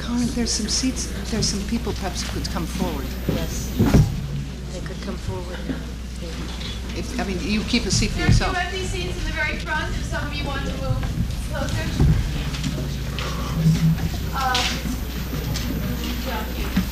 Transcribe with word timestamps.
Karen, 0.00 0.26
there's 0.34 0.50
some 0.50 0.68
seats, 0.68 1.06
there's 1.30 1.48
some 1.48 1.66
people 1.68 1.92
perhaps 1.94 2.22
who 2.22 2.38
could 2.40 2.50
come 2.52 2.66
forward. 2.66 3.06
Yes. 3.28 3.70
They 4.72 4.80
could 4.80 5.00
come 5.02 5.16
forward 5.16 5.58
now. 5.68 5.76
If, 6.96 7.18
I 7.18 7.24
mean, 7.24 7.38
you 7.40 7.62
keep 7.64 7.86
a 7.86 7.90
seat 7.90 8.10
for 8.10 8.18
There 8.18 8.26
are 8.26 8.30
two 8.30 8.32
yourself. 8.32 8.56
empty 8.56 8.84
seats 8.84 9.18
in 9.18 9.24
the 9.24 9.32
very 9.32 9.58
front, 9.58 9.90
if 9.94 10.04
some 10.04 10.26
of 10.26 10.34
you 10.34 10.44
want 10.46 10.64
to 10.66 10.72
move 10.72 11.00
closer. 11.50 11.88
Uh, 14.36 14.54
yeah, 16.26 16.83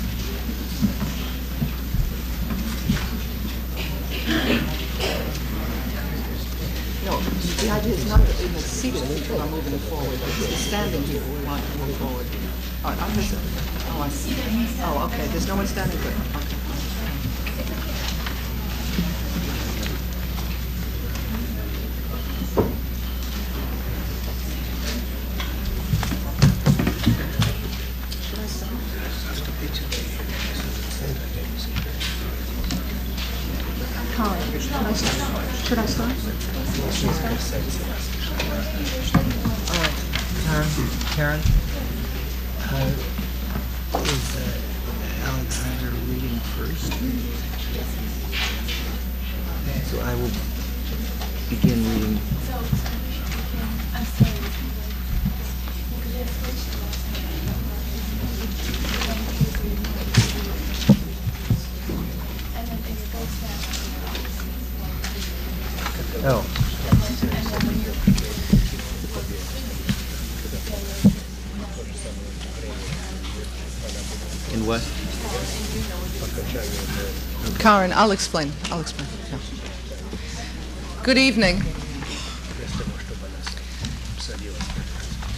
the 7.62 7.70
idea 7.70 7.94
is 7.94 8.08
not 8.08 8.18
that 8.18 8.40
in 8.42 8.52
the 8.52 8.58
seated 8.58 9.02
people 9.14 9.40
are 9.40 9.46
moving 9.46 9.78
forward, 9.86 10.18
it's 10.18 10.46
the 10.50 10.56
standing 10.56 11.02
people 11.04 11.28
we 11.30 11.44
want 11.46 11.62
to 11.62 11.78
move 11.78 11.94
forward. 11.96 12.26
Oh, 12.84 12.90
there's 13.14 13.32
a- 13.32 13.38
oh, 13.94 14.02
I 14.02 14.08
see. 14.08 14.34
Oh, 14.82 15.06
okay, 15.06 15.26
there's 15.30 15.46
no 15.46 15.54
one 15.54 15.66
standing, 15.66 15.98
Karen, 77.72 77.90
I'll 77.94 78.10
explain. 78.10 78.52
I'll 78.70 78.82
explain. 78.82 79.08
yeah. 79.30 79.38
Good 81.02 81.16
evening. 81.16 81.62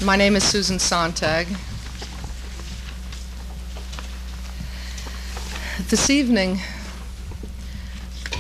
My 0.05 0.17
name 0.17 0.35
is 0.35 0.43
Susan 0.43 0.79
Sontag. 0.81 1.47
This 5.89 6.11
evening 6.11 6.59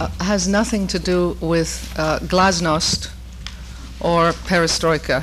uh, 0.00 0.08
has 0.18 0.48
nothing 0.48 0.88
to 0.88 0.98
do 0.98 1.36
with 1.40 1.94
uh, 1.96 2.18
glasnost 2.18 3.12
or 4.00 4.32
perestroika 4.48 5.22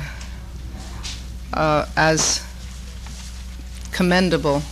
uh, 1.52 1.84
as 1.94 2.42
commendable 3.92 4.62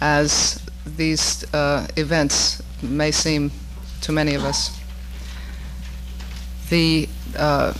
as 0.00 0.60
these 0.96 1.44
uh, 1.54 1.86
events 1.96 2.60
may 2.82 3.10
seem 3.10 3.50
to 4.02 4.12
many 4.12 4.34
of 4.34 4.44
us. 4.44 4.78
The 6.68 7.08
uh, 7.36 7.72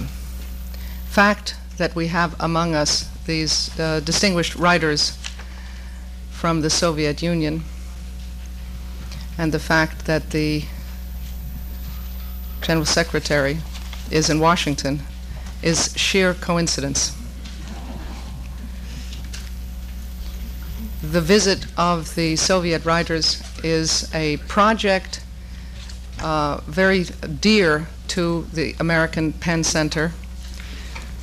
fact 1.06 1.56
that 1.76 1.94
we 1.94 2.08
have 2.08 2.34
among 2.40 2.74
us 2.74 3.08
these 3.26 3.78
uh, 3.78 4.00
distinguished 4.00 4.56
writers 4.56 5.16
from 6.30 6.60
the 6.62 6.70
Soviet 6.70 7.22
Union 7.22 7.62
and 9.38 9.52
the 9.52 9.58
fact 9.58 10.06
that 10.06 10.30
the 10.30 10.64
General 12.60 12.86
Secretary 12.86 13.58
is 14.10 14.28
in 14.28 14.40
Washington 14.40 15.00
is 15.62 15.94
sheer 15.96 16.34
coincidence. 16.34 17.16
The 21.10 21.20
visit 21.20 21.66
of 21.76 22.14
the 22.14 22.36
Soviet 22.36 22.84
writers 22.84 23.42
is 23.64 24.08
a 24.14 24.36
project 24.46 25.20
uh, 26.22 26.60
very 26.68 27.02
dear 27.02 27.88
to 28.08 28.46
the 28.52 28.76
American 28.78 29.32
PEN 29.32 29.64
Center, 29.64 30.12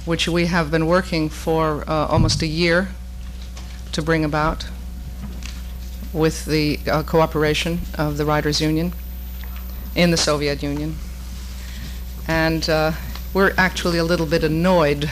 which 0.04 0.28
we 0.28 0.48
have 0.48 0.70
been 0.72 0.88
working 0.88 1.30
for 1.30 1.86
uh, 1.90 2.08
almost 2.08 2.42
a 2.42 2.48
year 2.48 2.90
to 3.94 4.02
bring 4.02 4.26
about 4.26 4.66
with 6.12 6.44
the 6.44 6.82
uh, 6.86 7.04
cooperation 7.04 7.80
of 7.98 8.18
the 8.18 8.26
Writers 8.26 8.60
Union 8.60 8.92
in 9.96 10.12
the 10.12 10.18
Soviet 10.18 10.62
Union. 10.62 10.98
And 12.28 12.70
uh, 12.70 12.92
we're 13.34 13.54
actually 13.58 14.00
a 14.00 14.04
little 14.04 14.26
bit 14.26 14.44
annoyed 14.44 15.10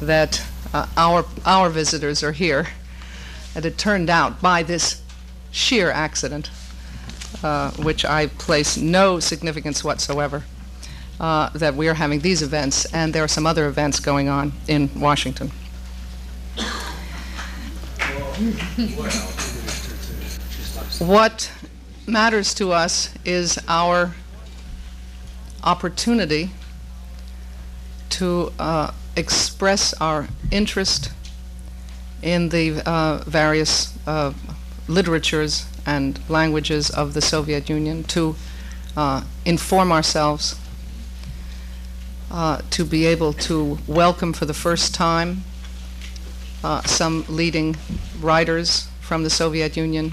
that 0.00 0.46
uh, 0.72 0.86
our, 0.96 1.24
our 1.44 1.68
visitors 1.70 2.22
are 2.22 2.30
here 2.30 2.68
and 3.56 3.64
it 3.64 3.78
turned 3.78 4.10
out 4.10 4.40
by 4.42 4.62
this 4.62 5.00
sheer 5.50 5.90
accident, 5.90 6.50
uh, 7.42 7.70
which 7.72 8.04
I 8.04 8.26
place 8.26 8.76
no 8.76 9.18
significance 9.18 9.82
whatsoever, 9.82 10.44
uh, 11.18 11.48
that 11.54 11.74
we 11.74 11.88
are 11.88 11.94
having 11.94 12.20
these 12.20 12.42
events, 12.42 12.84
and 12.92 13.14
there 13.14 13.24
are 13.24 13.28
some 13.28 13.46
other 13.46 13.66
events 13.66 13.98
going 13.98 14.28
on 14.28 14.52
in 14.68 14.90
Washington. 15.00 15.50
what 20.98 21.50
matters 22.06 22.52
to 22.54 22.72
us 22.72 23.08
is 23.24 23.58
our 23.66 24.14
opportunity 25.64 26.50
to 28.10 28.52
uh, 28.58 28.92
express 29.16 29.94
our 29.94 30.28
interest 30.50 31.10
in 32.22 32.48
the 32.48 32.82
uh, 32.86 33.22
various 33.26 33.96
uh, 34.06 34.32
literatures 34.88 35.66
and 35.84 36.18
languages 36.28 36.90
of 36.90 37.14
the 37.14 37.20
Soviet 37.20 37.68
Union, 37.68 38.04
to 38.04 38.34
uh, 38.96 39.22
inform 39.44 39.92
ourselves, 39.92 40.56
uh, 42.30 42.60
to 42.70 42.84
be 42.84 43.06
able 43.06 43.32
to 43.32 43.78
welcome 43.86 44.32
for 44.32 44.46
the 44.46 44.54
first 44.54 44.94
time 44.94 45.44
uh, 46.64 46.82
some 46.82 47.24
leading 47.28 47.76
writers 48.20 48.88
from 49.00 49.22
the 49.22 49.30
Soviet 49.30 49.76
Union 49.76 50.12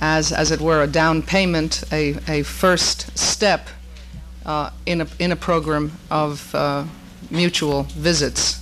as, 0.00 0.32
as 0.32 0.50
it 0.50 0.60
were, 0.60 0.82
a 0.82 0.86
down 0.86 1.22
payment, 1.22 1.84
a, 1.92 2.16
a 2.26 2.42
first 2.42 3.16
step 3.16 3.68
uh, 4.44 4.70
in, 4.86 5.00
a, 5.00 5.06
in 5.18 5.30
a 5.30 5.36
program 5.36 5.92
of 6.10 6.54
mutual 7.30 7.84
visits 7.84 8.61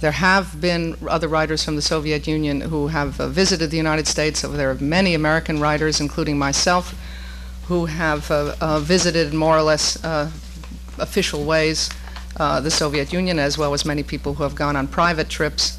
there 0.00 0.12
have 0.12 0.60
been 0.60 0.96
other 1.08 1.26
writers 1.26 1.64
from 1.64 1.74
the 1.74 1.82
Soviet 1.82 2.26
Union 2.26 2.60
who 2.60 2.88
have 2.88 3.20
uh, 3.20 3.28
visited 3.28 3.70
the 3.70 3.76
United 3.76 4.06
States. 4.06 4.42
There 4.42 4.70
are 4.70 4.74
many 4.76 5.14
American 5.14 5.58
writers, 5.58 6.00
including 6.00 6.38
myself, 6.38 6.94
who 7.66 7.86
have 7.86 8.30
uh, 8.30 8.54
uh, 8.60 8.78
visited 8.78 9.34
more 9.34 9.56
or 9.56 9.62
less 9.62 10.02
uh, 10.04 10.30
official 10.98 11.44
ways 11.44 11.90
uh, 12.36 12.60
the 12.60 12.70
Soviet 12.70 13.12
Union, 13.12 13.40
as 13.40 13.58
well 13.58 13.74
as 13.74 13.84
many 13.84 14.04
people 14.04 14.34
who 14.34 14.44
have 14.44 14.54
gone 14.54 14.76
on 14.76 14.86
private 14.86 15.28
trips. 15.28 15.78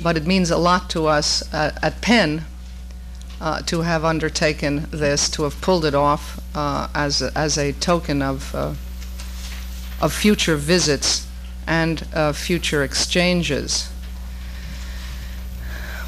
But 0.00 0.16
it 0.16 0.24
means 0.24 0.50
a 0.52 0.56
lot 0.56 0.88
to 0.90 1.08
us 1.08 1.42
uh, 1.52 1.76
at 1.82 2.00
PEN 2.00 2.44
to 3.66 3.82
have 3.82 4.04
undertaken 4.04 4.86
this, 4.90 5.28
to 5.30 5.42
have 5.42 5.60
pulled 5.60 5.84
it 5.84 5.94
off 5.94 6.40
as, 6.54 7.22
a, 7.22 7.36
as 7.36 7.58
a 7.58 7.72
token 7.72 8.22
of, 8.22 8.54
of 10.00 10.12
future 10.12 10.56
visits 10.56 11.27
and 11.68 12.06
uh, 12.14 12.32
future 12.32 12.82
exchanges. 12.82 13.90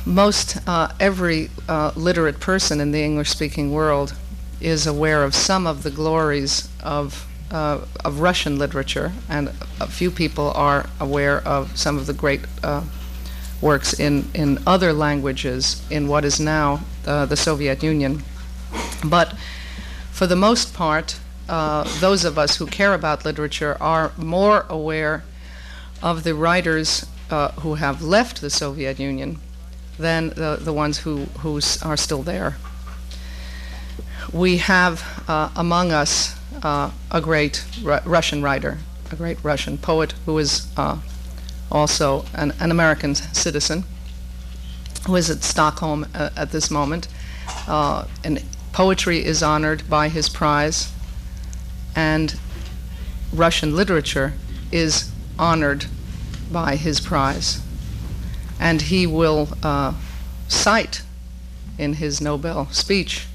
Most 0.07 0.57
uh, 0.67 0.93
every 0.99 1.51
uh, 1.69 1.93
literate 1.95 2.41
person 2.41 2.81
in 2.81 2.91
the 2.91 3.05
English 3.05 3.29
speaking 3.29 3.71
world 3.71 4.15
is 4.61 4.87
aware 4.87 5.23
of 5.23 5.35
some 5.35 5.67
of 5.67 5.83
the 5.83 5.91
glories 5.91 6.69
of, 6.83 7.27
uh, 7.51 7.81
of 8.05 8.21
Russian 8.21 8.59
literature, 8.59 9.13
and 9.29 9.51
a 9.79 9.87
few 9.87 10.11
people 10.11 10.51
are 10.53 10.87
aware 10.99 11.47
of 11.47 11.77
some 11.77 11.99
of 11.99 12.07
the 12.07 12.15
great 12.15 12.41
uh, 12.65 12.83
works 13.61 13.93
in, 14.01 14.31
in 14.33 14.59
other 14.67 14.95
languages 14.95 15.83
in 15.91 16.09
what 16.09 16.25
is 16.25 16.41
now 16.41 16.81
uh, 17.07 17.27
the 17.27 17.37
Soviet 17.37 17.83
Union. 17.83 18.23
But 19.05 19.35
for 20.11 20.27
the 20.27 20.37
most 20.37 20.73
part, 20.73 21.21
uh, 21.51 21.85
those 22.01 22.25
of 22.25 22.39
us 22.39 22.57
who 22.57 22.67
care 22.67 22.95
about 22.95 23.27
literature 23.27 23.77
are 23.81 24.13
more 24.17 24.65
aware 24.71 25.25
of 26.03 26.25
the 26.25 26.35
writers 26.35 27.07
uh, 27.31 27.53
who 27.53 27.75
have 27.75 28.03
left 28.03 28.41
the 28.41 28.51
Soviet 28.51 28.99
Union 28.99 29.39
than 29.99 30.31
the, 30.31 30.59
the 30.61 30.73
ones 30.73 30.99
who, 30.99 31.25
who 31.41 31.61
are 31.83 31.97
still 31.97 32.23
there. 32.23 32.57
We 34.33 34.59
have 34.59 35.25
uh, 35.29 35.51
among 35.57 35.93
us 35.93 36.37
uh, 36.63 36.91
a 37.11 37.21
great 37.21 37.65
Ru- 37.83 37.99
Russian 38.05 38.43
writer, 38.43 38.79
a 39.11 39.17
great 39.17 39.43
Russian 39.43 39.79
poet 39.79 40.13
who 40.25 40.39
is 40.39 40.67
uh, 40.77 40.99
also 41.71 42.25
an, 42.35 42.53
an 42.61 42.71
American 42.71 43.15
citizen, 43.15 43.85
who 45.07 45.17
is 45.17 45.31
at 45.31 45.43
Stockholm 45.43 46.07
uh, 46.15 46.31
at 46.37 46.51
this 46.53 46.71
moment. 46.71 47.09
Uh, 47.67 48.07
and 48.25 48.43
poetry 48.73 49.25
is 49.25 49.43
honored 49.43 49.89
by 49.91 50.09
his 50.09 50.29
prize, 50.29 50.93
and 51.95 52.39
Russian 53.33 53.75
literature 53.75 54.35
is 54.71 55.11
honored 55.41 55.87
by 56.53 56.77
his 56.77 57.01
prize. 57.01 57.61
And 58.61 58.83
he 58.83 59.07
will 59.07 59.49
uh, 59.63 59.95
cite 60.47 61.03
in 61.79 61.95
his 61.95 62.21
Nobel 62.21 62.69
speech 62.71 63.27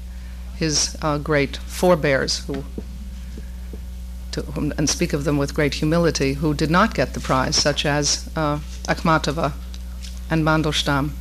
his 0.56 0.96
uh, 1.02 1.18
great 1.18 1.56
forebears 1.58 2.46
who 2.46 2.64
whom, 4.54 4.72
and 4.76 4.88
speak 4.88 5.12
of 5.12 5.24
them 5.24 5.38
with 5.38 5.54
great 5.54 5.74
humility 5.74 6.34
who 6.34 6.52
did 6.52 6.70
not 6.70 6.94
get 6.94 7.14
the 7.14 7.20
prize, 7.20 7.56
such 7.56 7.86
as 7.86 8.28
uh, 8.36 8.58
Akhmatova 8.84 9.52
and 10.30 10.44
Mandelstam 10.44 11.12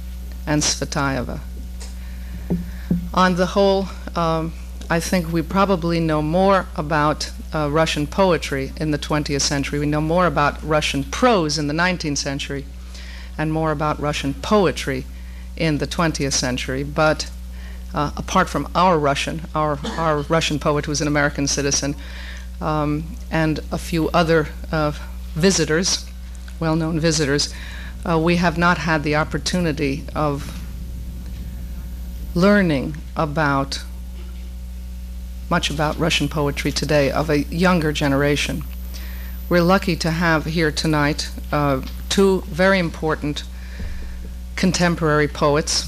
and 0.45 0.61
Tsvetaeva. 0.61 1.39
On 3.13 3.35
the 3.35 3.45
whole, 3.45 3.87
um, 4.15 4.53
I 4.87 4.99
think 4.99 5.31
we 5.33 5.41
probably 5.41 5.99
know 5.99 6.21
more 6.21 6.67
about 6.75 7.31
uh, 7.53 7.69
Russian 7.71 8.05
poetry 8.05 8.71
in 8.77 8.91
the 8.91 8.99
20th 8.99 9.41
century. 9.41 9.79
We 9.79 9.87
know 9.87 10.01
more 10.01 10.27
about 10.27 10.61
Russian 10.61 11.03
prose 11.03 11.57
in 11.57 11.67
the 11.67 11.73
19th 11.73 12.17
century 12.17 12.65
and 13.35 13.51
more 13.51 13.71
about 13.71 13.99
Russian 13.99 14.35
poetry 14.35 15.05
in 15.57 15.79
the 15.79 15.87
20th 15.87 16.33
century. 16.33 16.83
But 16.83 17.31
uh, 17.95 18.11
apart 18.15 18.47
from 18.47 18.69
our 18.75 18.99
Russian, 18.99 19.41
our, 19.55 19.79
our 19.97 20.21
Russian 20.21 20.59
poet 20.59 20.85
who's 20.85 21.01
an 21.01 21.07
American 21.07 21.47
citizen, 21.47 21.95
um, 22.61 23.15
and 23.31 23.61
a 23.71 23.79
few 23.79 24.09
other 24.09 24.49
uh, 24.71 24.91
visitors, 25.33 26.05
well 26.59 26.75
known 26.75 26.99
visitors, 26.99 27.53
uh, 28.07 28.19
we 28.19 28.35
have 28.35 28.55
not 28.55 28.77
had 28.79 29.01
the 29.01 29.15
opportunity 29.15 30.03
of 30.13 30.61
learning 32.35 32.97
about 33.15 33.83
much 35.49 35.69
about 35.69 35.97
Russian 35.97 36.27
poetry 36.27 36.71
today 36.71 37.11
of 37.11 37.29
a 37.29 37.43
younger 37.43 37.91
generation. 37.91 38.63
We're 39.47 39.61
lucky 39.61 39.95
to 39.97 40.11
have 40.11 40.45
here 40.45 40.71
tonight 40.71 41.29
uh, 41.51 41.81
two 42.09 42.41
very 42.47 42.79
important 42.79 43.43
contemporary 44.55 45.27
poets, 45.27 45.87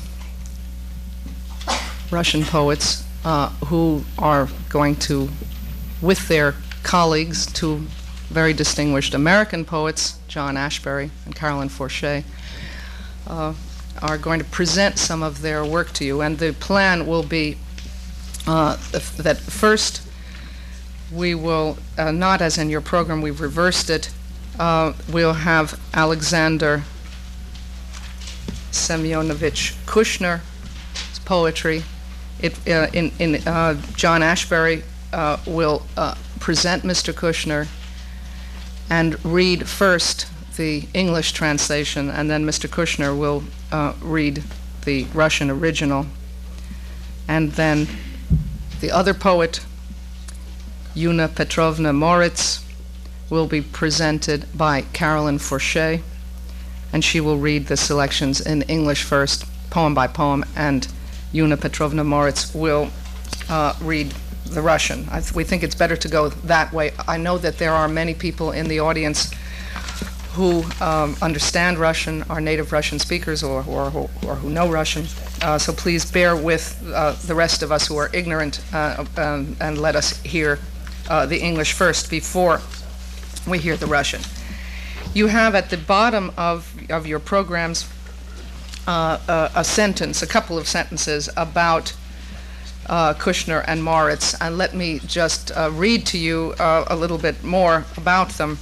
Russian 2.12 2.44
poets, 2.44 3.04
uh, 3.25 3.50
who 3.65 4.04
are 4.19 4.48
going 4.69 4.95
to, 4.95 5.30
with 6.01 6.27
their 6.27 6.53
colleagues, 6.83 7.45
two 7.48 7.77
very 8.30 8.53
distinguished 8.53 9.13
American 9.13 9.65
poets, 9.65 10.19
John 10.27 10.56
Ashbery 10.56 11.10
and 11.25 11.36
Carolyn 11.36 11.69
Forché, 11.69 12.24
uh, 13.25 13.53
are 14.01 14.18
going 14.18 14.39
to 14.39 14.45
present 14.45 15.00
some 15.00 15.24
of 15.24 15.42
their 15.42 15.65
work 15.65 15.92
to 15.94 16.06
you. 16.06 16.21
And 16.21 16.38
the 16.38 16.53
plan 16.53 17.07
will 17.07 17.24
be 17.24 17.57
uh, 18.47 18.77
that 19.17 19.38
first 19.38 20.01
we 21.11 21.35
will, 21.35 21.77
uh, 21.97 22.11
not 22.11 22.41
as 22.41 22.57
in 22.57 22.69
your 22.69 22.81
program, 22.81 23.21
we've 23.21 23.41
reversed 23.41 23.89
it, 23.89 24.11
uh, 24.59 24.94
we'll 25.11 25.33
have 25.33 25.79
Alexander 25.94 26.83
Semyonovich 28.71 29.73
Kushner's 29.85 31.19
poetry. 31.19 31.83
It, 32.39 32.55
uh, 32.67 32.88
in, 32.94 33.11
in, 33.19 33.35
uh, 33.47 33.75
John 33.95 34.21
Ashbery 34.21 34.83
will 35.45 35.83
present 36.39 36.83
Mr. 36.83 37.13
Kushner 37.13 37.67
and 38.89 39.23
read 39.25 39.67
first 39.67 40.27
the 40.55 40.88
English 40.93 41.33
translation, 41.33 42.09
and 42.09 42.29
then 42.29 42.45
Mr. 42.45 42.69
Kushner 42.69 43.17
will 43.17 43.43
read 44.01 44.43
the 44.85 45.05
Russian 45.13 45.50
original. 45.50 46.05
And 47.27 47.51
then 47.53 47.88
the 48.79 48.91
other 48.91 49.13
poet, 49.13 49.62
Yunna 50.95 51.33
Petrovna 51.33 51.94
Morits, 51.94 52.63
will 53.29 53.47
be 53.47 53.62
presented 53.62 54.45
by 54.56 54.81
Carolyn 54.94 55.38
Forché, 55.38 56.01
and 56.94 57.03
she 57.03 57.19
will 57.19 57.38
read 57.38 57.68
the 57.68 57.77
selections 57.77 58.39
in 58.39 58.62
English 58.63 59.03
first, 59.03 59.45
poem 59.69 59.94
by 59.94 60.07
poem, 60.07 60.45
and 60.56 60.88
Yunna 61.33 61.59
Petrovna 61.59 62.03
Morits 62.03 62.53
will 62.53 62.89
uh, 63.50 63.74
read 63.81 64.13
the 64.45 64.62
Russian. 64.62 65.06
Th- 65.07 65.33
we 65.33 65.44
think 65.44 65.63
it's 65.63 65.75
better 65.75 65.97
to 65.97 66.07
go 66.07 66.29
that 66.29 66.71
way. 66.71 66.91
I 67.07 67.18
know 67.18 67.38
that 67.38 67.57
there 67.57 67.74
are 67.74 67.88
many 67.88 68.13
people 68.13 68.51
in 68.51 68.68
the 68.68 68.79
audience 68.79 69.31
who 70.38 70.63
um, 70.81 71.16
understand 71.24 71.80
Russian, 71.80 72.22
are 72.30 72.39
native 72.39 72.72
Russian 72.72 73.00
speakers, 73.00 73.42
or, 73.42 73.66
or, 73.68 73.88
or 74.24 74.36
who 74.36 74.51
know 74.51 74.69
Russian. 74.69 75.07
Uh, 75.42 75.57
so 75.57 75.74
please 75.74 76.10
bear 76.10 76.36
with 76.36 76.80
uh, 76.94 77.13
the 77.25 77.34
rest 77.34 77.63
of 77.63 77.72
us 77.72 77.88
who 77.88 77.98
are 77.98 78.12
ignorant 78.13 78.62
uh, 78.72 79.04
um, 79.18 79.57
and 79.60 79.80
let 79.80 79.95
us 79.95 80.22
hear 80.22 80.60
uh, 81.10 81.25
the 81.25 81.39
English 81.39 81.74
first 81.74 82.12
before 82.12 82.62
we 83.48 83.57
hear 83.57 83.75
the 83.78 83.88
Russian. 83.88 84.22
You 85.16 85.25
have 85.25 85.56
at 85.56 85.72
the 85.72 85.78
bottom 85.78 86.31
of, 86.38 86.72
of 86.92 87.07
your 87.07 87.19
programs 87.19 87.89
uh, 88.88 89.18
a, 89.28 89.60
a 89.62 89.63
sentence, 89.63 90.22
a 90.22 90.28
couple 90.28 90.56
of 90.60 90.68
sentences 90.68 91.30
about 91.36 91.95
uh, 92.86 93.16
Kushner 93.16 93.66
and 93.68 93.84
Morits, 93.84 94.39
and 94.39 94.56
let 94.56 94.75
me 94.75 95.00
just 95.00 95.50
uh, 95.57 95.72
read 95.74 96.06
to 96.06 96.19
you 96.19 96.54
uh, 96.60 96.86
a 96.88 96.95
little 96.95 97.18
bit 97.18 97.44
more 97.44 97.86
about 97.98 98.30
them 98.38 98.60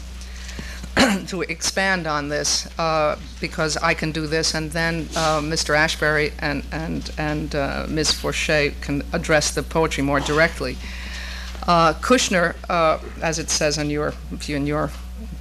to 1.27 1.41
expand 1.41 2.07
on 2.07 2.29
this, 2.29 2.67
uh, 2.79 3.17
because 3.41 3.77
I 3.77 3.93
can 3.93 4.11
do 4.11 4.27
this, 4.27 4.53
and 4.53 4.71
then 4.71 5.07
uh, 5.15 5.41
Mr. 5.41 5.75
Ashbery 5.75 6.31
and, 6.39 6.63
and, 6.71 7.11
and 7.17 7.53
uh, 7.55 7.85
Ms. 7.89 8.11
Forché 8.13 8.79
can 8.81 9.03
address 9.11 9.51
the 9.51 9.63
poetry 9.63 10.03
more 10.03 10.19
directly. 10.19 10.77
Uh, 11.67 11.93
Kushner, 11.93 12.55
uh, 12.69 12.99
as 13.21 13.39
it 13.39 13.49
says 13.49 13.77
in 13.77 13.89
your, 13.89 14.13
in 14.47 14.67
your 14.67 14.91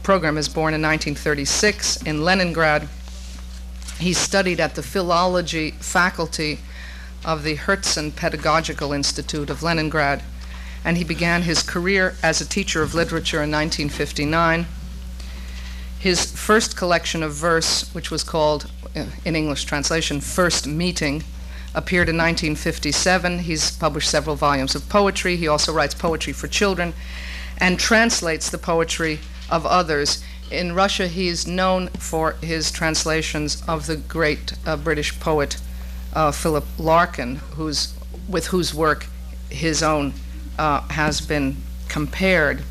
program, 0.02 0.38
is 0.38 0.48
born 0.48 0.74
in 0.74 0.82
1936 0.82 2.02
in 2.02 2.24
Leningrad. 2.24 2.88
He 3.98 4.12
studied 4.12 4.58
at 4.58 4.74
the 4.74 4.82
philology 4.82 5.72
faculty 5.72 6.60
of 7.24 7.42
the 7.42 7.56
Herzen 7.56 8.10
Pedagogical 8.14 8.92
Institute 8.92 9.50
of 9.50 9.62
Leningrad, 9.62 10.22
and 10.84 10.96
he 10.96 11.04
began 11.04 11.42
his 11.42 11.62
career 11.62 12.16
as 12.22 12.40
a 12.40 12.46
teacher 12.46 12.82
of 12.82 12.94
literature 12.94 13.42
in 13.42 13.50
1959. 13.50 14.66
His 16.04 16.30
first 16.30 16.76
collection 16.76 17.22
of 17.22 17.32
verse, 17.32 17.88
which 17.94 18.10
was 18.10 18.22
called, 18.22 18.70
uh, 18.94 19.06
in 19.24 19.34
English 19.34 19.64
translation, 19.64 20.20
First 20.20 20.66
Meeting, 20.66 21.24
appeared 21.74 22.10
in 22.10 22.18
1957. 22.18 23.38
He's 23.38 23.70
published 23.70 24.10
several 24.10 24.36
volumes 24.36 24.74
of 24.74 24.86
poetry. 24.90 25.36
He 25.38 25.48
also 25.48 25.72
writes 25.72 25.94
poetry 25.94 26.34
for 26.34 26.46
children 26.46 26.92
and 27.56 27.78
translates 27.78 28.50
the 28.50 28.58
poetry 28.58 29.20
of 29.48 29.64
others. 29.64 30.22
In 30.50 30.74
Russia, 30.74 31.08
he 31.08 31.28
is 31.28 31.46
known 31.46 31.88
for 31.98 32.32
his 32.42 32.70
translations 32.70 33.62
of 33.66 33.86
the 33.86 33.96
great 33.96 34.52
uh, 34.66 34.76
British 34.76 35.18
poet 35.18 35.56
uh, 36.12 36.32
Philip 36.32 36.66
Larkin, 36.76 37.36
who's, 37.56 37.94
with 38.28 38.48
whose 38.48 38.74
work 38.74 39.06
his 39.48 39.82
own 39.82 40.12
uh, 40.58 40.82
has 40.88 41.22
been 41.22 41.56
compared. 41.88 42.62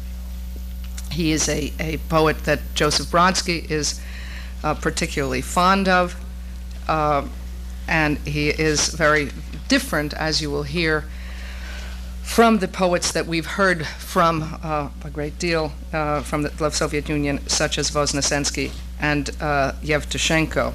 He 1.13 1.31
is 1.31 1.47
a, 1.47 1.71
a 1.79 1.97
poet 2.09 2.43
that 2.45 2.59
Joseph 2.73 3.07
Brodsky 3.07 3.69
is 3.69 4.01
uh, 4.63 4.73
particularly 4.73 5.41
fond 5.41 5.87
of, 5.87 6.15
uh, 6.87 7.27
and 7.87 8.17
he 8.19 8.49
is 8.49 8.89
very 8.89 9.29
different, 9.67 10.13
as 10.13 10.41
you 10.41 10.49
will 10.49 10.63
hear, 10.63 11.05
from 12.23 12.59
the 12.59 12.67
poets 12.67 13.11
that 13.11 13.27
we've 13.27 13.45
heard 13.45 13.85
from 13.85 14.57
uh, 14.63 14.89
a 15.03 15.09
great 15.09 15.37
deal 15.37 15.73
uh, 15.91 16.21
from 16.21 16.41
the 16.43 16.69
Soviet 16.71 17.09
Union, 17.09 17.39
such 17.47 17.77
as 17.77 17.91
Voznesensky 17.91 18.71
and 18.99 19.29
uh, 19.41 19.73
Yevtushenko. 19.83 20.73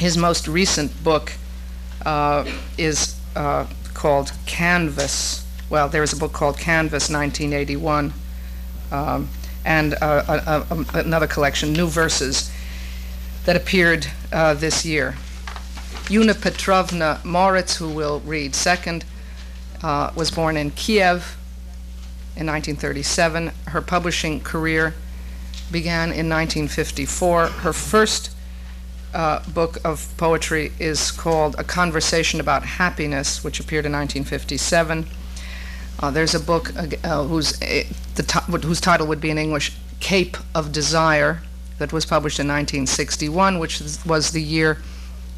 His 0.00 0.16
most 0.16 0.48
recent 0.48 1.04
book 1.04 1.34
uh, 2.06 2.50
is 2.76 3.14
called 3.94 4.32
Canvas. 4.46 5.44
Well, 5.68 5.88
there 5.88 6.02
is 6.02 6.12
a 6.12 6.16
book 6.16 6.32
called 6.32 6.58
Canvas 6.58 7.10
1981, 7.10 8.12
um, 8.90 9.28
and 9.64 9.94
uh, 10.00 10.64
a, 10.70 10.74
a, 10.74 10.86
another 11.00 11.26
collection, 11.26 11.72
New 11.72 11.88
Verses, 11.88 12.50
that 13.44 13.56
appeared 13.56 14.06
uh, 14.32 14.54
this 14.54 14.84
year. 14.84 15.16
Yunna 16.08 16.40
Petrovna 16.40 17.20
Morits, 17.24 17.76
who 17.76 17.88
will 17.88 18.20
read 18.20 18.54
second, 18.54 19.04
uh, 19.82 20.12
was 20.16 20.30
born 20.30 20.56
in 20.56 20.70
Kiev 20.70 21.36
in 22.36 22.46
1937. 22.46 23.52
Her 23.66 23.80
publishing 23.80 24.40
career 24.40 24.94
began 25.70 26.10
in 26.10 26.28
1954. 26.28 27.46
Her 27.46 27.72
first 27.72 28.34
uh, 29.12 29.42
book 29.50 29.78
of 29.84 30.14
poetry 30.16 30.72
is 30.78 31.10
called 31.10 31.56
A 31.58 31.64
Conversation 31.64 32.40
About 32.40 32.64
Happiness, 32.64 33.42
which 33.44 33.60
appeared 33.60 33.86
in 33.86 33.92
1957. 33.92 35.06
Uh, 36.00 36.10
there's 36.10 36.34
a 36.34 36.40
book 36.40 36.74
uh, 36.76 36.86
uh, 37.04 37.24
whose, 37.24 37.60
uh, 37.62 37.84
the 38.14 38.22
ti- 38.22 38.66
whose 38.66 38.80
title 38.80 39.06
would 39.06 39.20
be 39.20 39.30
in 39.30 39.38
English 39.38 39.72
Cape 40.00 40.36
of 40.54 40.70
Desire, 40.70 41.42
that 41.78 41.92
was 41.92 42.04
published 42.04 42.38
in 42.38 42.46
1961, 42.46 43.58
which 43.58 43.80
was 44.04 44.32
the 44.32 44.42
year 44.42 44.78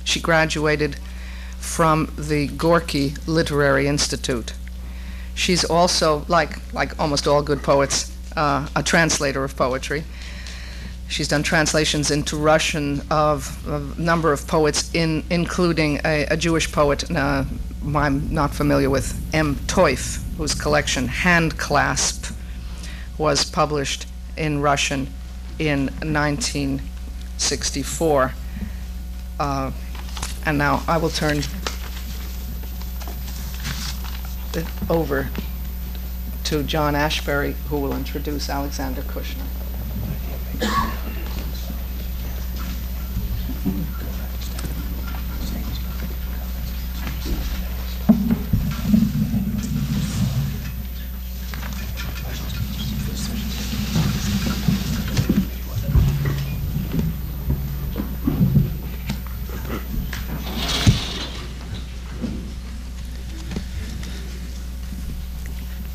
she 0.05 0.21
graduated 0.21 0.97
from 1.59 2.12
the 2.17 2.49
Gorky 2.49 3.14
Literary 3.26 3.87
Institute. 3.87 4.55
She's 5.35 5.64
also, 5.64 6.25
like, 6.29 6.59
like 6.75 6.99
almost 6.99 7.26
all 7.26 7.43
good 7.43 7.62
poets, 7.62 8.14
uh, 8.37 8.67
a 8.75 8.83
translator 8.83 9.45
of 9.45 9.57
poetry. 9.57 10.05
She's 11.09 11.29
done 11.29 11.43
translations 11.43 12.11
into 12.11 12.37
Russian 12.37 13.02
of 13.11 13.67
a 13.69 13.81
number 14.00 14.33
of 14.33 14.47
poets, 14.47 14.90
in, 14.95 15.25
including 15.29 16.00
a, 16.05 16.26
a 16.31 16.37
Jewish 16.37 16.71
poet 16.73 17.11
uh, 17.11 17.45
I'm 17.95 18.33
not 18.33 18.55
familiar 18.55 18.90
with, 18.90 19.19
M. 19.35 19.57
Teuf, 19.67 20.23
whose 20.40 20.54
collection 20.54 21.06
Hand 21.06 21.59
Clasp 21.59 22.35
was 23.18 23.44
published 23.44 24.06
in 24.38 24.62
Russian 24.62 25.06
in 25.59 25.88
1964. 26.00 28.32
Uh, 29.38 29.70
and 30.47 30.56
now 30.56 30.82
I 30.88 30.97
will 30.97 31.11
turn 31.11 31.42
it 34.54 34.64
over 34.88 35.28
to 36.44 36.62
John 36.62 36.94
Ashbery, 36.94 37.52
who 37.68 37.78
will 37.78 37.94
introduce 37.94 38.49
Alexander 38.49 39.02
Kushner. 39.02 39.44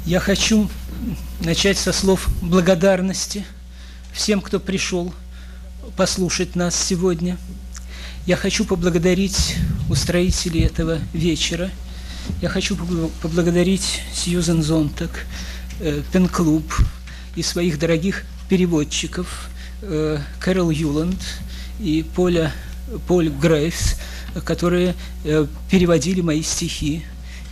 Я 0.05 0.19
хочу 0.19 0.69
начать 1.39 1.79
со 1.79 1.91
слов 1.91 2.29
благодарности 2.39 3.43
всем, 4.13 4.39
кто 4.39 4.59
пришел 4.59 5.12
послушать 5.97 6.55
нас 6.55 6.75
сегодня. 6.75 7.38
Я 8.27 8.35
хочу 8.35 8.65
поблагодарить 8.65 9.55
устроителей 9.89 10.62
этого 10.62 11.00
вечера. 11.12 11.71
Я 12.39 12.50
хочу 12.50 12.75
побл- 12.75 13.12
поблагодарить 13.24 14.01
Сьюзен 14.13 14.62
Зонтак, 14.62 15.25
э, 15.79 16.03
Пен-клуб 16.13 16.71
и 17.35 17.41
своих 17.41 17.79
дорогих 17.79 18.25
переводчиков 18.47 19.50
э, 19.81 20.19
Кэрол 20.39 20.69
Юланд 20.69 21.19
и 21.79 22.05
Поля, 22.15 22.51
Поль 23.07 23.29
Грейвс, 23.29 23.95
которые 24.43 24.93
э, 25.24 25.47
переводили 25.71 26.21
мои 26.21 26.43
стихи, 26.43 27.03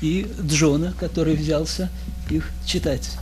и 0.01 0.27
Джона, 0.45 0.93
который 0.99 1.33
взялся 1.35 1.89
читать. 2.65 3.17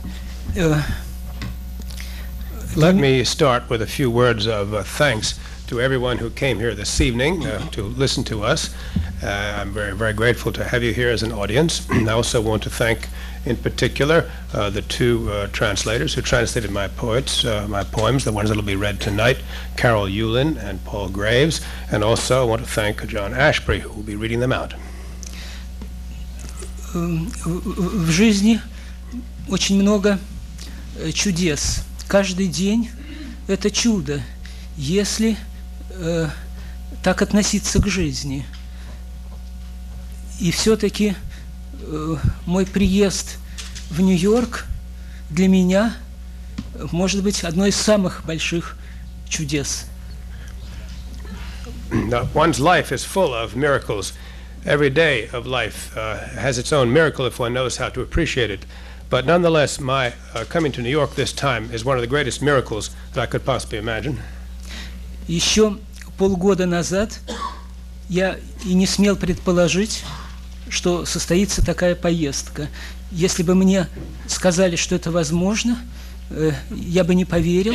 Let 2.74 2.94
me 2.94 3.22
start 3.24 3.68
with 3.68 3.82
a 3.82 3.86
few 3.86 4.10
words 4.10 4.46
of 4.46 4.72
uh, 4.72 4.82
thanks 4.82 5.38
to 5.66 5.80
everyone 5.80 6.18
who 6.18 6.30
came 6.30 6.58
here 6.58 6.74
this 6.74 7.00
evening 7.00 7.46
uh, 7.46 7.58
to 7.70 7.82
listen 7.82 8.24
to 8.24 8.42
us. 8.42 8.74
Uh, 9.22 9.56
I'm 9.58 9.72
very, 9.72 9.94
very 9.94 10.12
grateful 10.12 10.52
to 10.52 10.64
have 10.64 10.82
you 10.82 10.92
here 10.92 11.10
as 11.10 11.22
an 11.22 11.32
audience. 11.32 11.88
I 11.90 12.08
also 12.08 12.40
want 12.40 12.62
to 12.64 12.70
thank, 12.70 13.08
in 13.44 13.56
particular, 13.56 14.30
uh, 14.52 14.70
the 14.70 14.82
two 14.82 15.30
uh, 15.30 15.46
translators 15.48 16.14
who 16.14 16.22
translated 16.22 16.70
my 16.70 16.88
poets, 16.88 17.44
uh, 17.44 17.66
my 17.68 17.84
poems, 17.84 18.24
the 18.24 18.32
ones 18.32 18.48
that 18.48 18.56
will 18.56 18.64
be 18.64 18.76
read 18.76 19.00
tonight, 19.00 19.38
Carol 19.76 20.06
Ueland 20.06 20.56
and 20.56 20.84
Paul 20.84 21.08
Graves, 21.08 21.60
and 21.90 22.02
also 22.02 22.42
I 22.42 22.44
want 22.44 22.62
to 22.62 22.68
thank 22.68 23.06
John 23.06 23.32
Ashbery, 23.32 23.78
who 23.80 23.90
will 23.90 24.02
be 24.02 24.16
reading 24.16 24.40
them 24.40 24.52
out. 24.52 24.74
Очень 29.48 29.80
много 29.80 30.18
э, 30.96 31.12
чудес. 31.12 31.84
Каждый 32.08 32.48
день 32.48 32.90
это 33.46 33.70
чудо, 33.70 34.22
если 34.76 35.36
э, 35.90 36.28
так 37.02 37.22
относиться 37.22 37.80
к 37.80 37.86
жизни. 37.88 38.46
И 40.40 40.50
все-таки 40.50 41.14
э, 41.80 42.16
мой 42.46 42.66
приезд 42.66 43.38
в 43.90 44.00
Нью-Йорк 44.00 44.66
для 45.30 45.48
меня 45.48 45.94
э, 46.74 46.86
может 46.92 47.22
быть 47.22 47.44
одно 47.44 47.66
из 47.66 47.76
самых 47.76 48.24
больших 48.24 48.76
чудес. 49.28 49.86
One's 52.34 52.58
life 52.58 52.90
is 52.90 53.04
full 53.04 53.34
of 53.34 53.54
miracles. 53.54 54.14
Every 54.64 54.90
day 54.90 55.28
of 55.32 55.46
life 55.46 55.94
uh, 55.96 56.16
has 56.38 56.56
its 56.56 56.72
own 56.72 56.90
miracle 56.90 57.26
if 57.26 57.38
one 57.38 57.52
knows 57.52 57.76
how 57.76 57.90
to 57.90 58.00
appreciate 58.00 58.50
it. 58.50 58.60
But 59.12 59.26
nonetheless, 59.26 59.78
my 59.78 60.14
uh, 60.34 60.46
coming 60.48 60.72
to 60.72 60.80
New 60.80 60.88
York 60.88 61.16
this 61.16 61.34
time 61.34 61.68
is 61.70 61.84
one 61.84 61.98
of 61.98 62.00
the 62.00 62.06
greatest 62.06 62.40
miracles 62.40 62.88
that 63.12 63.20
I 63.20 63.26
could 63.26 63.44
possibly 63.44 63.76
imagine. 63.76 64.18
Еще 65.28 65.76
полгода 66.16 66.64
назад 66.64 67.20
я 68.08 68.38
и 68.64 68.72
не 68.72 68.86
смел 68.86 69.16
предположить, 69.16 70.02
что 70.70 71.04
состоится 71.04 71.62
такая 71.62 71.94
поездка. 71.94 72.70
Если 73.10 73.42
бы 73.42 73.54
мне 73.54 73.86
сказали, 74.28 74.76
что 74.76 74.94
это 74.94 75.10
возможно, 75.10 75.76
э, 76.30 76.52
я 76.70 77.04
бы 77.04 77.14
не 77.14 77.26
поверил. 77.26 77.74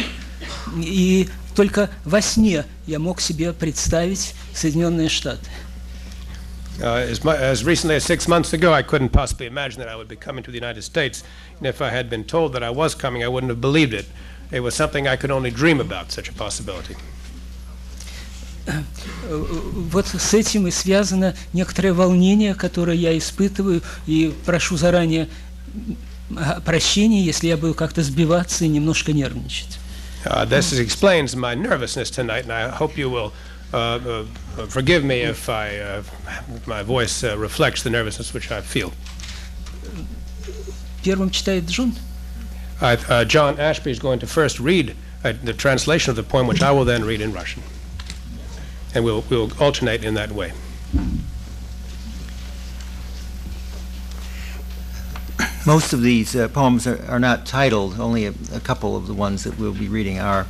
И 0.75 1.29
только 1.56 1.91
во 2.03 2.20
сне 2.20 2.65
я 2.88 2.98
мог 2.98 3.22
себе 3.22 3.53
представить 3.53 4.34
Соединенные 4.56 5.08
Штаты. 5.08 5.48
Uh, 6.81 6.95
as, 7.11 7.23
mu- 7.23 7.33
as 7.33 7.65
recently 7.65 7.97
as 7.97 8.05
six 8.05 8.27
months 8.27 8.53
ago, 8.55 8.73
I 8.73 8.83
couldn't 8.83 9.11
possibly 9.11 9.47
imagine 9.47 9.79
that 9.81 9.89
I 9.89 9.95
would 9.97 10.09
be 10.09 10.17
coming 10.17 10.43
to 10.45 10.51
the 10.51 10.57
United 10.59 10.83
States. 10.83 11.23
And 11.59 11.67
if 11.67 11.81
I 11.83 11.91
had 11.91 12.09
been 12.09 12.25
told 12.25 12.53
that 12.55 12.62
I 12.62 12.71
was 12.71 12.95
coming, 12.95 13.23
I 13.23 13.29
wouldn't 13.29 13.51
have 13.51 13.61
believed 13.61 13.93
it. 13.93 14.07
It 14.51 14.61
was 14.61 14.75
something 14.75 15.07
I 15.07 15.17
could 15.17 15.31
only 15.31 15.51
dream 15.51 15.81
about, 15.81 16.11
such 16.12 16.29
a 16.29 16.33
possibility. 16.33 16.97
Э, 18.67 18.83
Вот 19.91 20.07
с 20.07 20.35
этим 20.35 20.67
и 20.67 20.71
связано 20.71 21.35
некоторое 21.53 21.93
волнение, 21.93 22.55
которое 22.55 22.97
я 22.97 23.17
испытываю, 23.19 23.83
и 24.07 24.33
прошу 24.47 24.77
заранее 24.77 25.29
м, 26.31 26.62
прощения, 26.65 27.23
если 27.23 27.49
я 27.49 27.57
буду 27.57 27.75
как-то 27.75 28.03
сбиваться 28.03 28.65
и 28.65 28.69
немножко 28.69 29.12
нервничать. 29.12 29.79
Uh, 30.25 30.47
this 30.49 30.73
is- 30.73 30.79
explains 30.79 31.35
my 31.35 31.55
nervousness 31.57 32.09
tonight, 32.11 32.47
and 32.47 32.53
I 32.53 32.71
hope 32.71 32.97
you 32.97 33.11
will 33.11 33.33
uh, 33.74 33.78
uh, 33.78 34.26
uh, 34.58 34.66
forgive 34.68 35.04
me 35.04 35.22
if 35.22 35.50
I, 35.50 35.78
uh, 35.78 36.04
my 36.66 36.84
voice 36.84 37.24
reflects 37.24 37.84
the 37.84 37.90
nervousness 37.90 38.34
which 38.34 38.52
I 38.52 38.62
feel. 38.62 38.94
John 43.26 43.58
Ashbery 43.58 43.92
is 43.92 44.00
going 44.00 44.20
to 44.20 44.28
first 44.28 44.60
read 44.60 44.96
the 45.22 45.54
translation 45.54 46.12
of 46.12 46.16
the 46.16 46.24
poem, 46.24 46.48
which 46.48 46.62
I 46.62 46.72
will 46.72 46.86
then 46.86 47.04
read 47.04 47.22
in 47.22 47.34
Russian. 47.34 47.64
And 48.96 49.04
we'll, 49.04 49.26
we'll 49.30 49.52
alternate 49.62 50.04
in 50.04 50.14
that 50.14 50.32
way. 50.32 50.54
Most 55.66 55.92
of 55.92 56.02
these 56.02 56.34
uh, 56.34 56.48
poems 56.48 56.88
are, 56.88 57.06
are, 57.10 57.20
not 57.20 57.46
titled, 57.46 58.00
only 58.00 58.26
a, 58.26 58.34
a, 58.54 58.62
couple 58.62 58.96
of 58.96 59.06
the 59.06 59.14
ones 59.14 59.44
that 59.44 59.60
we'll 59.60 59.74
be 59.74 59.90
reading 59.90 60.18
are. 60.18 60.48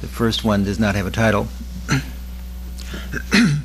The 0.00 0.06
first 0.06 0.42
one 0.42 0.64
does 0.64 0.78
not 0.78 0.94
have 0.94 1.06
a 1.06 1.10
title. 1.10 1.48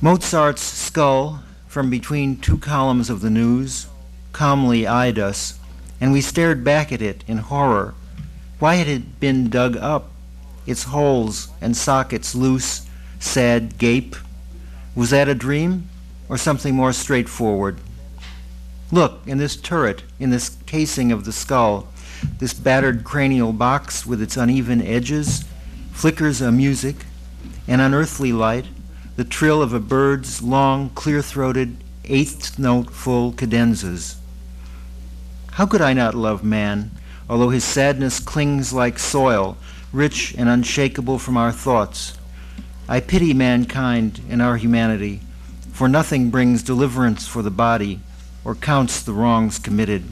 Mozart's 0.00 0.62
skull, 0.62 1.42
from 1.66 1.90
between 1.90 2.36
two 2.36 2.58
columns 2.58 3.08
of 3.08 3.20
the 3.20 3.30
news, 3.30 3.86
calmly 4.32 4.86
eyed 4.86 5.18
us, 5.18 5.58
and 6.00 6.12
we 6.12 6.20
stared 6.20 6.64
back 6.64 6.92
at 6.92 7.00
it 7.00 7.24
in 7.26 7.38
horror. 7.38 7.94
Why 8.58 8.74
had 8.74 8.88
it 8.88 9.20
been 9.20 9.48
dug 9.48 9.76
up? 9.76 10.10
Its 10.66 10.84
holes 10.84 11.48
and 11.60 11.76
sockets 11.76 12.34
loose, 12.34 12.86
sad 13.18 13.78
gape. 13.78 14.16
Was 14.94 15.10
that 15.10 15.28
a 15.28 15.34
dream, 15.34 15.88
or 16.28 16.36
something 16.36 16.74
more 16.74 16.92
straightforward? 16.92 17.78
Look, 18.90 19.20
in 19.26 19.38
this 19.38 19.56
turret, 19.56 20.02
in 20.18 20.30
this 20.30 20.56
casing 20.66 21.12
of 21.12 21.24
the 21.24 21.32
skull, 21.32 21.88
this 22.38 22.54
battered 22.54 23.04
cranial 23.04 23.52
box 23.52 24.04
with 24.04 24.20
its 24.20 24.36
uneven 24.36 24.82
edges, 24.82 25.44
flickers 25.92 26.40
a 26.40 26.52
music, 26.52 26.96
an 27.66 27.80
unearthly 27.80 28.32
light, 28.32 28.66
the 29.16 29.24
trill 29.24 29.62
of 29.62 29.72
a 29.72 29.80
bird's 29.80 30.42
long, 30.42 30.90
clear 30.90 31.22
throated, 31.22 31.76
eighth 32.04 32.58
note 32.58 32.90
full 32.90 33.32
cadenzas. 33.32 34.16
How 35.52 35.66
could 35.66 35.82
I 35.82 35.92
not 35.92 36.14
love 36.14 36.42
man, 36.42 36.90
although 37.28 37.50
his 37.50 37.64
sadness 37.64 38.20
clings 38.20 38.72
like 38.72 38.98
soil, 38.98 39.56
rich 39.92 40.34
and 40.36 40.48
unshakable 40.48 41.18
from 41.18 41.36
our 41.36 41.52
thoughts? 41.52 42.16
I 42.88 43.00
pity 43.00 43.34
mankind 43.34 44.20
and 44.28 44.40
our 44.40 44.56
humanity, 44.56 45.20
for 45.72 45.88
nothing 45.88 46.30
brings 46.30 46.62
deliverance 46.62 47.26
for 47.26 47.42
the 47.42 47.50
body 47.50 48.00
or 48.44 48.54
counts 48.54 49.02
the 49.02 49.12
wrongs 49.12 49.58
committed. 49.58 50.04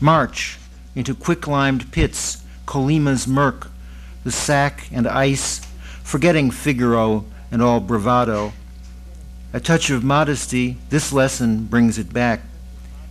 March 0.00 0.58
into 0.94 1.14
quick-limed 1.14 1.92
pits, 1.92 2.42
Kolyma's 2.66 3.26
murk, 3.26 3.68
the 4.24 4.32
sack 4.32 4.88
and 4.92 5.06
ice, 5.06 5.65
forgetting 6.06 6.52
Figaro 6.52 7.24
and 7.50 7.60
all 7.60 7.80
bravado. 7.80 8.52
A 9.52 9.58
touch 9.58 9.90
of 9.90 10.04
modesty, 10.04 10.76
this 10.88 11.12
lesson 11.12 11.64
brings 11.64 11.98
it 11.98 12.12
back. 12.12 12.42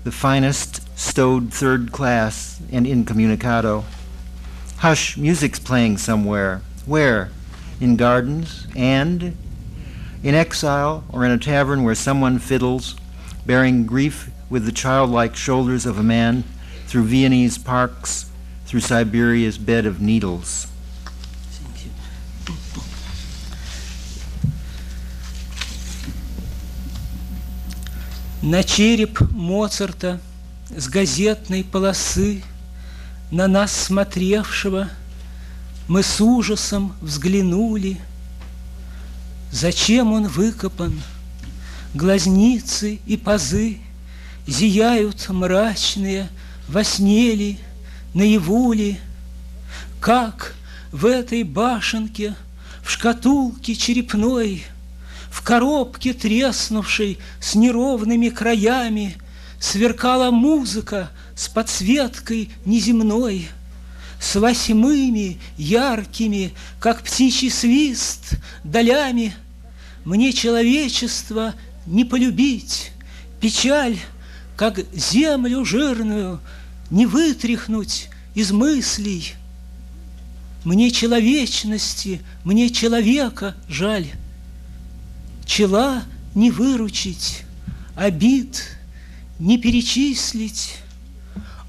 The 0.05 0.13
finest 0.13 0.81
stowed 0.97 1.53
third 1.53 1.91
class 1.91 2.61
and 2.71 2.87
incommunicado. 2.87 3.83
Hush, 4.77 5.17
music's 5.17 5.59
playing 5.59 5.97
somewhere. 5.97 6.61
Where? 6.85 7.31
In 7.81 7.97
gardens 7.97 8.65
and 8.77 9.35
in 10.23 10.33
exile 10.33 11.03
or 11.11 11.25
in 11.25 11.31
a 11.31 11.37
tavern 11.37 11.83
where 11.83 11.95
someone 11.95 12.39
fiddles, 12.39 12.95
bearing 13.45 13.85
grief 13.85 14.31
with 14.49 14.65
the 14.65 14.71
childlike 14.71 15.35
shoulders 15.35 15.85
of 15.85 15.99
a 15.99 16.03
man 16.03 16.45
through 16.87 17.03
Viennese 17.03 17.57
parks, 17.57 18.31
through 18.65 18.79
Siberia's 18.79 19.57
bed 19.57 19.85
of 19.85 19.99
needles. 19.99 20.67
На 28.45 28.63
череп 28.63 29.21
Моцарта 29.31 30.21
с 30.69 30.87
газетной 30.87 31.63
полосы, 31.63 32.43
На 33.31 33.47
нас 33.47 33.75
смотревшего, 33.75 34.87
мы 35.87 36.03
с 36.03 36.21
ужасом 36.21 36.95
взглянули. 37.01 37.97
Зачем 39.51 40.13
он 40.13 40.27
выкопан? 40.27 41.01
Глазницы 41.95 42.99
и 43.07 43.17
пазы 43.17 43.79
Зияют 44.45 45.27
мрачные, 45.27 46.29
во 46.67 46.83
сне 46.83 47.33
ли, 47.33 47.59
наяву 48.13 48.73
ли? 48.73 48.99
Как 49.99 50.53
в 50.91 51.07
этой 51.07 51.41
башенке, 51.41 52.35
в 52.83 52.91
шкатулке 52.91 53.73
черепной– 53.73 54.65
в 55.35 55.41
коробке 55.41 56.13
треснувшей 56.13 57.19
с 57.41 57.55
неровными 57.55 58.29
краями 58.29 59.17
Сверкала 59.59 60.31
музыка 60.31 61.11
с 61.35 61.49
подсветкой 61.49 62.51
неземной, 62.63 63.49
С 64.21 64.35
восьмыми 64.35 65.37
яркими, 65.57 66.53
как 66.79 67.03
птичий 67.03 67.51
свист, 67.51 68.35
долями. 68.63 69.35
Мне 70.05 70.31
человечество 70.31 71.53
не 71.85 72.05
полюбить, 72.05 72.93
Печаль, 73.41 73.97
как 74.55 74.79
землю 74.93 75.65
жирную, 75.65 76.39
Не 76.89 77.05
вытряхнуть 77.05 78.07
из 78.35 78.53
мыслей. 78.53 79.33
Мне 80.63 80.91
человечности, 80.91 82.21
мне 82.45 82.69
человека 82.69 83.53
жаль 83.67 84.07
чела 85.45 86.03
не 86.33 86.51
выручить, 86.51 87.43
обид 87.95 88.63
не 89.39 89.57
перечислить. 89.57 90.77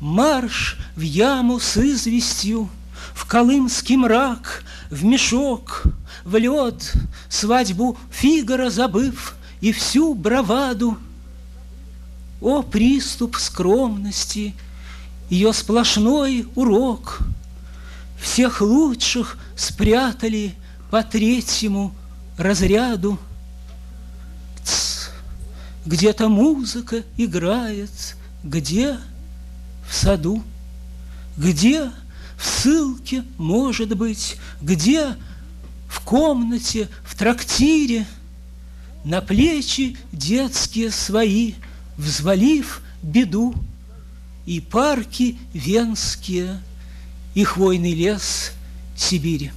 Марш 0.00 0.76
в 0.95 1.00
яму 1.00 1.59
с 1.59 1.76
известью, 1.78 2.69
в 3.15 3.25
колымский 3.26 3.97
мрак, 3.97 4.62
в 4.91 5.04
мешок, 5.04 5.84
в 6.25 6.36
лед, 6.36 6.93
свадьбу 7.28 7.97
Фигара 8.10 8.69
забыв 8.69 9.34
и 9.60 9.73
всю 9.73 10.15
браваду. 10.15 10.99
О, 12.41 12.62
приступ 12.62 13.36
скромности, 13.36 14.54
ее 15.30 15.52
сплошной 15.52 16.47
урок! 16.54 17.21
Всех 18.21 18.60
лучших 18.60 19.39
спрятали 19.56 20.54
по 20.91 21.02
третьему 21.02 21.95
разряду. 22.36 23.19
Где-то 25.86 26.28
музыка 26.28 27.04
играет, 27.16 28.16
где 28.42 28.99
в 29.88 29.94
саду, 29.94 30.42
где 31.36 31.92
в 32.36 32.44
ссылке, 32.44 33.25
может 33.38 33.96
быть, 33.96 34.36
где 34.60 35.14
в 35.88 36.00
комнате, 36.00 36.88
в 37.04 37.16
трактире, 37.16 38.04
на 39.04 39.20
плечи 39.20 39.96
детские 40.10 40.90
свои, 40.90 41.54
взвалив 41.96 42.82
беду, 43.00 43.54
и 44.44 44.60
парки 44.60 45.38
венские, 45.52 46.60
и 47.34 47.44
хвойный 47.44 47.94
лес 47.94 48.52
Сибири. 48.96 49.52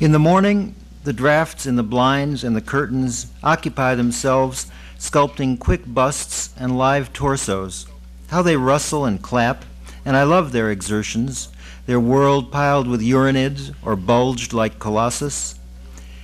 In 0.00 0.12
the 0.12 0.18
morning, 0.18 0.74
the 1.04 1.12
drafts 1.12 1.66
in 1.66 1.76
the 1.76 1.82
blinds 1.82 2.42
and 2.42 2.56
the 2.56 2.62
curtains 2.62 3.26
occupy 3.44 3.94
themselves 3.94 4.66
sculpting 4.98 5.58
quick 5.58 5.82
busts 5.86 6.54
and 6.56 6.78
live 6.78 7.12
torsos. 7.12 7.86
How 8.28 8.40
they 8.40 8.56
rustle 8.56 9.04
and 9.04 9.20
clap, 9.20 9.66
and 10.06 10.16
I 10.16 10.22
love 10.22 10.52
their 10.52 10.70
exertions, 10.70 11.50
their 11.84 12.00
world 12.00 12.50
piled 12.50 12.88
with 12.88 13.02
Uranids 13.02 13.74
or 13.82 13.94
bulged 13.94 14.54
like 14.54 14.78
colossus. 14.78 15.60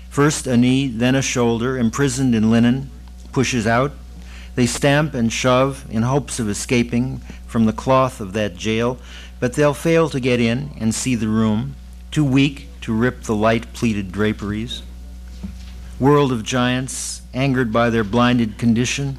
First 0.08 0.46
a 0.46 0.56
knee, 0.56 0.86
then 0.86 1.14
a 1.14 1.20
shoulder, 1.20 1.76
imprisoned 1.76 2.34
in 2.34 2.50
linen, 2.50 2.90
pushes 3.30 3.66
out. 3.66 3.92
They 4.54 4.64
stamp 4.64 5.12
and 5.12 5.30
shove 5.30 5.84
in 5.90 6.02
hopes 6.02 6.38
of 6.38 6.48
escaping 6.48 7.18
from 7.46 7.66
the 7.66 7.74
cloth 7.74 8.22
of 8.22 8.32
that 8.32 8.56
jail, 8.56 8.96
but 9.38 9.52
they'll 9.52 9.74
fail 9.74 10.08
to 10.08 10.18
get 10.18 10.40
in 10.40 10.70
and 10.80 10.94
see 10.94 11.14
the 11.14 11.28
room, 11.28 11.76
too 12.10 12.24
weak 12.24 12.65
to 12.86 12.94
rip 12.94 13.24
the 13.24 13.34
light 13.34 13.72
pleated 13.72 14.12
draperies. 14.12 14.80
World 15.98 16.30
of 16.30 16.44
giants, 16.44 17.20
angered 17.34 17.72
by 17.72 17.90
their 17.90 18.04
blinded 18.04 18.56
condition, 18.58 19.18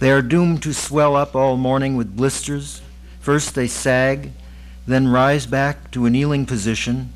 they 0.00 0.10
are 0.10 0.20
doomed 0.20 0.60
to 0.64 0.74
swell 0.74 1.14
up 1.14 1.36
all 1.36 1.56
morning 1.56 1.94
with 1.94 2.16
blisters. 2.16 2.82
First 3.20 3.54
they 3.54 3.68
sag, 3.68 4.32
then 4.88 5.06
rise 5.06 5.46
back 5.46 5.92
to 5.92 6.04
a 6.04 6.10
kneeling 6.10 6.46
position, 6.46 7.12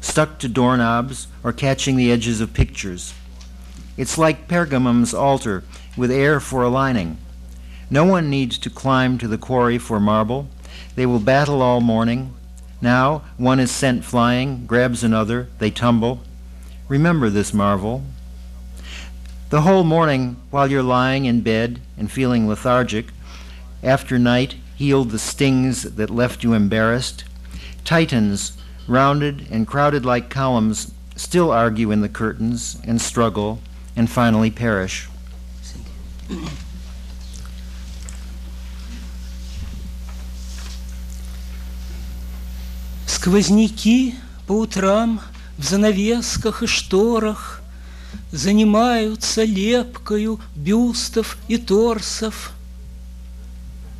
stuck 0.00 0.38
to 0.38 0.48
doorknobs 0.48 1.26
or 1.44 1.52
catching 1.52 1.96
the 1.96 2.10
edges 2.10 2.40
of 2.40 2.54
pictures. 2.54 3.12
It's 3.98 4.16
like 4.16 4.48
Pergamum's 4.48 5.12
altar 5.12 5.62
with 5.94 6.10
air 6.10 6.40
for 6.40 6.62
a 6.62 6.70
lining. 6.70 7.18
No 7.90 8.06
one 8.06 8.30
needs 8.30 8.56
to 8.60 8.70
climb 8.70 9.18
to 9.18 9.28
the 9.28 9.36
quarry 9.36 9.76
for 9.76 10.00
marble. 10.00 10.48
They 10.94 11.04
will 11.04 11.20
battle 11.20 11.60
all 11.60 11.82
morning, 11.82 12.32
now 12.80 13.22
one 13.36 13.60
is 13.60 13.70
sent 13.70 14.04
flying, 14.04 14.66
grabs 14.66 15.02
another, 15.02 15.48
they 15.58 15.70
tumble. 15.70 16.20
Remember 16.88 17.28
this 17.28 17.52
marvel. 17.52 18.02
The 19.50 19.62
whole 19.62 19.84
morning, 19.84 20.36
while 20.50 20.70
you're 20.70 20.82
lying 20.82 21.24
in 21.24 21.40
bed 21.40 21.80
and 21.96 22.10
feeling 22.10 22.46
lethargic, 22.46 23.06
after 23.82 24.18
night 24.18 24.56
healed 24.76 25.10
the 25.10 25.18
stings 25.18 25.82
that 25.82 26.10
left 26.10 26.44
you 26.44 26.52
embarrassed, 26.52 27.24
titans, 27.84 28.56
rounded 28.86 29.46
and 29.50 29.66
crowded 29.66 30.04
like 30.04 30.30
columns, 30.30 30.92
still 31.16 31.50
argue 31.50 31.90
in 31.90 32.00
the 32.00 32.08
curtains 32.08 32.78
and 32.84 33.00
struggle 33.00 33.60
and 33.96 34.08
finally 34.08 34.50
perish. 34.50 35.08
Сквозняки 43.18 44.14
по 44.46 44.52
утрам 44.52 45.20
в 45.56 45.64
занавесках 45.64 46.62
и 46.62 46.68
шторах 46.68 47.60
Занимаются 48.30 49.42
лепкою 49.42 50.38
бюстов 50.54 51.36
и 51.48 51.56
торсов. 51.56 52.52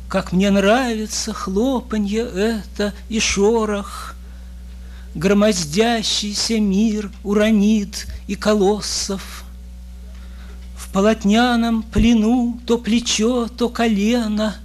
Как 0.07 0.31
мне 0.31 0.49
нравится 0.51 1.33
хлопанье 1.33 2.21
это 2.21 2.93
и 3.09 3.19
шорох, 3.19 4.15
Громоздящийся 5.15 6.61
мир 6.61 7.11
уронит 7.25 8.07
и 8.27 8.35
колоссов. 8.35 9.43
В 10.77 10.89
полотняном 10.93 11.83
плену 11.83 12.57
то 12.65 12.77
плечо, 12.77 13.49
то 13.49 13.67
колено 13.67 14.55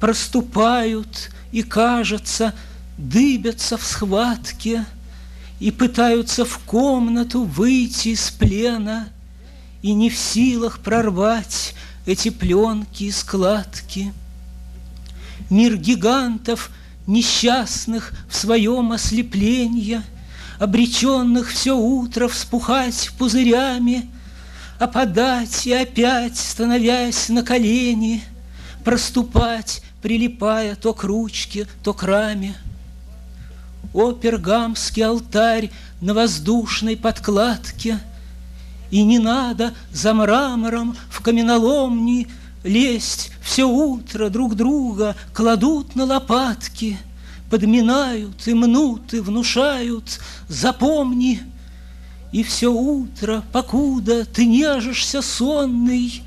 проступают 0.00 1.30
и, 1.52 1.62
кажется, 1.62 2.52
дыбятся 2.98 3.76
в 3.76 3.84
схватке 3.84 4.84
и 5.60 5.70
пытаются 5.70 6.44
в 6.44 6.58
комнату 6.60 7.42
выйти 7.42 8.08
из 8.08 8.30
плена 8.30 9.08
и 9.82 9.92
не 9.92 10.10
в 10.10 10.16
силах 10.16 10.80
прорвать 10.80 11.74
эти 12.06 12.30
пленки 12.30 13.04
и 13.04 13.10
складки. 13.10 14.12
Мир 15.50 15.76
гигантов, 15.76 16.70
несчастных 17.06 18.12
в 18.28 18.34
своем 18.34 18.92
ослеплении, 18.92 20.00
обреченных 20.58 21.50
все 21.50 21.76
утро 21.76 22.28
вспухать 22.28 23.10
пузырями, 23.18 24.08
опадать 24.78 25.66
и 25.66 25.72
опять, 25.72 26.36
становясь 26.36 27.28
на 27.28 27.42
колени, 27.42 28.22
проступать, 28.84 29.82
прилипая 30.02 30.74
то 30.76 30.94
к 30.94 31.04
ручке, 31.04 31.66
то 31.82 31.92
к 31.92 32.02
раме. 32.02 32.56
О, 33.96 34.12
пергамский 34.12 35.02
алтарь 35.02 35.70
на 36.02 36.12
воздушной 36.12 36.98
подкладке, 36.98 37.98
И 38.90 39.02
не 39.02 39.18
надо 39.18 39.72
за 39.90 40.12
мрамором 40.12 40.94
в 41.08 41.22
каменоломни 41.22 42.28
Лезть. 42.62 43.32
Все 43.40 43.64
утро 43.64 44.28
друг 44.28 44.54
друга 44.54 45.16
кладут 45.32 45.96
на 45.96 46.04
лопатки, 46.04 46.98
Подминают 47.50 48.46
и 48.46 48.52
мнут 48.52 49.14
и 49.14 49.20
внушают, 49.20 50.20
запомни, 50.46 51.40
И 52.32 52.42
все 52.42 52.70
утро, 52.70 53.44
покуда 53.50 54.26
ты 54.26 54.44
нежишься 54.44 55.22
сонный, 55.22 56.22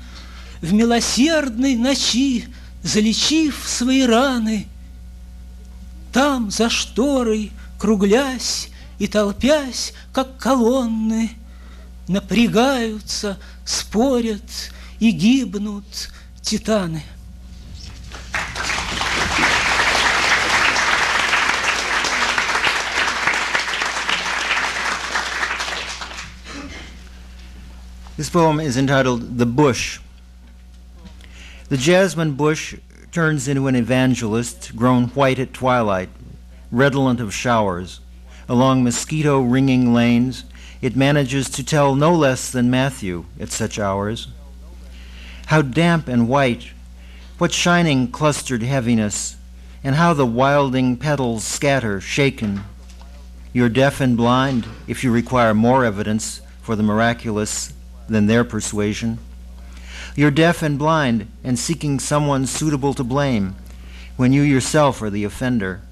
В 0.60 0.72
милосердной 0.72 1.76
ночи, 1.76 2.48
залечив 2.82 3.62
свои 3.64 4.02
раны, 4.02 4.66
Там 6.12 6.50
за 6.50 6.68
шторой, 6.68 7.52
круглясь 7.80 8.68
и 8.98 9.08
толпясь, 9.08 9.94
как 10.12 10.36
колонны, 10.36 11.30
Напрягаются, 12.06 13.38
спорят 13.64 14.72
и 14.98 15.12
гибнут 15.12 15.84
титаны. 16.42 17.04
This 28.16 28.28
poem 28.28 28.58
is 28.58 28.76
entitled 28.76 29.38
The 29.38 29.46
Bush. 29.46 30.00
The 31.68 31.76
jasmine 31.76 32.32
bush 32.32 32.74
turns 33.12 33.46
into 33.46 33.68
an 33.68 33.76
evangelist 33.76 34.74
grown 34.74 35.04
white 35.14 35.38
at 35.38 35.54
twilight, 35.54 36.10
redolent 36.70 37.20
of 37.20 37.34
showers. 37.34 38.00
Along 38.48 38.82
mosquito 38.82 39.40
ringing 39.40 39.94
lanes, 39.94 40.44
it 40.82 40.96
manages 40.96 41.48
to 41.50 41.64
tell 41.64 41.94
no 41.94 42.14
less 42.14 42.50
than 42.50 42.70
Matthew 42.70 43.26
at 43.38 43.50
such 43.50 43.78
hours. 43.78 44.28
How 45.46 45.62
damp 45.62 46.08
and 46.08 46.28
white, 46.28 46.70
what 47.38 47.52
shining 47.52 48.10
clustered 48.10 48.62
heaviness, 48.62 49.36
and 49.82 49.96
how 49.96 50.14
the 50.14 50.26
wilding 50.26 50.96
petals 50.96 51.44
scatter, 51.44 52.00
shaken. 52.00 52.62
You're 53.52 53.68
deaf 53.68 54.00
and 54.00 54.16
blind 54.16 54.66
if 54.86 55.02
you 55.02 55.10
require 55.10 55.54
more 55.54 55.84
evidence 55.84 56.40
for 56.62 56.76
the 56.76 56.82
miraculous 56.82 57.72
than 58.08 58.26
their 58.26 58.44
persuasion. 58.44 59.18
You're 60.14 60.30
deaf 60.30 60.62
and 60.62 60.78
blind 60.78 61.30
and 61.42 61.58
seeking 61.58 61.98
someone 61.98 62.46
suitable 62.46 62.94
to 62.94 63.04
blame 63.04 63.54
when 64.16 64.32
you 64.32 64.42
yourself 64.42 65.00
are 65.02 65.10
the 65.10 65.24
offender. 65.24 65.82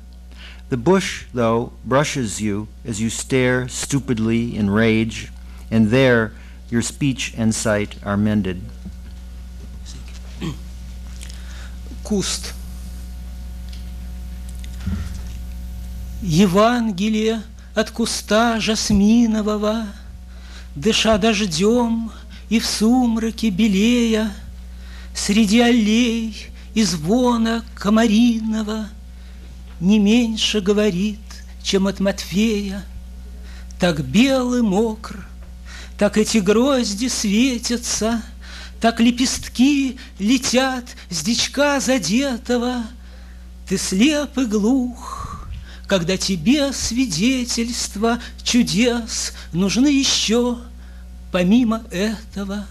The 0.70 0.78
bush, 0.78 1.26
though, 1.34 1.74
brushes 1.86 2.42
you 2.42 2.68
as 2.86 3.00
you 3.00 3.10
stare 3.10 3.68
stupidly 3.68 4.56
in 4.56 4.70
rage, 4.70 5.32
and 5.70 5.90
there 5.90 6.32
your 6.70 6.82
speech 6.82 7.34
and 7.38 7.54
sight 7.54 7.98
are 8.04 8.18
mended. 8.18 8.62
Куст. 12.04 12.54
Евангелие 16.22 17.44
от 17.76 17.92
куста 17.92 18.60
жасминового — 18.60 19.98
Дыша 20.76 21.20
дождем 21.20 22.12
и 22.50 22.60
в 22.60 22.66
сумраке 22.66 23.50
белея, 23.50 24.34
Среди 25.14 25.60
аллей 25.60 26.48
и 26.74 26.84
звона 26.84 27.64
комариного 27.76 28.90
Не 29.81 29.99
меньше 29.99 30.61
говорит, 30.61 31.21
чем 31.63 31.87
от 31.87 32.01
Матфея. 32.01 32.85
Так 33.79 34.05
белый 34.05 34.63
мокр, 34.63 35.27
так 35.99 36.19
эти 36.19 36.39
грозди 36.39 37.09
светятся, 37.09 38.23
Так 38.81 39.01
лепестки 39.01 39.99
летят 40.19 40.85
с 41.11 41.23
дичка 41.23 41.81
задетого. 41.81 42.85
Ты 43.69 43.77
слеп 43.77 44.39
и 44.39 44.45
глух, 44.45 45.49
когда 45.87 46.17
тебе 46.17 46.73
свидетельства 46.73 48.21
чудес 48.43 49.33
нужны 49.53 49.89
еще 49.89 50.59
Помимо 51.31 51.83
этого, 51.91 52.67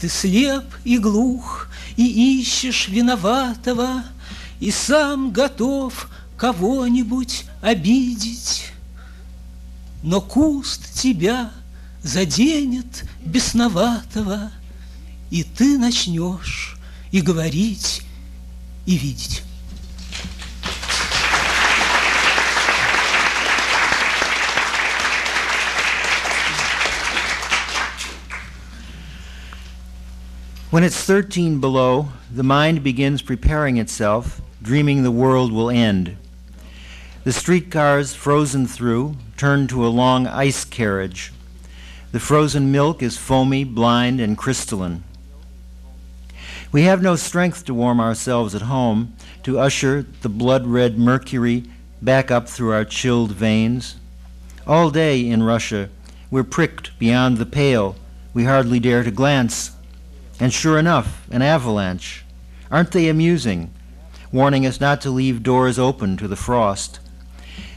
ты 0.00 0.08
слеп 0.08 0.64
и 0.84 0.98
глух, 0.98 1.68
и 1.96 2.40
ищешь 2.40 2.88
виноватого, 2.88 4.02
и 4.62 4.70
сам 4.70 5.32
готов 5.32 6.08
кого-нибудь 6.36 7.46
обидеть. 7.62 8.70
Но 10.04 10.20
куст 10.20 10.94
тебя 10.94 11.50
заденет 12.04 13.04
бесноватого, 13.24 14.52
и 15.32 15.42
ты 15.42 15.78
начнешь 15.78 16.78
и 17.10 17.20
говорить, 17.20 18.02
и 18.86 18.96
видеть. 18.96 19.42
When 30.70 30.84
it's 30.84 31.04
13 31.04 31.60
below, 31.60 32.10
the 32.30 32.44
mind 32.44 32.84
begins 32.84 33.22
preparing 33.22 33.78
itself, 33.78 34.40
dreaming 34.62 35.02
the 35.02 35.10
world 35.10 35.52
will 35.52 35.70
end. 35.70 36.16
The 37.24 37.32
streetcars, 37.32 38.14
frozen 38.14 38.66
through, 38.66 39.16
turn 39.36 39.66
to 39.68 39.86
a 39.86 39.88
long 39.88 40.26
ice 40.26 40.64
carriage. 40.64 41.32
The 42.12 42.20
frozen 42.20 42.72
milk 42.72 43.02
is 43.02 43.18
foamy, 43.18 43.64
blind, 43.64 44.20
and 44.20 44.36
crystalline. 44.36 45.04
We 46.70 46.82
have 46.82 47.02
no 47.02 47.16
strength 47.16 47.64
to 47.66 47.74
warm 47.74 48.00
ourselves 48.00 48.54
at 48.54 48.62
home, 48.62 49.14
to 49.42 49.58
usher 49.58 50.06
the 50.22 50.28
blood 50.28 50.66
red 50.66 50.98
mercury 50.98 51.64
back 52.00 52.30
up 52.30 52.48
through 52.48 52.72
our 52.72 52.84
chilled 52.84 53.32
veins. 53.32 53.96
All 54.66 54.90
day 54.90 55.28
in 55.28 55.42
Russia, 55.42 55.90
we're 56.30 56.44
pricked 56.44 56.98
beyond 56.98 57.36
the 57.36 57.46
pale. 57.46 57.96
We 58.32 58.44
hardly 58.44 58.80
dare 58.80 59.02
to 59.04 59.10
glance 59.10 59.72
and 60.42 60.52
sure 60.52 60.76
enough, 60.76 61.24
an 61.30 61.40
avalanche. 61.40 62.24
Aren't 62.68 62.90
they 62.90 63.08
amusing? 63.08 63.72
Warning 64.32 64.64
us 64.64 64.80
not 64.80 65.02
to 65.02 65.10
leave 65.10 65.42
doors 65.42 65.78
open 65.78 66.16
to 66.16 66.26
the 66.26 66.36
frost. 66.36 67.00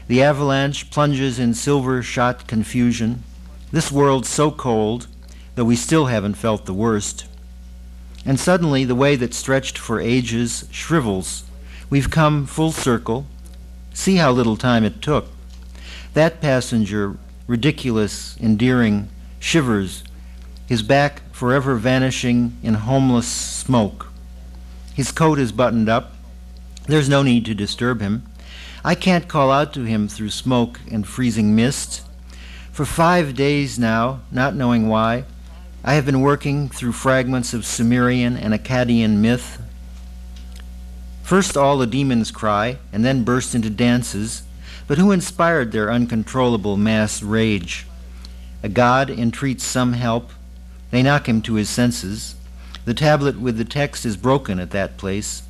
The 0.08 0.22
avalanche 0.22 0.90
plunges 0.90 1.38
in 1.38 1.52
silver 1.52 2.02
shot 2.02 2.46
confusion. 2.46 3.22
This 3.70 3.92
world's 3.92 4.30
so 4.30 4.50
cold, 4.50 5.06
though 5.54 5.66
we 5.66 5.76
still 5.76 6.06
haven't 6.06 6.36
felt 6.36 6.64
the 6.64 6.72
worst. 6.72 7.26
And 8.24 8.40
suddenly, 8.40 8.84
the 8.84 8.94
way 8.94 9.16
that 9.16 9.34
stretched 9.34 9.76
for 9.76 10.00
ages 10.00 10.66
shrivels. 10.70 11.44
We've 11.90 12.10
come 12.10 12.46
full 12.46 12.72
circle. 12.72 13.26
See 13.92 14.16
how 14.16 14.32
little 14.32 14.56
time 14.56 14.82
it 14.82 15.02
took. 15.02 15.26
That 16.14 16.40
passenger, 16.40 17.18
ridiculous, 17.46 18.34
endearing, 18.40 19.10
shivers, 19.38 20.04
his 20.66 20.82
back 20.82 21.20
forever 21.32 21.76
vanishing 21.76 22.56
in 22.62 22.74
homeless 22.74 23.28
smoke. 23.28 24.08
His 24.94 25.12
coat 25.12 25.38
is 25.38 25.52
buttoned 25.52 25.90
up. 25.90 26.15
There's 26.86 27.08
no 27.08 27.22
need 27.22 27.44
to 27.46 27.54
disturb 27.54 28.00
him. 28.00 28.22
I 28.84 28.94
can't 28.94 29.26
call 29.26 29.50
out 29.50 29.72
to 29.74 29.82
him 29.82 30.06
through 30.06 30.30
smoke 30.30 30.80
and 30.90 31.06
freezing 31.06 31.56
mist. 31.56 32.02
For 32.70 32.84
five 32.84 33.34
days 33.34 33.78
now, 33.78 34.20
not 34.30 34.54
knowing 34.54 34.86
why, 34.86 35.24
I 35.82 35.94
have 35.94 36.06
been 36.06 36.20
working 36.20 36.68
through 36.68 36.92
fragments 36.92 37.52
of 37.52 37.66
Sumerian 37.66 38.36
and 38.36 38.54
Akkadian 38.54 39.16
myth. 39.16 39.60
First, 41.24 41.56
all 41.56 41.76
the 41.78 41.88
demons 41.88 42.30
cry 42.30 42.78
and 42.92 43.04
then 43.04 43.24
burst 43.24 43.54
into 43.54 43.70
dances, 43.70 44.44
but 44.86 44.98
who 44.98 45.10
inspired 45.10 45.72
their 45.72 45.90
uncontrollable 45.90 46.76
mass 46.76 47.20
rage? 47.20 47.86
A 48.62 48.68
god 48.68 49.10
entreats 49.10 49.64
some 49.64 49.94
help, 49.94 50.30
they 50.92 51.02
knock 51.02 51.28
him 51.28 51.42
to 51.42 51.54
his 51.54 51.68
senses. 51.68 52.36
The 52.84 52.94
tablet 52.94 53.40
with 53.40 53.58
the 53.58 53.64
text 53.64 54.06
is 54.06 54.16
broken 54.16 54.60
at 54.60 54.70
that 54.70 54.96
place. 54.98 55.42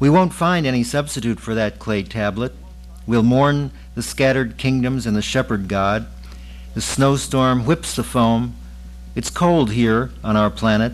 We 0.00 0.10
won't 0.10 0.34
find 0.34 0.66
any 0.66 0.82
substitute 0.82 1.40
for 1.40 1.54
that 1.54 1.78
clay 1.78 2.02
tablet. 2.02 2.52
We'll 3.06 3.22
mourn 3.22 3.70
the 3.94 4.02
scattered 4.02 4.56
kingdoms 4.56 5.06
and 5.06 5.16
the 5.16 5.22
shepherd 5.22 5.68
god. 5.68 6.06
The 6.74 6.80
snowstorm 6.80 7.64
whips 7.64 7.94
the 7.96 8.04
foam. 8.04 8.54
It's 9.14 9.30
cold 9.30 9.70
here 9.72 10.10
on 10.22 10.36
our 10.36 10.50
planet, 10.50 10.92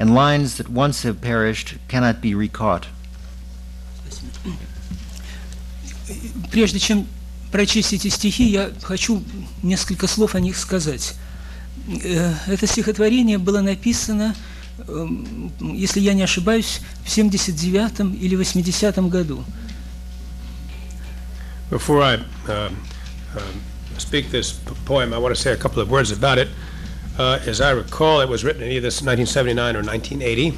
and 0.00 0.12
lines 0.12 0.56
that 0.56 0.68
once 0.68 1.04
have 1.04 1.20
perished 1.20 1.76
cannot 1.86 2.20
be 2.20 2.34
recaught. 2.34 2.88
Прежде 6.50 6.80
чем 6.80 7.06
прочесть 7.52 7.92
эти 7.92 8.08
стихи, 8.08 8.44
я 8.50 8.72
хочу 8.82 9.22
несколько 9.62 10.08
слов 10.08 10.34
о 10.34 10.40
них 10.40 10.56
сказать. 10.56 11.14
Э, 12.02 12.34
Это 12.48 12.66
стихотворение 12.66 13.38
было 13.38 13.60
написано, 13.60 14.24
эм, 14.24 14.34
в 14.60 14.60
если 15.59 15.99
я 15.99 16.13
не 16.13 16.23
ошибаюсь, 16.23 16.81
в 17.05 17.09
79 17.09 18.21
или 18.21 18.35
80 18.35 19.09
году. 19.09 19.43
Before 21.69 22.01
I 22.01 22.15
um, 22.15 22.75
um, 23.35 23.61
speak 23.97 24.29
this 24.29 24.59
poem, 24.85 25.13
I 25.13 25.17
want 25.17 25.33
to 25.33 25.41
say 25.41 25.53
a 25.53 25.57
couple 25.57 25.81
of 25.81 25.89
words 25.89 26.11
about 26.11 26.37
it. 26.37 26.49
Uh, 27.17 27.39
As 27.45 27.61
I 27.61 27.71
recall, 27.71 28.21
it 28.21 28.29
was 28.29 28.43
written 28.43 28.63
in 28.63 28.71
either 28.71 28.91
1979 28.91 29.75
or 29.75 29.83
1980. 29.83 30.53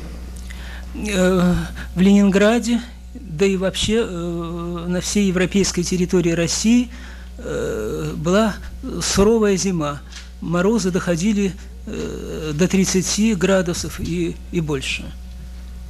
Э, 0.96 1.56
В 1.96 2.02
Ленинграде, 2.02 2.82
да 3.14 3.46
и 3.46 3.58
вообще 3.58 4.06
э, 4.08 4.86
на 4.88 5.02
всей 5.02 5.28
европейской 5.28 5.84
территории 5.84 6.32
России 6.32 6.90
э, 7.38 8.14
была 8.16 8.56
суровая 9.02 9.58
зима. 9.58 10.02
Морозы 10.42 10.92
доходили 10.92 11.54
до 11.86 12.68
30 12.68 13.36
градусов 13.38 14.00
и, 14.00 14.36
и 14.52 14.62
больше. 14.62 15.04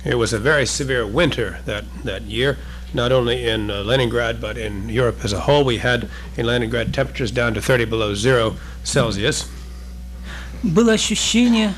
It 0.06 0.18
was 0.18 0.34
a 0.34 0.40
very 0.40 0.66
severe 0.66 1.06
winter 1.08 1.60
that, 1.66 1.86
that 2.04 2.24
year, 2.24 2.58
not 2.94 3.12
only 3.12 3.48
in 3.48 3.72
uh, 3.72 3.84
Leningrad, 3.84 4.42
but 4.42 4.58
in 4.58 4.90
Europe 4.90 5.24
as 5.24 5.32
a 5.32 5.40
whole. 5.40 5.64
We 5.64 5.78
had 5.78 6.10
in 6.36 6.46
Leningrad 6.46 6.94
temperatures 6.94 7.32
down 7.32 7.54
to 7.54 7.62
30 7.62 7.86
below 7.86 8.14
zero 8.14 8.56
Celsius. 8.84 9.46
Было 10.62 10.94
ощущение, 10.94 11.74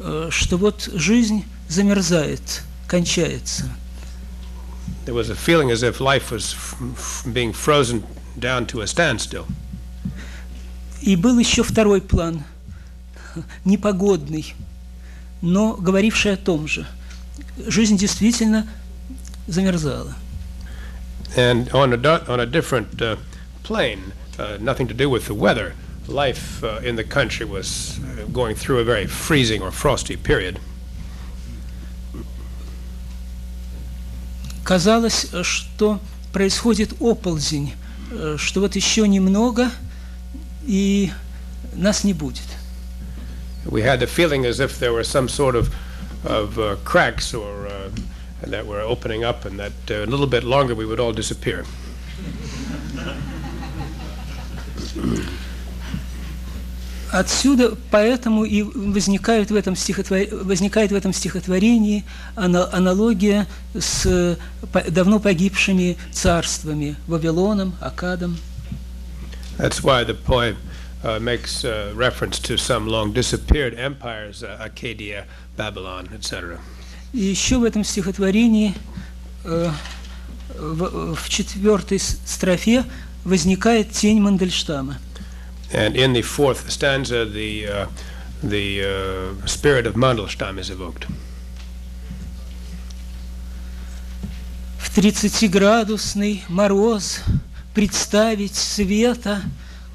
э, 0.00 0.28
что 0.30 0.56
вот 0.58 0.88
жизнь 0.94 1.44
замерзает, 1.68 2.62
кончается. 2.86 3.70
There 5.06 5.14
was 5.14 5.30
a 5.30 5.34
feeling 5.34 5.70
as 5.70 5.82
if 5.82 6.00
life 6.00 6.30
was 6.30 6.54
being 7.32 7.52
frozen 7.52 8.04
down 8.38 8.66
to 8.66 8.82
a 8.82 8.86
standstill. 8.86 9.46
И 11.00 11.14
был 11.16 11.38
еще 11.38 11.62
второй 11.62 12.00
план, 12.00 12.44
непогодный, 13.64 14.54
но 15.42 15.74
говоривший 15.74 16.34
о 16.34 16.36
том 16.36 16.66
же. 16.66 16.86
Жизнь 17.66 17.96
действительно 17.96 18.66
замерзала. 19.46 20.14
And 21.36 21.70
on 21.72 21.92
a, 21.92 22.24
on 22.28 22.40
a 22.40 22.46
different 22.46 23.00
uh, 23.02 23.18
plane, 23.62 24.12
uh, 24.38 24.58
nothing 24.60 24.86
to 24.88 24.94
do 24.94 25.10
with 25.10 25.26
the 25.26 25.34
weather, 25.34 25.74
life 26.08 26.62
uh, 26.62 26.80
in 26.82 26.96
the 26.96 27.04
country 27.04 27.44
was 27.44 27.98
uh, 27.98 28.24
going 28.32 28.54
through 28.54 28.78
a 28.78 28.84
very 28.84 29.06
freezing 29.06 29.62
or 29.62 29.70
frosty 29.70 30.16
period. 30.16 30.58
Казалось, 34.64 35.28
э, 35.32 35.42
что 35.44 36.00
происходит 36.32 36.94
оползень, 37.00 37.72
э, 38.10 38.36
что 38.36 38.60
вот 38.60 38.74
еще 38.74 39.06
немного, 39.06 39.70
и 40.64 41.12
нас 41.74 42.02
не 42.02 42.12
будет. 42.12 42.45
We 43.69 43.81
had 43.83 43.99
the 43.99 44.07
feeling 44.07 44.45
as 44.45 44.59
if 44.59 44.79
there 44.79 44.91
were 44.91 45.03
some 45.03 45.29
sort 45.29 45.55
of, 45.55 45.69
of 46.25 46.57
uh, 46.57 46.75
cracks 46.83 47.33
or 47.33 47.67
uh, 47.67 47.89
that 48.47 48.65
were 48.65 48.81
opening 48.81 49.23
up, 49.23 49.45
and 49.45 49.59
that 49.59 49.73
uh, 49.89 50.03
a 50.03 50.07
little 50.07 50.27
bit 50.27 50.43
longer 50.43 50.73
we 50.73 50.85
would 50.85 50.99
all 50.99 51.13
disappear. 51.13 51.65
Отсюда 57.11 57.75
поэтому 57.91 58.45
и 58.45 58.63
возникает 58.63 59.51
в 59.51 59.55
этом, 59.55 59.75
стихотвор... 59.75 60.27
возникает 60.31 60.91
в 60.91 60.95
этом 60.95 61.11
стихотворении 61.11 62.05
ана- 62.37 62.69
аналогия 62.71 63.47
с 63.77 64.05
э, 64.05 64.37
по- 64.71 64.89
давно 64.89 65.19
погибшими 65.19 65.97
царствами 66.13 66.95
Вавилоном, 67.07 67.75
Акадом. 67.81 68.37
That's 69.57 69.83
why 69.83 70.05
the 70.05 70.13
poem 70.13 70.55
uh, 71.06 71.20
makes 71.20 71.64
uh, 71.64 71.92
reference 71.94 72.38
to 72.40 72.56
some 72.56 72.88
long 72.88 73.12
disappeared 73.12 73.74
empires, 73.78 74.42
uh, 74.42 74.58
Acadia, 74.60 75.24
Babylon, 75.56 76.08
etc. 76.12 76.58
Еще 77.12 77.58
в 77.58 77.64
этом 77.64 77.84
стихотворении 77.84 78.74
э, 79.44 79.70
в, 80.58 81.14
в 81.14 81.28
четвертой 81.28 82.00
строфе 82.00 82.84
возникает 83.24 83.92
тень 83.92 84.20
Мандельштама. 84.20 84.98
And 85.72 85.96
in 85.96 86.12
the 86.12 86.22
fourth 86.22 86.70
stanza, 86.70 87.24
the, 87.24 87.66
uh, 87.66 87.86
the 88.42 88.82
uh, 88.84 89.46
spirit 89.46 89.86
of 89.86 89.94
Mandelstam 89.94 90.58
is 90.58 90.70
evoked. 90.70 91.06
В 94.78 94.98
30-градусный 94.98 96.42
мороз 96.48 97.20
представить 97.74 98.54
света 98.54 99.42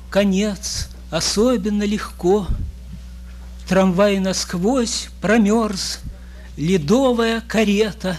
конец 0.09 0.90
особенно 1.11 1.83
легко. 1.83 2.47
Трамвай 3.67 4.19
насквозь 4.19 5.09
промерз, 5.21 5.99
ледовая 6.57 7.41
карета, 7.41 8.17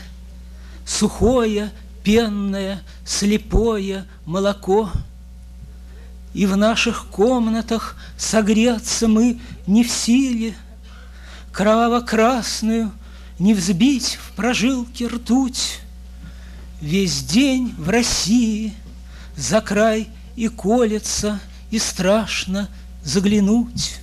сухое, 0.86 1.72
пенное, 2.04 2.82
слепое 3.04 4.06
молоко. 4.24 4.90
И 6.32 6.46
в 6.46 6.56
наших 6.56 7.06
комнатах 7.08 7.96
согреться 8.16 9.08
мы 9.08 9.40
не 9.66 9.82
в 9.82 9.90
силе, 9.90 10.54
Кроваво-красную 11.52 12.90
не 13.38 13.52
взбить 13.52 14.18
в 14.22 14.32
прожилке 14.32 15.06
ртуть. 15.06 15.80
Весь 16.80 17.22
день 17.24 17.74
в 17.76 17.90
России 17.90 18.72
за 19.36 19.60
край 19.60 20.08
и 20.34 20.48
колется, 20.48 21.40
и 21.70 21.78
страшно 21.78 22.68
заглянуть. 23.04 24.00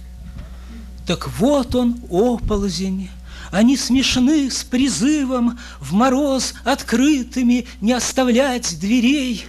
Так 1.05 1.27
вот 1.39 1.75
он, 1.75 1.99
оползень, 2.09 3.09
они 3.51 3.77
смешны 3.77 4.51
с 4.51 4.63
призывом 4.63 5.57
В 5.79 5.93
мороз 5.93 6.53
открытыми 6.63 7.65
не 7.81 7.93
оставлять 7.93 8.79
дверей. 8.79 9.45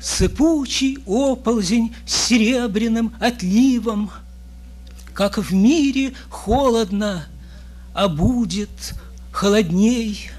Сыпучий 0.00 0.98
оползень 1.04 1.94
с 2.06 2.14
серебряным 2.14 3.12
отливом, 3.20 4.10
Как 5.12 5.36
в 5.36 5.52
мире 5.52 6.14
холодно, 6.30 7.26
а 7.92 8.08
будет 8.08 8.94
холодней. 9.30 10.30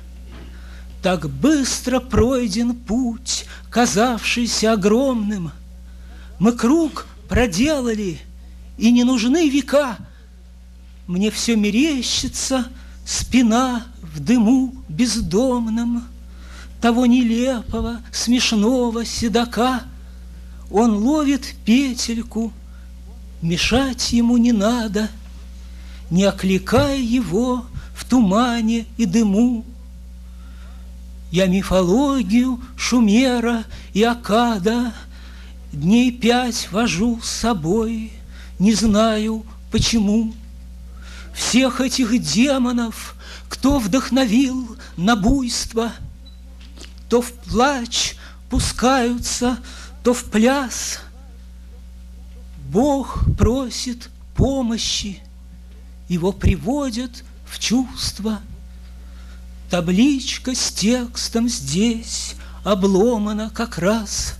Так 1.03 1.29
быстро 1.29 1.99
пройден 1.99 2.73
путь, 2.75 3.45
казавшийся 3.69 4.73
огромным. 4.73 5.51
Мы 6.39 6.53
круг 6.53 7.05
проделали, 7.31 8.19
и 8.77 8.91
не 8.91 9.05
нужны 9.05 9.49
века. 9.49 9.97
Мне 11.07 11.31
все 11.31 11.55
мерещится 11.55 12.67
спина 13.05 13.87
в 14.01 14.19
дыму 14.19 14.75
бездомном 14.89 16.03
Того 16.81 17.05
нелепого, 17.05 18.01
смешного 18.11 19.05
седока. 19.05 19.83
Он 20.69 20.97
ловит 20.97 21.55
петельку, 21.63 22.51
мешать 23.41 24.11
ему 24.11 24.35
не 24.35 24.51
надо, 24.51 25.09
Не 26.09 26.25
окликая 26.25 26.97
его 26.97 27.65
в 27.95 28.03
тумане 28.03 28.87
и 28.97 29.05
дыму. 29.05 29.63
Я 31.31 31.47
мифологию 31.47 32.59
Шумера 32.75 33.63
и 33.93 34.03
Акада 34.03 34.91
Дней 35.71 36.11
пять 36.11 36.71
вожу 36.71 37.21
с 37.21 37.29
собой, 37.29 38.11
не 38.59 38.73
знаю 38.73 39.45
почему. 39.71 40.33
Всех 41.33 41.79
этих 41.79 42.21
демонов, 42.21 43.15
кто 43.47 43.79
вдохновил 43.79 44.77
на 44.97 45.15
буйство, 45.15 45.91
То 47.09 47.21
в 47.21 47.31
плач 47.31 48.15
пускаются, 48.49 49.57
то 50.03 50.13
в 50.13 50.25
пляс. 50.25 50.99
Бог 52.69 53.23
просит 53.37 54.09
помощи, 54.35 55.21
его 56.07 56.31
приводят 56.31 57.23
в 57.45 57.59
чувство– 57.59 58.39
Табличка 59.71 60.53
с 60.53 60.69
текстом 60.73 61.47
здесь 61.47 62.35
обломана 62.65 63.49
как 63.49 63.77
раз. 63.77 64.35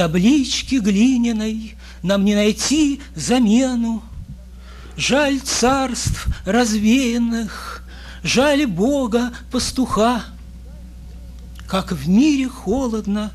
Таблички 0.00 0.76
глиняной 0.76 1.76
нам 2.02 2.24
не 2.24 2.34
найти 2.34 3.02
замену. 3.14 4.02
Жаль 4.96 5.40
царств 5.40 6.26
развеянных, 6.46 7.86
жали 8.22 8.64
Бога 8.64 9.30
пастуха. 9.52 10.24
Как 11.66 11.92
в 11.92 12.08
мире 12.08 12.48
холодно, 12.48 13.30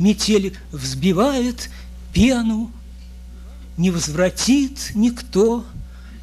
метель 0.00 0.58
взбивает 0.72 1.70
пену, 2.12 2.72
Не 3.76 3.92
возвратит 3.92 4.90
никто 4.96 5.64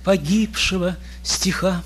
погибшего 0.04 0.98
стиха. 1.24 1.82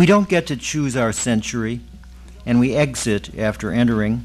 We 0.00 0.06
don't 0.06 0.30
get 0.30 0.46
to 0.46 0.56
choose 0.56 0.96
our 0.96 1.12
century, 1.12 1.82
and 2.46 2.58
we 2.58 2.74
exit 2.74 3.38
after 3.38 3.70
entering. 3.70 4.24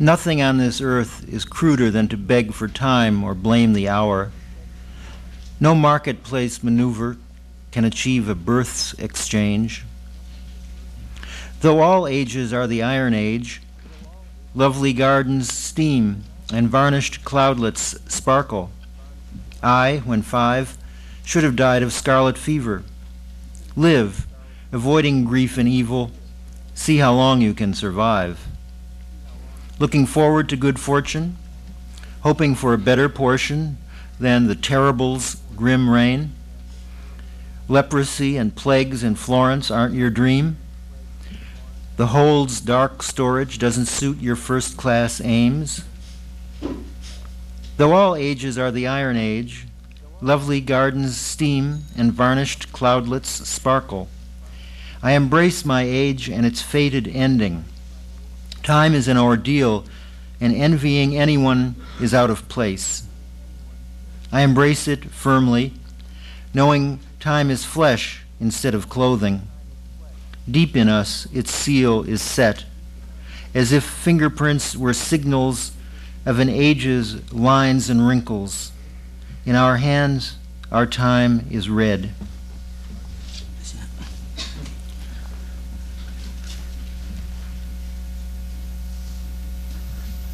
Nothing 0.00 0.42
on 0.42 0.58
this 0.58 0.80
earth 0.80 1.24
is 1.32 1.44
cruder 1.44 1.88
than 1.88 2.08
to 2.08 2.16
beg 2.16 2.52
for 2.52 2.66
time 2.66 3.22
or 3.22 3.32
blame 3.36 3.74
the 3.74 3.88
hour. 3.88 4.32
No 5.60 5.76
marketplace 5.76 6.64
maneuver 6.64 7.16
can 7.70 7.84
achieve 7.84 8.28
a 8.28 8.34
birth's 8.34 8.92
exchange. 8.94 9.84
Though 11.60 11.78
all 11.78 12.08
ages 12.08 12.52
are 12.52 12.66
the 12.66 12.82
Iron 12.82 13.14
Age, 13.14 13.62
lovely 14.52 14.92
gardens 14.92 15.52
steam 15.52 16.24
and 16.52 16.68
varnished 16.68 17.24
cloudlets 17.24 18.00
sparkle. 18.10 18.72
I, 19.62 19.98
when 20.04 20.22
five, 20.22 20.76
should 21.24 21.44
have 21.44 21.54
died 21.54 21.84
of 21.84 21.92
scarlet 21.92 22.36
fever. 22.36 22.82
Live, 23.76 24.26
avoiding 24.72 25.24
grief 25.24 25.58
and 25.58 25.68
evil, 25.68 26.10
see 26.74 26.96
how 26.96 27.12
long 27.12 27.42
you 27.42 27.52
can 27.52 27.74
survive. 27.74 28.48
Looking 29.78 30.06
forward 30.06 30.48
to 30.48 30.56
good 30.56 30.80
fortune, 30.80 31.36
hoping 32.22 32.54
for 32.54 32.72
a 32.72 32.78
better 32.78 33.08
portion 33.08 33.76
than 34.18 34.46
the 34.46 34.54
terrible's 34.54 35.36
grim 35.54 35.90
reign. 35.90 36.32
Leprosy 37.68 38.36
and 38.36 38.56
plagues 38.56 39.04
in 39.04 39.14
Florence 39.14 39.70
aren't 39.70 39.94
your 39.94 40.10
dream. 40.10 40.56
The 41.96 42.08
hold's 42.08 42.60
dark 42.60 43.02
storage 43.02 43.58
doesn't 43.58 43.86
suit 43.86 44.18
your 44.18 44.36
first 44.36 44.76
class 44.76 45.20
aims. 45.20 45.84
Though 47.76 47.92
all 47.92 48.16
ages 48.16 48.56
are 48.56 48.70
the 48.70 48.86
Iron 48.86 49.16
Age, 49.16 49.66
lovely 50.20 50.60
gardens 50.60 51.16
steam 51.16 51.84
and 51.96 52.12
varnished 52.12 52.72
cloudlets 52.72 53.46
sparkle. 53.46 54.08
I 55.02 55.12
embrace 55.12 55.64
my 55.64 55.82
age 55.82 56.28
and 56.28 56.46
its 56.46 56.62
fated 56.62 57.08
ending. 57.08 57.64
Time 58.62 58.94
is 58.94 59.08
an 59.08 59.16
ordeal, 59.16 59.84
and 60.40 60.54
envying 60.54 61.16
anyone 61.16 61.74
is 62.00 62.14
out 62.14 62.30
of 62.30 62.48
place. 62.48 63.04
I 64.30 64.42
embrace 64.42 64.86
it 64.86 65.06
firmly, 65.06 65.72
knowing 66.54 67.00
time 67.18 67.50
is 67.50 67.64
flesh 67.64 68.22
instead 68.40 68.74
of 68.74 68.88
clothing. 68.88 69.42
Deep 70.50 70.76
in 70.76 70.88
us, 70.88 71.26
its 71.32 71.52
seal 71.52 72.02
is 72.02 72.22
set, 72.22 72.64
as 73.54 73.72
if 73.72 73.84
fingerprints 73.84 74.76
were 74.76 74.94
signals 74.94 75.72
of 76.24 76.38
an 76.38 76.48
age's 76.48 77.32
lines 77.32 77.90
and 77.90 78.06
wrinkles. 78.06 78.72
In 79.44 79.56
our 79.56 79.78
hands, 79.78 80.36
our 80.70 80.86
time 80.86 81.46
is 81.50 81.68
red. 81.68 82.12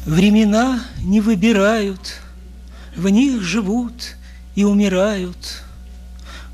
Времена 0.09 0.81
не 1.03 1.21
выбирают, 1.21 2.15
в 2.95 3.07
них 3.09 3.43
живут 3.43 4.15
и 4.55 4.63
умирают. 4.63 5.61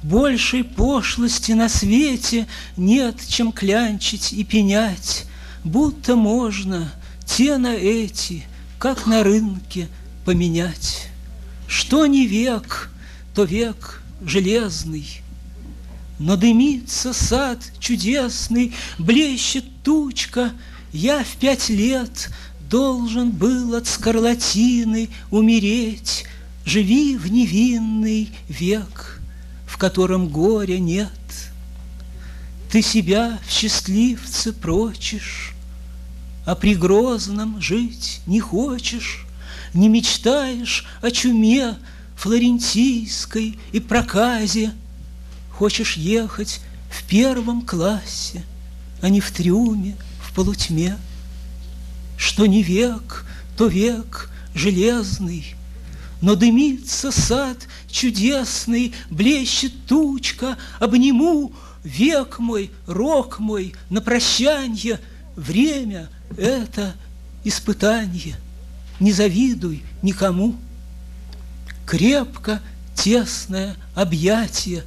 Большей 0.03 0.65
пошлости 0.65 1.53
на 1.53 1.69
свете 1.69 2.47
нет, 2.75 3.15
чем 3.25 3.53
клянчить 3.53 4.33
и 4.33 4.43
пенять, 4.43 5.23
будто 5.63 6.17
можно 6.17 6.91
те 7.25 7.57
на 7.57 7.73
эти, 7.73 8.43
как 8.77 9.05
на 9.05 9.23
рынке, 9.23 9.87
поменять. 10.25 11.07
Что 11.65 12.07
не 12.07 12.27
век, 12.27 12.91
то 13.33 13.45
век 13.45 14.03
железный, 14.21 15.21
но 16.19 16.35
дымится 16.35 17.13
сад 17.13 17.59
чудесный, 17.79 18.75
блещет 18.99 19.63
тучка, 19.81 20.51
я 20.91 21.23
в 21.23 21.37
пять 21.37 21.69
лет 21.69 22.29
должен 22.69 23.31
был 23.31 23.75
от 23.75 23.87
скарлатины 23.87 25.09
умереть. 25.31 26.25
Живи 26.65 27.15
в 27.15 27.31
невинный 27.31 28.31
век, 28.49 29.21
в 29.67 29.77
котором 29.77 30.29
горя 30.29 30.79
нет. 30.79 31.11
Ты 32.71 32.81
себя 32.81 33.39
в 33.47 33.51
счастливце 33.51 34.51
прочишь, 34.51 35.53
а 36.45 36.55
при 36.55 36.75
грозном 36.75 37.61
жить 37.61 38.21
не 38.25 38.39
хочешь, 38.39 39.25
не 39.73 39.87
мечтаешь 39.87 40.85
о 41.01 41.11
чуме 41.11 41.75
флорентийской 42.15 43.59
и 43.71 43.79
проказе. 43.79 44.73
Хочешь 45.51 45.97
ехать 45.97 46.61
в 46.89 47.03
первом 47.07 47.61
классе, 47.61 48.43
а 49.01 49.09
не 49.09 49.21
в 49.21 49.31
трюме, 49.31 49.95
в 50.21 50.33
полутьме. 50.33 50.97
Что 52.17 52.45
не 52.45 52.63
век, 52.63 53.25
то 53.57 53.67
век 53.67 54.29
железный, 54.53 55.55
Но 56.21 56.35
дымится 56.35 57.11
сад 57.11 57.57
чудесный, 57.89 58.93
Блещет 59.09 59.73
тучка, 59.87 60.57
обниму 60.79 61.53
Век 61.83 62.39
мой, 62.39 62.71
рок 62.87 63.39
мой, 63.39 63.75
на 63.89 64.01
прощанье, 64.01 64.99
Время— 65.35 66.09
это 66.37 66.95
испытание. 67.43 68.37
Не 68.99 69.11
завидуй 69.11 69.83
никому. 70.01 70.55
Крепко, 71.85 72.61
тесное 72.95 73.75
объятие, 73.93 74.83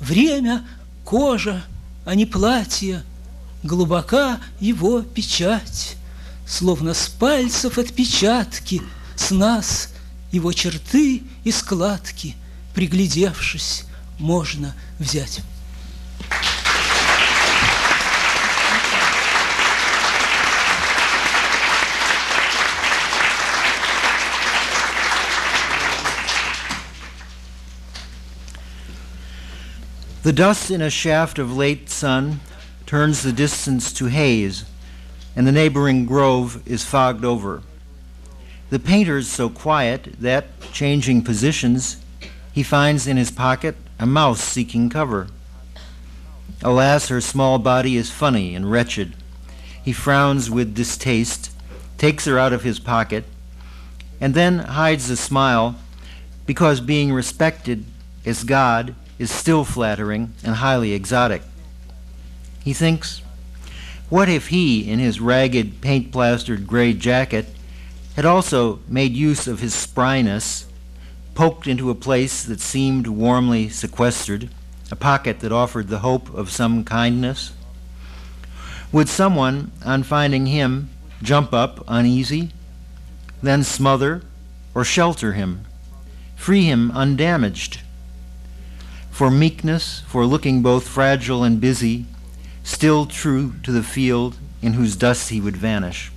Время— 0.00 0.64
кожа, 1.04 1.64
а 2.04 2.14
не 2.14 2.26
платье, 2.26 3.02
Глубока 3.62 4.40
его 4.60 5.02
печать 5.02 5.96
Словно 6.46 6.94
с 6.94 7.08
пальцев 7.08 7.78
отпечатки, 7.78 8.82
С 9.16 9.30
нас 9.30 9.90
его 10.30 10.52
черты 10.52 11.22
и 11.44 11.52
складки, 11.52 12.36
Приглядевшись, 12.74 13.84
можно 14.18 14.74
взять. 14.98 15.42
The 30.22 30.32
dust 30.32 30.70
in 30.70 30.80
a 30.80 30.88
shaft 30.88 31.40
of 31.40 31.56
late 31.56 31.90
sun 31.90 32.38
turns 32.86 33.22
the 33.22 33.32
distance 33.32 33.92
to 33.94 34.06
haze, 34.06 34.64
and 35.34 35.46
the 35.46 35.52
neighboring 35.52 36.06
grove 36.06 36.62
is 36.66 36.84
fogged 36.84 37.24
over. 37.24 37.62
The 38.70 38.78
painter's 38.78 39.28
so 39.28 39.48
quiet 39.48 40.14
that, 40.20 40.46
changing 40.72 41.22
positions, 41.22 42.02
he 42.52 42.62
finds 42.62 43.06
in 43.06 43.16
his 43.16 43.30
pocket 43.30 43.76
a 43.98 44.06
mouse 44.06 44.40
seeking 44.40 44.88
cover. 44.88 45.28
Alas, 46.62 47.08
her 47.08 47.20
small 47.20 47.58
body 47.58 47.96
is 47.96 48.10
funny 48.10 48.54
and 48.54 48.70
wretched. 48.70 49.14
He 49.82 49.92
frowns 49.92 50.50
with 50.50 50.74
distaste, 50.74 51.50
takes 51.98 52.24
her 52.24 52.38
out 52.38 52.52
of 52.52 52.62
his 52.62 52.78
pocket, 52.78 53.24
and 54.20 54.34
then 54.34 54.60
hides 54.60 55.10
a 55.10 55.16
smile 55.16 55.76
because 56.46 56.80
being 56.80 57.12
respected 57.12 57.84
as 58.24 58.44
God 58.44 58.94
is 59.18 59.30
still 59.30 59.64
flattering 59.64 60.32
and 60.44 60.56
highly 60.56 60.92
exotic. 60.92 61.42
He 62.64 62.72
thinks, 62.72 63.22
what 64.12 64.28
if 64.28 64.48
he, 64.48 64.90
in 64.90 64.98
his 64.98 65.22
ragged, 65.22 65.80
paint 65.80 66.12
plastered 66.12 66.66
gray 66.66 66.92
jacket, 66.92 67.46
had 68.14 68.26
also 68.26 68.78
made 68.86 69.16
use 69.16 69.48
of 69.48 69.60
his 69.60 69.72
spryness, 69.72 70.66
poked 71.34 71.66
into 71.66 71.88
a 71.88 71.94
place 71.94 72.44
that 72.44 72.60
seemed 72.60 73.06
warmly 73.06 73.70
sequestered, 73.70 74.50
a 74.90 74.96
pocket 74.96 75.40
that 75.40 75.50
offered 75.50 75.88
the 75.88 76.00
hope 76.00 76.28
of 76.34 76.50
some 76.50 76.84
kindness? 76.84 77.54
Would 78.92 79.08
someone, 79.08 79.72
on 79.82 80.02
finding 80.02 80.44
him, 80.44 80.90
jump 81.22 81.54
up 81.54 81.82
uneasy, 81.88 82.50
then 83.42 83.64
smother 83.64 84.20
or 84.74 84.84
shelter 84.84 85.32
him, 85.32 85.64
free 86.36 86.66
him 86.66 86.90
undamaged? 86.90 87.80
For 89.10 89.30
meekness, 89.30 90.02
for 90.06 90.26
looking 90.26 90.60
both 90.60 90.86
fragile 90.86 91.42
and 91.42 91.58
busy, 91.58 92.04
still 92.64 93.06
true 93.06 93.54
to 93.62 93.72
the 93.72 93.82
field 93.82 94.34
in 94.60 94.74
whose 94.74 94.96
dust 94.96 95.30
he 95.30 95.40
would 95.40 95.56
vanish. 95.56 96.10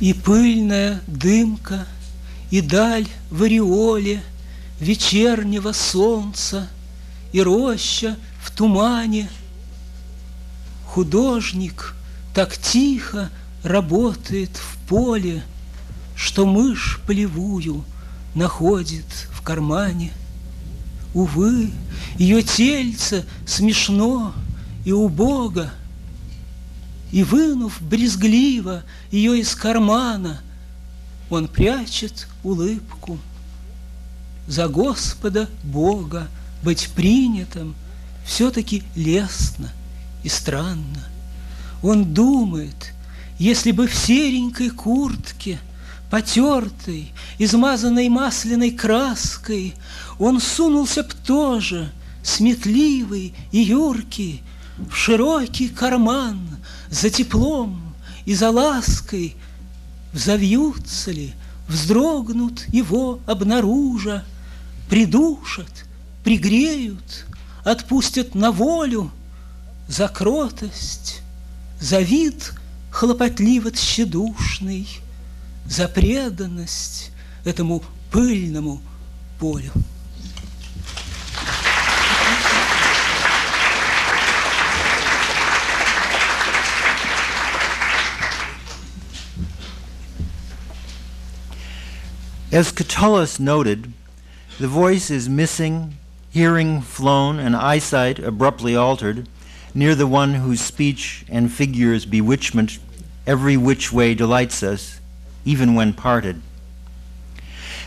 И 0.00 0.12
пыльная 0.12 1.00
дымка, 1.06 1.86
и 2.50 2.60
даль 2.60 3.06
в 3.30 3.42
ореоле 3.42 4.22
Вечернего 4.80 5.72
солнца, 5.72 6.68
и 7.32 7.40
роща 7.40 8.18
в 8.42 8.50
тумане. 8.50 9.30
Художник 10.86 11.94
так 12.34 12.56
тихо 12.58 13.30
работает 13.62 14.50
в 14.56 14.76
поле, 14.88 15.42
Что 16.16 16.46
мышь 16.46 17.00
полевую 17.06 17.84
находит 18.34 19.04
кармане. 19.44 20.12
Увы, 21.14 21.70
ее 22.18 22.42
тельце 22.42 23.24
смешно 23.46 24.34
и 24.84 24.90
убого— 24.90 25.70
и, 27.14 27.22
вынув 27.22 27.80
брезгливо 27.80 28.82
ее 29.12 29.38
из 29.38 29.54
кармана, 29.54 30.40
Он 31.30 31.46
прячет 31.46 32.26
улыбку. 32.42 33.20
За 34.48 34.66
Господа 34.66 35.48
Бога 35.62 36.26
быть 36.64 36.90
принятым 36.96 37.76
Все-таки 38.26 38.82
лестно 38.96 39.70
и 40.24 40.28
странно. 40.28 41.04
Он 41.84 42.12
думает, 42.12 42.92
если 43.38 43.70
бы 43.70 43.86
в 43.86 43.94
серенькой 43.94 44.70
куртке, 44.70 45.60
Потертой, 46.14 47.12
измазанной 47.38 48.08
масляной 48.08 48.70
краской, 48.70 49.74
Он 50.20 50.40
сунулся 50.40 51.02
б 51.02 51.08
тоже, 51.26 51.90
сметливый 52.22 53.34
и 53.50 53.58
юркий, 53.58 54.44
В 54.78 54.94
широкий 54.94 55.68
карман— 55.68 56.38
за 56.88 57.10
теплом 57.10 57.96
и 58.26 58.34
за 58.36 58.50
лаской. 58.50 59.34
Взовьются 60.12 61.10
ли, 61.10 61.34
вздрогнут 61.66 62.64
его 62.68 63.18
обнаружа, 63.26 64.24
Придушат, 64.88 65.84
пригреют, 66.22 67.26
отпустят 67.64 68.36
на 68.36 68.52
волю 68.52 69.10
За 69.88 70.06
кротость, 70.06 71.22
за 71.80 71.98
вид 71.98 72.52
хлопотливо 72.92 73.72
тщедушный, 73.72 74.86
За 75.65 75.87
преданность 75.87 77.11
этому 77.43 77.83
пыльному 78.11 78.81
полю. 79.39 79.71
As 92.51 92.71
Catullus 92.71 93.39
noted, 93.39 93.93
the 94.57 94.67
voice 94.67 95.11
is 95.11 95.29
missing, 95.29 95.97
hearing 96.31 96.81
flown, 96.81 97.37
and 97.37 97.55
eyesight 97.55 98.17
abruptly 98.17 98.75
altered, 98.75 99.29
near 99.75 99.93
the 99.93 100.07
one 100.07 100.33
whose 100.33 100.59
speech 100.59 101.25
and 101.29 101.51
figures 101.51 102.07
bewitchment 102.07 102.79
every 103.27 103.55
which 103.55 103.93
way 103.93 104.15
delights 104.15 104.63
us, 104.63 104.99
even 105.44 105.74
when 105.74 105.92
parted. 105.92 106.40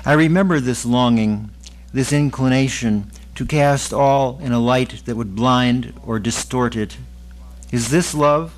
I 0.06 0.14
remember 0.14 0.60
this 0.60 0.86
longing, 0.86 1.50
this 1.92 2.14
inclination 2.14 3.12
to 3.36 3.46
cast 3.46 3.94
all 3.94 4.40
in 4.40 4.52
a 4.52 4.60
light 4.60 5.04
that 5.06 5.16
would 5.16 5.36
blind 5.36 5.94
or 6.06 6.20
distort 6.20 6.76
it. 6.76 6.98
Is 7.72 7.90
this 7.90 8.16
love? 8.16 8.56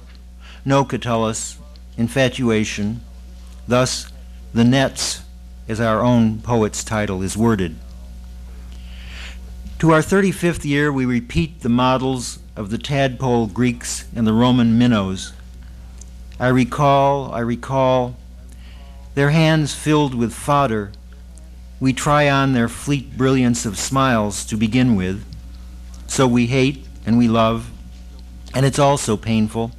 No, 0.63 0.85
Catullus, 0.85 1.57
infatuation. 1.97 3.01
Thus, 3.67 4.11
the 4.53 4.63
nets 4.63 5.23
as 5.67 5.79
our 5.79 6.01
own 6.01 6.39
poet's 6.41 6.83
title 6.83 7.21
is 7.21 7.37
worded. 7.37 7.75
To 9.79 9.91
our 9.91 10.01
35th 10.01 10.65
year, 10.65 10.91
we 10.91 11.05
repeat 11.05 11.61
the 11.61 11.69
models 11.69 12.39
of 12.55 12.69
the 12.69 12.77
tadpole 12.77 13.47
Greeks 13.47 14.05
and 14.13 14.27
the 14.27 14.33
Roman 14.33 14.77
minnows. 14.77 15.31
I 16.39 16.49
recall, 16.49 17.31
I 17.31 17.39
recall, 17.39 18.17
their 19.19 19.31
hands 19.31 19.75
filled 19.75 20.15
with 20.15 20.31
fodder. 20.31 20.93
We 21.81 21.91
try 21.91 22.29
on 22.29 22.53
their 22.53 22.69
fleet 22.69 23.17
brilliance 23.17 23.65
of 23.65 23.77
smiles 23.77 24.45
to 24.45 24.55
begin 24.55 24.95
with. 24.95 25.25
So 26.07 26.25
we 26.25 26.47
hate 26.47 26.87
and 27.05 27.17
we 27.17 27.27
love, 27.27 27.69
and 28.55 28.65
it's 28.65 28.79
also 28.79 29.17
painful. 29.17 29.71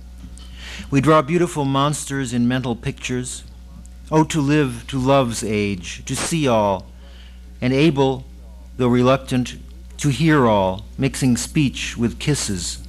We 0.91 1.01
draw 1.01 1.22
beautiful 1.22 1.64
monsters 1.64 2.34
in 2.34 2.49
mental 2.49 2.76
pictures, 2.76 3.43
Oh, 4.12 4.24
to 4.24 4.43
live 4.43 4.84
to 4.88 4.99
love's 4.99 5.43
age, 5.43 6.05
to 6.05 6.14
see 6.14 6.47
all, 6.47 6.91
and 7.62 7.72
able, 7.72 8.26
though 8.76 8.88
reluctant, 8.88 9.55
to 9.97 10.11
hear 10.11 10.47
all, 10.47 10.84
mixing 10.99 11.38
speech 11.38 11.97
with 11.97 12.18
kisses. 12.18 12.86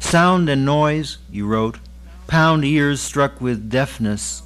Sound 0.00 0.48
and 0.48 0.64
noise, 0.64 1.18
you 1.30 1.46
wrote, 1.46 1.78
pound 2.26 2.64
ears 2.64 3.00
struck 3.00 3.40
with 3.40 3.70
deafness. 3.70 4.42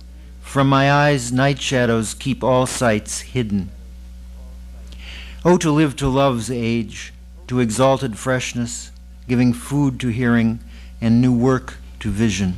From 0.54 0.68
my 0.68 0.92
eyes, 0.92 1.32
night 1.32 1.62
shadows 1.62 2.14
keep 2.14 2.44
all 2.44 2.66
sights 2.66 3.22
hidden. 3.22 3.70
Oh, 5.46 5.58
to 5.58 5.72
live 5.72 5.96
to 5.98 6.08
love's 6.08 6.50
age, 6.50 7.14
to 7.48 7.60
exalted 7.60 8.18
freshness, 8.18 8.92
giving 9.28 9.54
food 9.54 10.00
to 10.00 10.10
hearing 10.10 10.60
and 11.00 11.22
new 11.22 11.32
work 11.32 11.78
to 12.00 12.10
vision. 12.10 12.56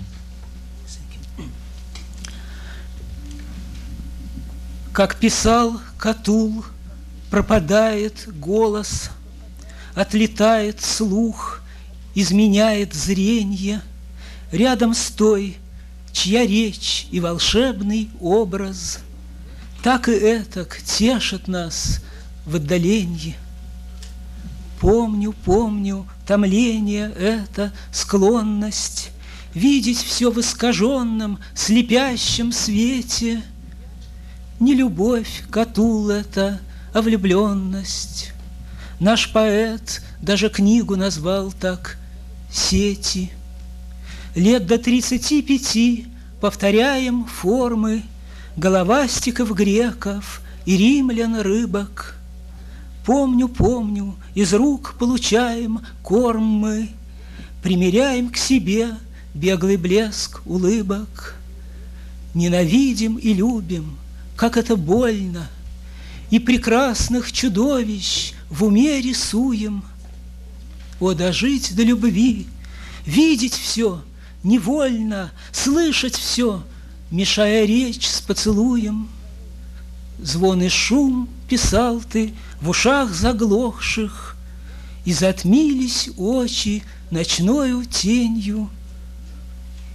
Как 4.93 5.15
писал 5.15 5.79
Катул, 5.97 6.65
пропадает 7.29 8.27
голос, 8.39 9.09
Отлетает 9.95 10.81
слух, 10.81 11.61
изменяет 12.15 12.93
зренье, 12.93 13.81
Рядом 14.51 14.93
с 14.93 15.09
той, 15.11 15.57
чья 16.16 16.46
речь 16.46 17.06
и 17.10 17.20
волшебный 17.20 18.08
образ 18.20 19.00
Так 19.82 20.08
и 20.08 20.12
этак 20.12 20.80
тешат 20.82 21.46
нас 21.46 22.00
в 22.46 22.56
отдаленье. 22.56 23.36
Помню, 24.80 25.34
помню, 25.44 26.06
томление 26.26 27.12
это, 27.12 27.72
склонность 27.92 29.10
Видеть 29.52 30.02
все 30.02 30.30
в 30.30 30.40
искаженном, 30.40 31.38
слепящем 31.54 32.52
свете— 32.52 33.42
не 34.58 34.74
любовь, 34.74 35.44
Катул 35.50 36.08
это, 36.08 36.60
а 36.94 37.02
влюбленность. 37.02 38.32
Наш 39.00 39.30
поэт 39.30 40.02
даже 40.22 40.48
книгу 40.48 40.96
назвал 40.96 41.52
так 41.52 41.98
«Сети». 42.50 43.32
Лет 44.36 44.66
до 44.66 44.76
тридцати 44.76 45.40
пяти 45.40 46.06
повторяем 46.42 47.24
формы 47.24 48.02
Головастиков 48.58 49.54
греков 49.54 50.42
и 50.66 50.76
римлян 50.76 51.40
рыбок. 51.40 52.16
Помню, 53.06 53.48
помню, 53.48 54.14
из 54.34 54.52
рук 54.52 54.96
получаем 54.98 55.80
корм 56.02 56.44
мы, 56.44 56.90
Примеряем 57.62 58.28
к 58.28 58.36
себе 58.36 58.90
беглый 59.32 59.78
блеск 59.78 60.42
улыбок. 60.44 61.36
Ненавидим 62.34 63.16
и 63.16 63.32
любим— 63.32 63.96
как 64.36 64.58
это 64.58 64.76
больно, 64.76 65.48
И 66.28 66.38
прекрасных 66.38 67.32
чудовищ 67.32 68.34
в 68.50 68.64
уме 68.64 69.00
рисуем. 69.00 69.82
О, 71.00 71.14
дожить 71.14 71.74
до 71.74 71.82
любви, 71.82 72.46
видеть 73.06 73.54
все 73.54 74.02
невольно, 74.46 75.32
Слышать 75.52 76.16
все, 76.16 76.62
мешая 77.10 77.66
речь 77.66 78.08
с 78.08 78.20
поцелуем. 78.20 79.08
Звон 80.18 80.62
и 80.62 80.68
шум 80.68 81.28
писал 81.48 82.00
ты 82.00 82.32
в 82.60 82.70
ушах 82.70 83.12
заглохших, 83.12 84.36
И 85.04 85.12
затмились 85.12 86.08
очи 86.16 86.82
ночною 87.10 87.84
тенью. 87.84 88.70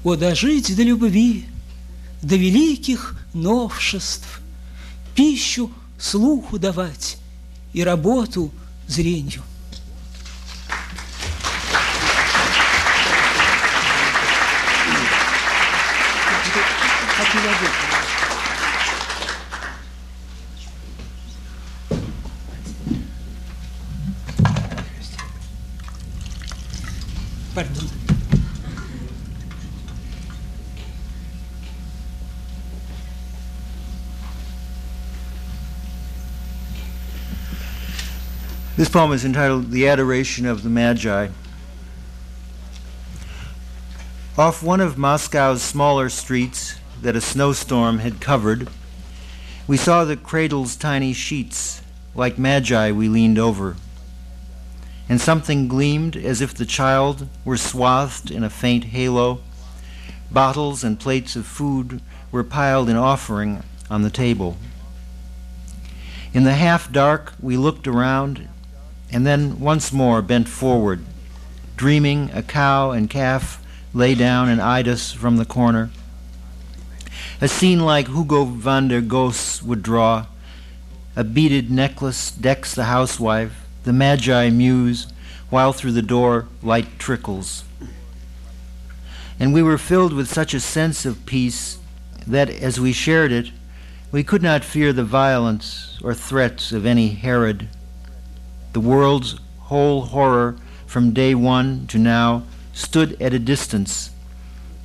О, 0.03 0.15
дожить 0.15 0.75
до 0.75 0.83
любви, 0.83 1.45
до 2.21 2.35
великих 2.35 3.15
новшеств, 3.33 4.41
пищу 5.15 5.71
слуху 5.99 6.57
давать 6.57 7.17
и 7.73 7.83
работу 7.83 8.51
зрению. 8.87 9.43
This 38.75 38.89
poem 38.89 39.13
is 39.13 39.23
entitled 39.23 39.71
The 39.71 39.87
Adoration 39.87 40.45
of 40.45 40.63
the 40.63 40.69
Magi. 40.69 41.29
Off 44.37 44.61
one 44.61 44.81
of 44.81 44.97
Moscow's 44.97 45.61
smaller 45.61 46.09
streets, 46.09 46.80
that 47.01 47.15
a 47.15 47.21
snowstorm 47.21 47.99
had 47.99 48.21
covered, 48.21 48.69
we 49.67 49.77
saw 49.77 50.03
the 50.03 50.17
cradle's 50.17 50.75
tiny 50.75 51.13
sheets. 51.13 51.81
Like 52.13 52.37
magi, 52.37 52.91
we 52.91 53.07
leaned 53.07 53.39
over. 53.39 53.75
And 55.07 55.19
something 55.19 55.67
gleamed 55.67 56.15
as 56.15 56.41
if 56.41 56.53
the 56.53 56.65
child 56.65 57.27
were 57.45 57.57
swathed 57.57 58.31
in 58.31 58.43
a 58.43 58.49
faint 58.49 58.85
halo. 58.85 59.41
Bottles 60.29 60.83
and 60.83 60.99
plates 60.99 61.35
of 61.35 61.45
food 61.45 62.01
were 62.31 62.43
piled 62.43 62.89
in 62.89 62.95
offering 62.95 63.63
on 63.89 64.01
the 64.01 64.09
table. 64.09 64.57
In 66.33 66.43
the 66.43 66.53
half 66.53 66.91
dark, 66.91 67.33
we 67.41 67.57
looked 67.57 67.87
around 67.87 68.47
and 69.11 69.25
then 69.25 69.59
once 69.59 69.91
more 69.91 70.21
bent 70.21 70.47
forward, 70.47 71.03
dreaming 71.75 72.29
a 72.33 72.41
cow 72.41 72.91
and 72.91 73.09
calf 73.09 73.61
lay 73.93 74.15
down 74.15 74.47
and 74.47 74.61
eyed 74.61 74.87
us 74.87 75.11
from 75.11 75.35
the 75.37 75.45
corner. 75.45 75.89
A 77.41 77.47
scene 77.47 77.79
like 77.79 78.07
Hugo 78.07 78.45
van 78.45 78.87
der 78.87 79.01
Goes 79.01 79.63
would 79.63 79.81
draw. 79.81 80.27
A 81.15 81.23
beaded 81.23 81.71
necklace 81.71 82.29
decks 82.29 82.75
the 82.75 82.85
housewife, 82.85 83.65
the 83.83 83.91
magi 83.91 84.49
muse, 84.51 85.07
while 85.49 85.73
through 85.73 85.93
the 85.93 86.01
door 86.03 86.47
light 86.61 86.99
trickles. 86.99 87.63
And 89.39 89.53
we 89.53 89.63
were 89.63 89.79
filled 89.79 90.13
with 90.13 90.31
such 90.31 90.53
a 90.53 90.59
sense 90.59 91.05
of 91.05 91.25
peace 91.25 91.79
that 92.27 92.49
as 92.49 92.79
we 92.79 92.93
shared 92.93 93.31
it, 93.31 93.51
we 94.11 94.23
could 94.23 94.43
not 94.43 94.63
fear 94.63 94.93
the 94.93 95.03
violence 95.03 95.97
or 96.03 96.13
threats 96.13 96.71
of 96.71 96.85
any 96.85 97.09
Herod 97.09 97.67
the 98.73 98.79
world's 98.79 99.35
whole 99.59 100.01
horror 100.01 100.55
from 100.85 101.13
day 101.13 101.35
one 101.35 101.87
to 101.87 101.97
now 101.97 102.43
stood 102.73 103.21
at 103.21 103.33
a 103.33 103.39
distance, 103.39 104.11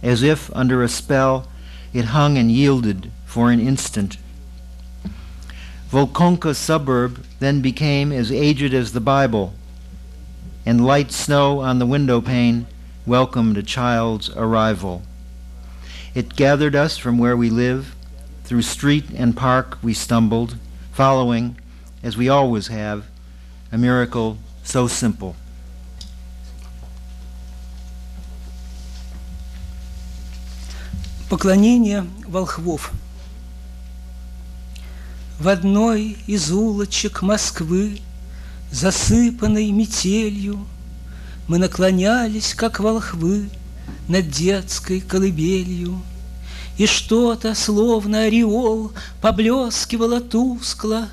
as 0.03 0.23
if 0.23 0.55
under 0.55 0.83
a 0.83 0.89
spell 0.89 1.47
it 1.93 2.07
hung 2.07 2.37
and 2.37 2.51
yielded 2.51 3.11
for 3.25 3.51
an 3.51 3.61
instant. 3.61 4.17
Volkhonka 5.91 6.55
suburb 6.55 7.25
then 7.39 7.61
became 7.61 8.11
as 8.13 8.33
aged 8.33 8.75
as 8.75 8.93
the 8.93 9.01
Bible, 9.01 9.55
and 10.65 10.85
light 10.85 11.13
snow 11.13 11.61
on 11.61 11.79
the 11.79 11.87
window 11.87 12.21
pane 12.21 12.67
welcomed 13.07 13.57
a 13.57 13.63
child's 13.63 14.29
arrival. 14.31 15.03
It 16.15 16.35
gathered 16.35 16.75
us 16.75 16.97
from 16.97 17.19
where 17.19 17.37
we 17.37 17.51
live. 17.51 17.95
Through 18.45 18.63
street 18.63 19.05
and 19.15 19.37
park 19.37 19.79
we 19.83 19.95
stumbled, 19.95 20.57
following, 20.93 21.57
as 22.03 22.17
we 22.17 22.29
always 22.29 22.69
have, 22.69 23.07
a 23.71 23.79
miracle 23.79 24.39
so 24.63 24.87
simple. 24.87 25.37
Поклонение 31.37 32.07
волхвов. 32.27 32.93
В 35.39 35.49
одной 35.49 36.17
из 36.27 36.51
улочек 36.51 37.21
Москвы, 37.21 38.01
засыпанной 38.73 39.71
метелью, 39.71 40.67
Мы 41.47 41.59
наклонялись, 41.59 42.55
как 42.55 42.81
волхвы, 42.81 43.51
над 44.09 44.31
детской 44.31 45.03
колыбелью, 45.03 46.01
И 46.79 46.87
что-то, 46.87 47.55
словно 47.55 48.23
ореол, 48.23 48.93
поблескивало 49.21 50.23
тускло, 50.23 51.11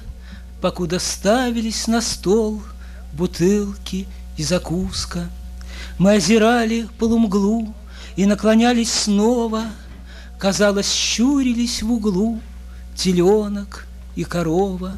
Покуда 0.61 0.99
ставились 0.99 1.85
на 1.87 1.99
стол 1.99 2.63
бутылки 3.11 4.07
и 4.37 4.43
закуска. 4.45 5.29
Мы 5.97 6.13
озирали 6.13 6.87
полумглу 6.97 7.75
и 8.15 8.25
наклонялись 8.25 8.93
снова, 8.93 9.65
Казалось, 10.43 10.91
щурились 10.91 11.81
в 11.81 11.89
углу 11.89 12.41
теленок 12.97 13.87
и 14.17 14.25
корова, 14.25 14.97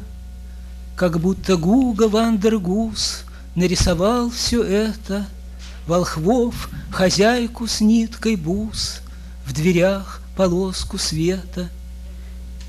Как 0.96 1.20
будто 1.20 1.56
Гуга 1.56 2.08
Вандергус 2.08 3.22
нарисовал 3.54 4.28
все 4.30 4.64
это, 4.64 5.24
Волхвов, 5.86 6.68
хозяйку 6.90 7.68
с 7.68 7.80
ниткой 7.80 8.34
бус, 8.34 9.02
В 9.46 9.52
дверях 9.52 10.20
полоску 10.36 10.98
света. 10.98 11.68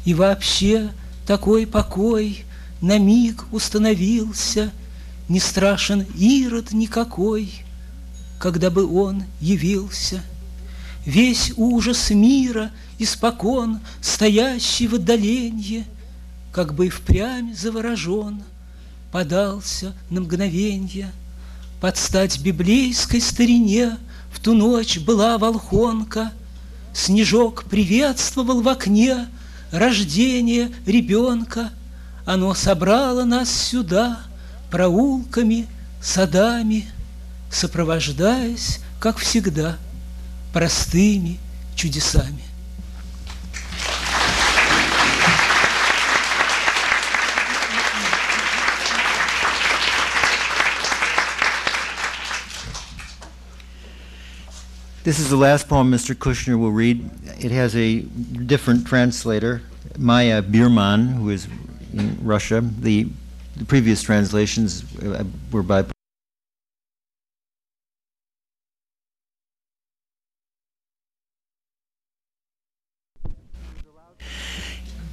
И 0.05 0.13
вообще 0.13 0.91
такой 1.25 1.65
покой 1.65 2.45
на 2.79 2.99
миг 2.99 3.45
установился, 3.51 4.71
Не 5.27 5.39
страшен 5.39 6.05
Ирод 6.15 6.73
никакой, 6.73 7.63
Когда 8.37 8.69
бы 8.69 8.85
он 8.85 9.23
явился. 9.41 10.21
Весь 11.07 11.53
ужас 11.55 12.09
мира 12.09 12.69
испокон, 12.99 13.79
Стоящий 14.01 14.87
в 14.87 14.95
отдаленье, 14.95 15.85
Как 16.51 16.73
бы 16.73 16.87
и 16.87 16.89
впрямь 16.89 17.55
заворожен, 17.55 18.43
Подался 19.13 19.93
на 20.09 20.19
мгновенье. 20.19 21.09
Под 21.79 21.95
стать 21.95 22.41
библейской 22.41 23.21
старине 23.21 23.97
В 24.31 24.41
ту 24.41 24.53
ночь 24.53 24.99
была 24.99 25.37
волхонка, 25.37 26.33
Снежок 26.93 27.63
приветствовал 27.63 28.61
в 28.61 28.67
окне 28.67 29.27
Рождение 29.71 30.71
ребенка— 30.85 31.71
оно 32.25 32.53
собрало 32.53 33.23
нас 33.23 33.49
сюда 33.49 34.19
проулками, 34.69 35.65
садами, 36.01 36.85
Сопровождаясь, 37.49 38.81
как 38.99 39.17
всегда, 39.17 39.77
простыми 40.56 41.38
чудесами. 41.74 42.42
This 55.04 55.18
is 55.18 55.30
the 55.30 55.36
last 55.36 55.68
poem 55.68 55.90
Mr. 55.90 56.14
Kushner 56.14 56.56
will 56.56 56.70
read. 56.70 57.10
It 57.40 57.50
has 57.50 57.74
a 57.74 58.02
different 58.02 58.86
translator, 58.86 59.60
Maya 59.98 60.40
Bierman, 60.42 61.08
who 61.08 61.30
is 61.30 61.48
in 61.92 62.16
Russia. 62.22 62.60
The, 62.60 63.08
the 63.56 63.64
previous 63.64 64.00
translations 64.00 64.84
uh, 65.02 65.24
were 65.50 65.64
by 65.64 65.86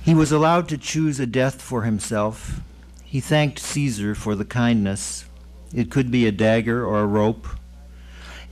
He 0.05 0.14
was 0.14 0.30
allowed 0.30 0.68
to 0.68 0.76
choose 0.76 1.18
a 1.18 1.24
death 1.24 1.62
for 1.62 1.84
himself. 1.84 2.61
He 3.05 3.20
thanked 3.20 3.59
Caesar 3.59 4.14
for 4.14 4.34
the 4.34 4.44
kindness. 4.44 5.24
It 5.74 5.90
could 5.90 6.11
be 6.11 6.26
a 6.26 6.32
dagger 6.32 6.84
or 6.84 7.00
a 7.00 7.07
rope. 7.07 7.48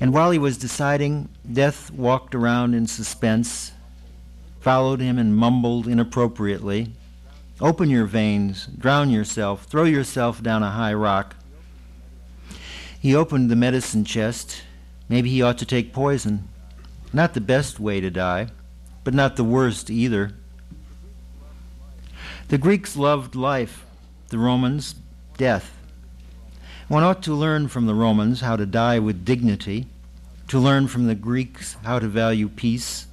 And 0.01 0.15
while 0.15 0.31
he 0.31 0.39
was 0.39 0.57
deciding, 0.57 1.29
Death 1.53 1.91
walked 1.91 2.35
around 2.35 2.73
in 2.73 2.87
suspense, 2.87 3.73
followed 4.61 5.01
him 5.01 5.19
and 5.19 5.37
mumbled 5.37 5.87
inappropriately. 5.87 6.95
Open 7.61 7.91
your 7.91 8.07
veins, 8.07 8.67
drown 8.67 9.11
yourself, 9.11 9.65
throw 9.65 9.85
yourself 9.85 10.43
down 10.43 10.63
a 10.63 10.71
high 10.71 10.95
rock. 10.95 11.37
He 12.99 13.15
opened 13.15 13.51
the 13.51 13.57
medicine 13.57 14.07
chest. 14.07 14.63
Maybe 15.07 15.29
he 15.29 15.43
ought 15.43 15.59
to 15.59 15.67
take 15.67 15.93
poison. 15.93 16.49
Not 17.13 17.35
the 17.35 17.43
best 17.43 17.79
way 17.79 18.01
to 18.01 18.11
die, 18.11 18.49
but 19.05 19.13
not 19.13 19.37
the 19.37 19.45
worst 19.45 19.91
either. 19.91 20.33
The 22.53 22.59
Greeks 22.59 22.99
loved 22.99 23.35
life, 23.35 23.87
the 24.29 24.37
Romans, 24.37 24.95
death. 25.39 25.75
One 26.87 27.03
ought 27.03 27.23
to 27.23 27.33
learn 27.33 27.69
from 27.69 27.87
the 27.87 27.95
Romans 27.95 28.43
how 28.43 28.57
to 28.57 28.67
die 28.67 28.99
with 28.99 29.25
dignity, 29.25 29.87
to 30.49 30.59
learn 30.59 30.87
from 30.87 31.07
the 31.07 31.15
Greeks 31.15 31.79
how 31.83 31.99
to 31.99 32.07
value 32.07 32.51
peace, 32.51 33.07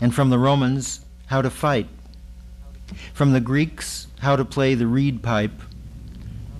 and 0.00 0.12
from 0.12 0.30
the 0.30 0.40
Romans 0.40 1.04
how 1.26 1.40
to 1.40 1.50
fight 1.50 1.86
from 3.14 3.32
the 3.32 3.38
Greeks, 3.38 4.08
how 4.18 4.34
to 4.34 4.44
play 4.44 4.74
the 4.74 4.88
reed 4.88 5.22
pipe. 5.22 5.62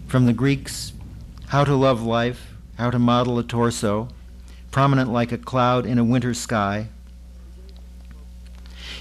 From 0.06 0.26
the 0.26 0.32
Greeks, 0.32 0.92
how 1.48 1.64
to 1.64 1.74
love 1.74 2.00
life, 2.00 2.54
how 2.78 2.90
to 2.90 3.00
model 3.00 3.40
a 3.40 3.42
torso, 3.42 4.06
prominent 4.70 5.12
like 5.12 5.32
a 5.32 5.36
cloud 5.36 5.84
in 5.84 5.98
a 5.98 6.04
winter 6.04 6.32
sky. 6.32 6.90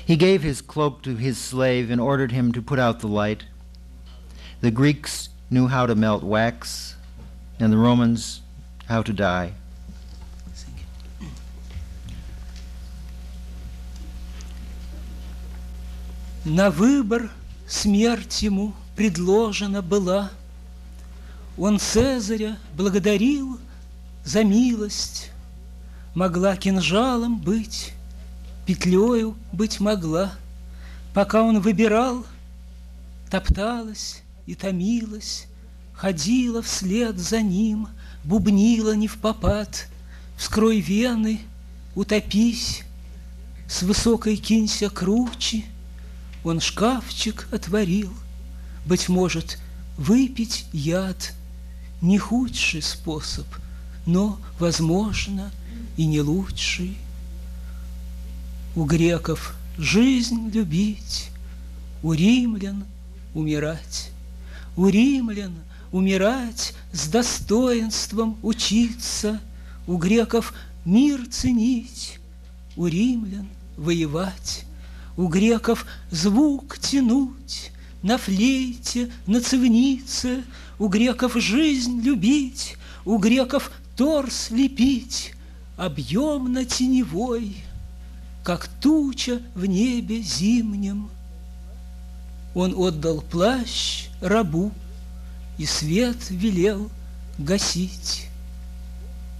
He 0.05 0.15
gave 0.15 0.43
his 0.43 0.61
cloak 0.61 1.03
to 1.03 1.15
his 1.15 1.37
slave 1.37 1.89
and 1.89 2.01
ordered 2.01 2.31
him 2.31 2.51
to 2.53 2.61
put 2.61 2.79
out 2.79 2.99
the 2.99 3.07
light. 3.07 3.45
The 4.61 4.71
Greeks 4.71 5.29
knew 5.49 5.67
how 5.67 5.85
to 5.85 5.95
melt 5.95 6.23
wax, 6.23 6.95
and 7.59 7.71
the 7.71 7.77
Romans 7.77 8.41
how 8.87 9.01
to 9.03 9.13
dye. 9.13 9.53
На 16.43 16.71
выбор 16.71 17.29
смерть 17.67 18.41
ему 18.41 18.73
предложена 18.95 19.83
была. 19.83 20.31
Он 21.57 21.77
Цезаря 21.77 22.57
благодарил 22.75 23.59
за 24.23 24.43
милость, 24.43 25.29
Могла 26.15 26.57
кинжалом 26.57 27.37
быть, 27.39 27.93
петлею 28.71 29.35
быть 29.51 29.81
могла. 29.81 30.31
Пока 31.13 31.43
он 31.43 31.59
выбирал, 31.59 32.25
топталась 33.29 34.21
и 34.45 34.55
томилась, 34.55 35.47
Ходила 35.93 36.61
вслед 36.61 37.19
за 37.19 37.41
ним, 37.41 37.89
бубнила 38.23 38.95
не 38.95 39.09
в 39.09 39.17
попад. 39.17 39.87
Вскрой 40.37 40.79
вены, 40.79 41.41
утопись, 41.95 42.83
с 43.67 43.83
высокой 43.83 44.37
кинься 44.37 44.89
круче. 44.89 45.65
Он 46.45 46.61
шкафчик 46.61 47.47
отворил, 47.51 48.11
быть 48.85 49.09
может, 49.09 49.59
выпить 49.97 50.65
яд 50.71 51.33
Не 51.99 52.17
худший 52.17 52.81
способ, 52.81 53.45
но, 54.05 54.39
возможно, 54.59 55.51
и 55.97 56.05
не 56.05 56.21
лучший. 56.21 56.97
У 58.73 58.85
греков 58.85 59.53
жизнь 59.77 60.49
любить, 60.49 61.29
у 62.03 62.13
римлян 62.13 62.85
умирать, 63.33 64.11
у 64.77 64.87
римлян 64.87 65.53
умирать 65.91 66.73
с 66.93 67.09
достоинством 67.09 68.37
учиться, 68.41 69.41
у 69.87 69.97
греков 69.97 70.53
мир 70.85 71.19
ценить, 71.29 72.19
у 72.77 72.87
римлян 72.87 73.49
воевать, 73.75 74.63
у 75.17 75.27
греков 75.27 75.85
звук 76.09 76.77
тянуть, 76.77 77.73
на 78.01 78.17
флейте, 78.17 79.11
на 79.27 79.41
цивнице, 79.41 80.45
у 80.79 80.87
греков 80.87 81.33
жизнь 81.35 81.99
любить, 82.01 82.77
у 83.03 83.17
греков 83.17 83.69
торс 83.97 84.49
лепить, 84.49 85.33
объемно-теневой, 85.75 87.57
как 88.43 88.67
туча 88.67 89.41
в 89.55 89.65
небе 89.65 90.21
зимнем. 90.21 91.09
Он 92.53 92.73
отдал 92.75 93.21
плащ 93.21 94.07
рабу, 94.19 94.71
и 95.57 95.65
свет 95.65 96.17
велел 96.29 96.89
гасить. 97.37 98.27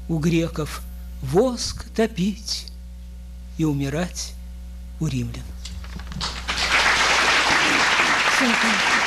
У 0.08 0.20
греков 0.20 0.82
воск 1.22 1.86
топить 1.96 2.68
и 3.58 3.66
умирать 3.66 4.34
у 5.00 5.08
римлян. 5.08 5.44
Uh, 8.44 9.01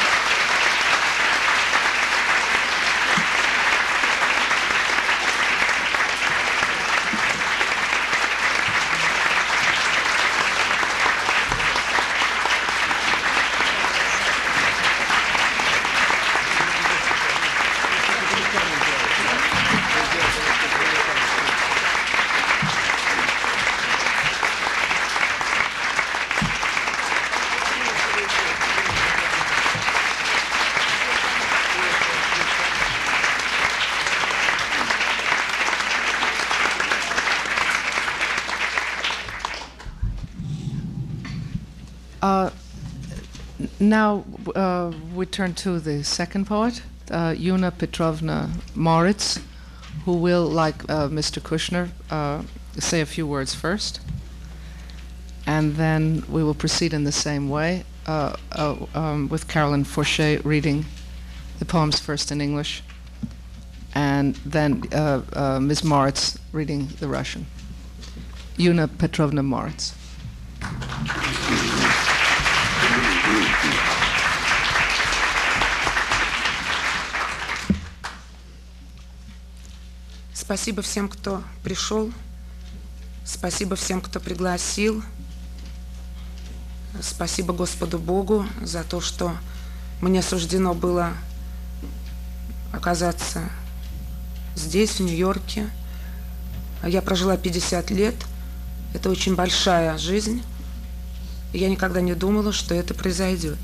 now 43.89 44.25
uh, 44.55 44.93
we 45.15 45.27
turn 45.27 45.55
to 45.55 45.81
the 45.81 46.05
second 46.05 46.47
poet, 46.47 46.83
uh, 47.11 47.33
Yunna 47.33 47.77
Petrovna 47.77 48.51
Morits, 48.75 49.41
who 50.05 50.15
will, 50.15 50.47
like 50.47 50.85
uh, 50.85 51.09
Mr. 51.09 51.41
Kushner, 51.41 51.89
uh, 52.11 52.43
say 52.79 53.01
a 53.01 53.07
few 53.07 53.27
words 53.27 53.55
first. 53.55 54.01
And 55.47 55.77
then 55.77 56.25
we 56.29 56.43
will 56.43 56.55
proceed 56.55 56.93
in 56.93 57.05
the 57.05 57.13
same 57.13 57.49
way 57.49 57.85
uh, 58.07 58.37
uh, 58.53 58.77
um, 58.95 59.29
with 59.29 59.49
Carolyn 59.49 59.85
Forché 59.85 60.45
reading 60.45 60.87
the 61.59 61.65
poems 61.65 62.01
first 62.01 62.33
in 62.33 62.41
English, 62.41 62.83
and 63.95 64.35
then 64.45 64.83
Ms. 65.61 65.85
Morits 65.85 66.39
reading 66.53 66.89
the 67.01 67.09
Russian. 67.09 67.47
Yunna 68.57 68.89
Petrovna 68.99 69.43
Morits. 69.43 69.95
Спасибо 80.45 80.83
всем, 80.83 81.09
кто 81.09 81.43
пришел. 81.63 82.13
Спасибо 83.25 83.77
всем, 83.77 84.03
кто 84.03 84.21
пригласил. 84.21 85.03
Спасибо 87.01 87.55
Господу 87.55 87.99
Богу 87.99 88.45
за 88.61 88.85
то, 88.85 89.01
что 89.01 89.35
мне 90.03 90.21
суждено 90.21 90.75
было 90.75 91.15
оказаться 92.75 93.49
здесь, 94.55 94.97
в 94.97 95.01
Нью-Йорке. 95.01 95.71
Я 96.83 97.01
прожила 97.01 97.39
50 97.39 97.91
лет. 97.91 98.15
Это 98.93 99.09
очень 99.09 99.37
большая 99.37 99.97
жизнь. 99.97 100.43
Я 101.55 101.71
никогда 101.71 102.03
не 102.03 102.15
думала, 102.15 102.53
что 102.53 102.75
это 102.75 102.93
произойдет. 102.93 103.59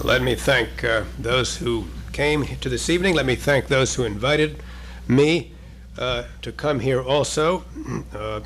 Let 0.00 0.22
me 0.22 0.34
thank 0.34 0.82
uh, 0.82 1.04
those 1.22 1.58
who 1.60 1.84
came 2.13 2.45
to 2.45 2.69
this 2.69 2.89
evening. 2.89 3.15
Let 3.15 3.25
me 3.25 3.35
thank 3.35 3.67
those 3.67 3.95
who 3.95 4.03
invited 4.03 4.61
me 5.07 5.51
uh, 5.97 6.23
to 6.41 6.51
come 6.51 6.79
here 6.79 7.01
also. 7.01 7.63
Uh, 8.13 8.41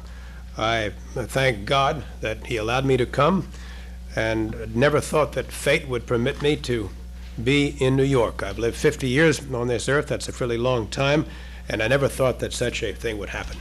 I 0.57 0.91
thank 1.13 1.65
God 1.65 2.03
that 2.21 2.47
He 2.47 2.57
allowed 2.57 2.85
me 2.85 2.97
to 2.97 3.05
come 3.05 3.47
and 4.15 4.75
never 4.75 4.99
thought 4.99 5.33
that 5.33 5.51
fate 5.51 5.87
would 5.87 6.05
permit 6.05 6.41
me 6.41 6.55
to 6.57 6.89
be 7.41 7.75
in 7.79 7.95
New 7.95 8.03
York. 8.03 8.43
I've 8.43 8.59
lived 8.59 8.75
50 8.75 9.07
years 9.07 9.41
on 9.53 9.67
this 9.67 9.87
earth, 9.87 10.07
that's 10.07 10.27
a 10.27 10.31
fairly 10.31 10.57
long 10.57 10.87
time, 10.87 11.25
and 11.69 11.81
I 11.81 11.87
never 11.87 12.07
thought 12.07 12.39
that 12.39 12.53
such 12.53 12.83
a 12.83 12.93
thing 12.93 13.17
would 13.17 13.29
happen. 13.29 13.57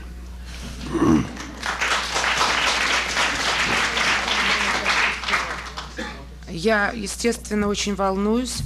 Я, 6.49 6.91
естественно, 6.93 7.67
очень 7.67 7.95
волнуюсь, 7.95 8.63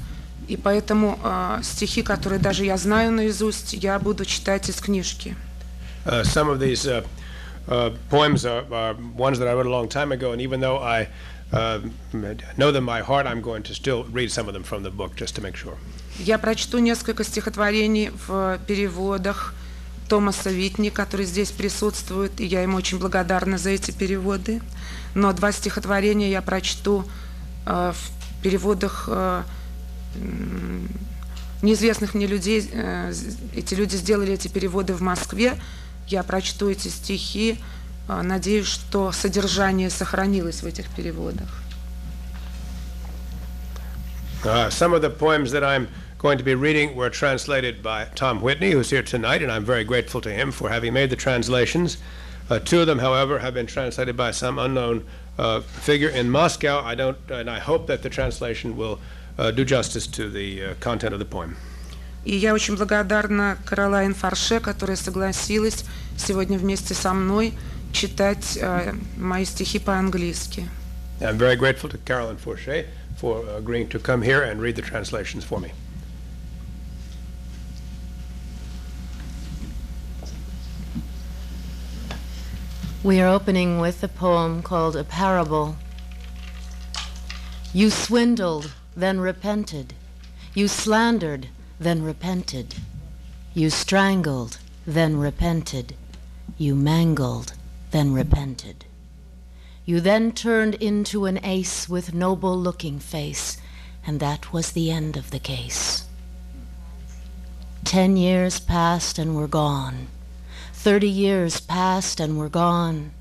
И 0.51 0.57
поэтому 0.57 1.17
э, 1.23 1.61
стихи, 1.63 2.03
которые 2.03 2.41
даже 2.41 2.65
я 2.65 2.77
знаю 2.77 3.13
наизусть, 3.13 3.73
я 3.73 3.99
буду 4.01 4.25
читать 4.25 4.69
из 4.69 4.77
книжки. 4.77 5.37
Uh, 6.05 6.25
some 6.25 6.49
of 6.49 6.59
these 6.59 6.87
uh, 6.87 7.05
uh, 7.69 7.91
poems 8.11 8.45
are, 8.45 8.65
are 8.73 8.97
ones 9.17 9.39
that 9.39 9.47
I 9.47 9.55
wrote 9.55 9.67
a 9.67 9.71
long 9.71 9.89
time 9.89 10.11
ago, 10.11 10.33
and 10.33 10.41
even 10.41 10.61
though 10.61 10.79
I 10.79 11.07
uh, 11.53 11.79
know 12.57 12.73
them 12.73 12.87
by 12.87 13.01
heart, 13.01 13.27
I'm 13.27 13.41
going 13.41 13.63
to 13.65 13.75
still 13.75 14.05
read 14.11 14.33
some 14.33 14.49
of 14.49 14.55
them 14.55 14.65
from 14.65 14.83
the 14.83 14.91
book 14.91 15.15
just 15.15 15.37
to 15.37 15.43
make 15.43 15.57
sure. 15.57 15.77
Я 16.19 16.39
прочту 16.39 16.79
несколько 16.79 17.23
стихотворений 17.23 18.11
в 18.27 18.59
переводах 18.67 19.55
Томаса 20.09 20.51
Витни, 20.51 20.89
который 20.89 21.27
здесь 21.27 21.53
присутствует, 21.53 22.41
и 22.41 22.45
я 22.45 22.63
ему 22.63 22.77
очень 22.77 22.99
благодарна 22.99 23.57
за 23.57 23.71
эти 23.71 23.93
переводы. 23.93 24.61
Но 25.15 25.33
два 25.33 25.53
стихотворения 25.53 26.29
я 26.29 26.43
прочту 26.43 27.05
э, 27.67 27.93
в 27.95 28.43
переводах 28.43 29.05
э, 29.07 29.43
неизвестных 31.63 32.15
мне 32.15 32.27
людей. 32.27 32.69
Э, 32.73 33.13
эти 33.55 33.75
люди 33.75 33.97
сделали 33.97 34.33
эти 34.33 34.49
переводы 34.49 34.95
в 34.95 35.01
Москве. 35.01 35.57
Я 36.07 36.23
прочту 36.23 36.71
эти 36.71 36.89
стихи. 36.89 37.59
Э, 38.09 38.23
Надеюсь, 38.23 38.67
что 38.67 39.13
содержание 39.13 39.91
сохранилось 39.91 40.63
в 40.63 40.67
этих 40.67 40.89
переводах. 40.91 41.49
Uh, 44.43 44.71
some 44.71 44.95
of 44.95 45.03
the 45.03 45.11
poems 45.11 45.53
that 45.53 45.63
I'm 45.63 45.87
going 46.17 46.39
to 46.39 46.45
be 46.45 46.55
reading 46.55 46.97
were 46.97 47.11
translated 47.11 47.83
by 47.83 48.07
Tom 48.15 48.41
Whitney, 48.41 48.71
who's 48.71 48.89
here 48.89 49.03
tonight, 49.03 49.43
and 49.43 49.53
I'm 49.53 49.67
very 49.67 49.85
grateful 49.85 50.23
to 50.23 50.31
him 50.31 50.51
for 50.51 50.71
having 50.71 50.95
made 50.95 51.11
the 51.11 51.17
translations. 51.17 51.99
Uh, 52.49 52.59
two 52.59 52.81
of 52.81 52.87
them, 52.87 53.01
however, 53.01 53.39
have 53.39 53.53
been 53.53 53.67
translated 53.67 54.17
by 54.17 54.31
some 54.31 54.59
unknown 54.59 55.05
uh, 55.39 55.61
figure 55.61 56.09
in 56.09 56.31
Moscow. 56.31 56.83
I 56.83 56.95
don't, 56.95 57.19
and 57.31 57.51
I 57.51 57.59
hope 57.59 57.87
that 57.89 58.03
the 58.03 58.09
translation 58.09 58.79
will 58.79 58.95
uh, 58.95 59.20
Uh, 59.39 59.51
do 59.51 59.65
justice 59.65 60.07
to 60.07 60.29
the 60.29 60.63
uh, 60.63 60.75
content 60.81 61.13
of 61.13 61.19
the 61.19 61.25
poem. 61.25 61.57
И 62.25 62.37
я 62.37 62.53
очень 62.53 62.77
благодарна 62.77 63.57
Каролайн 63.65 64.15
Фарше, 64.15 64.61
которая 64.61 64.97
согласилась 64.97 65.85
сегодня 66.19 66.59
вместе 66.59 66.93
со 66.95 67.15
мной 67.15 67.55
читать 67.93 68.59
uh, 68.61 68.95
мои 69.17 69.45
стихи 69.45 69.79
по-английски. 69.79 70.69
I'm 71.21 71.39
very 71.39 71.57
grateful 71.57 71.89
to 71.91 71.99
Carolyn 71.99 72.37
Forché 72.37 72.87
for 73.17 73.45
agreeing 73.57 73.89
to 73.89 73.99
come 73.99 74.23
here 74.23 74.43
and 74.43 74.61
read 74.61 74.77
the 74.77 74.83
translations 74.83 75.45
for 75.45 75.61
me. 75.61 75.73
We 83.03 83.19
are 83.21 83.29
opening 83.29 83.81
with 83.81 84.03
a 84.05 84.09
poem 84.09 84.63
called 84.63 84.95
A 84.95 85.05
Parable. 85.05 85.77
You 87.73 87.89
swindled 87.89 88.71
then 88.97 89.21
repented. 89.21 89.95
You 90.55 90.69
slandered, 90.69 91.49
then 91.79 92.03
repented. 92.03 92.75
You 93.55 93.71
strangled, 93.71 94.59
then 94.87 95.17
repented. 95.17 95.95
You 96.59 96.75
mangled, 96.75 97.55
then 97.91 98.13
repented. 98.13 98.85
You 99.85 100.01
then 100.01 100.33
turned 100.33 100.75
into 100.77 101.27
an 101.27 101.45
ace 101.45 101.89
with 101.89 102.15
noble 102.15 102.57
looking 102.57 102.99
face, 102.99 103.57
and 104.07 104.21
that 104.21 104.53
was 104.53 104.73
the 104.73 104.91
end 104.91 105.17
of 105.17 105.31
the 105.31 105.39
case. 105.39 106.05
Ten 107.85 108.17
years 108.17 108.61
passed 108.61 109.19
and 109.19 109.35
were 109.35 109.49
gone. 109.49 110.09
Thirty 110.73 111.09
years 111.09 111.61
passed 111.61 112.21
and 112.21 112.39
were 112.39 112.49
gone. 112.49 113.13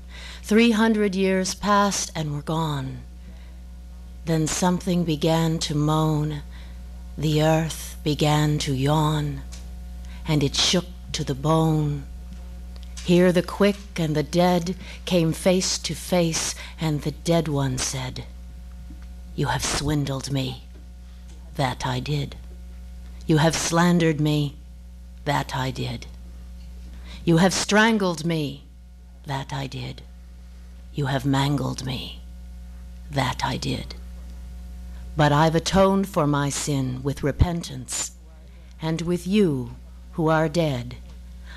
Three 0.42 0.70
hundred 0.70 1.14
years 1.14 1.54
passed 1.54 2.10
and 2.14 2.32
were 2.32 2.42
gone. 2.42 3.00
Then 4.30 4.46
something 4.46 5.02
began 5.02 5.58
to 5.58 5.74
moan. 5.74 6.42
The 7.18 7.42
earth 7.42 7.96
began 8.04 8.60
to 8.60 8.72
yawn, 8.72 9.40
and 10.24 10.44
it 10.44 10.54
shook 10.54 10.84
to 11.14 11.24
the 11.24 11.34
bone. 11.34 12.04
Here 13.02 13.32
the 13.32 13.42
quick 13.42 13.98
and 13.98 14.14
the 14.14 14.22
dead 14.22 14.76
came 15.04 15.32
face 15.32 15.78
to 15.78 15.96
face, 15.96 16.54
and 16.80 17.02
the 17.02 17.10
dead 17.10 17.48
one 17.48 17.76
said, 17.76 18.24
You 19.34 19.46
have 19.46 19.64
swindled 19.64 20.30
me. 20.30 20.62
That 21.56 21.84
I 21.84 21.98
did. 21.98 22.36
You 23.26 23.38
have 23.38 23.56
slandered 23.56 24.20
me. 24.20 24.54
That 25.24 25.56
I 25.56 25.72
did. 25.72 26.06
You 27.24 27.38
have 27.38 27.52
strangled 27.52 28.24
me. 28.24 28.62
That 29.26 29.52
I 29.52 29.66
did. 29.66 30.02
You 30.94 31.06
have 31.06 31.26
mangled 31.26 31.84
me. 31.84 32.20
That 33.10 33.44
I 33.44 33.56
did. 33.56 33.96
But 35.16 35.32
I've 35.32 35.54
atoned 35.54 36.08
for 36.08 36.26
my 36.26 36.48
sin 36.48 37.02
with 37.02 37.22
repentance, 37.22 38.12
and 38.80 39.02
with 39.02 39.26
you 39.26 39.76
who 40.12 40.28
are 40.28 40.48
dead, 40.48 40.96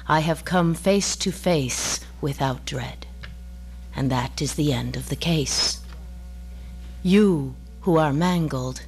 I 0.07 0.19
have 0.19 0.45
come 0.45 0.73
face 0.73 1.15
to 1.17 1.31
face 1.31 1.99
without 2.21 2.65
dread. 2.65 3.05
And 3.95 4.11
that 4.11 4.41
is 4.41 4.55
the 4.55 4.73
end 4.73 4.95
of 4.95 5.09
the 5.09 5.15
case. 5.15 5.81
You 7.03 7.55
who 7.81 7.97
are 7.97 8.13
mangled, 8.13 8.81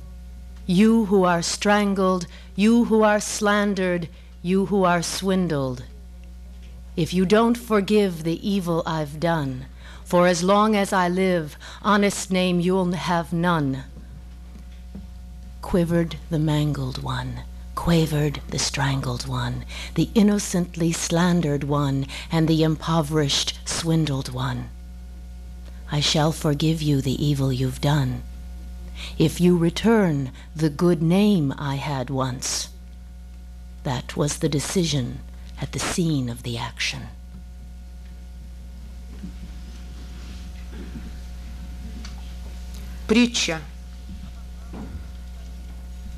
you 0.66 1.06
who 1.06 1.24
are 1.24 1.42
strangled, 1.42 2.28
you 2.56 2.86
who 2.86 3.04
are 3.04 3.20
slandered, 3.20 4.10
you 4.42 4.66
who 4.68 4.84
are 4.84 5.02
swindled, 5.02 5.84
if 6.96 7.14
you 7.14 7.26
don't 7.26 7.58
forgive 7.58 8.24
the 8.24 8.40
evil 8.48 8.82
I've 8.86 9.20
done, 9.20 9.66
for 10.06 10.28
as 10.28 10.44
long 10.44 10.78
as 10.78 10.94
I 10.94 11.10
live, 11.10 11.58
honest 11.82 12.32
name 12.32 12.62
you'll 12.62 12.94
have 12.94 13.34
none. 13.34 13.84
Quivered 15.65 16.17
the 16.31 16.39
mangled 16.39 17.03
one, 17.03 17.43
quavered 17.75 18.41
the 18.49 18.59
strangled 18.59 19.27
one, 19.27 19.65
the 19.95 20.11
innocently 20.15 20.93
slandered 20.93 21.65
one, 21.65 22.07
and 22.31 22.49
the 22.49 22.63
impoverished, 22.63 23.59
swindled 23.65 24.33
one. 24.33 24.69
I 25.93 26.01
shall 26.01 26.33
forgive 26.33 26.83
you 26.83 27.01
the 27.01 27.25
evil 27.25 27.53
you've 27.53 27.81
done, 27.81 28.23
if 29.19 29.41
you 29.41 29.57
return 29.57 30.31
the 30.55 30.71
good 30.71 31.03
name 31.03 31.55
I 31.57 31.77
had 31.77 32.11
once. 32.11 32.69
That 33.83 34.17
was 34.17 34.39
the 34.39 34.49
decision 34.49 35.21
at 35.61 35.73
the 35.73 35.79
scene 35.79 36.29
of 36.29 36.43
the 36.43 36.59
action. 36.59 37.09
Притча. 43.09 43.63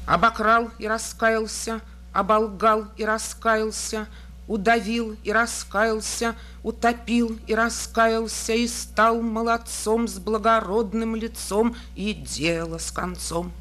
Обокрал 0.07 0.71
и 0.79 0.87
раскаялся, 0.87 1.81
оболгал 2.13 2.85
и 2.95 3.03
раскаялся, 3.03 4.07
удавил 4.47 5.17
и 5.25 5.33
раскаялся, 5.33 6.33
утопил 6.63 7.37
и 7.45 7.53
раскаялся, 7.53 8.53
и 8.53 8.69
стал 8.69 9.21
молодцом 9.21 10.07
с 10.07 10.17
благородным 10.17 11.13
лицом, 11.17 11.75
и 11.97 12.13
дело 12.13 12.77
с 12.77 12.89
концом. 12.89 13.51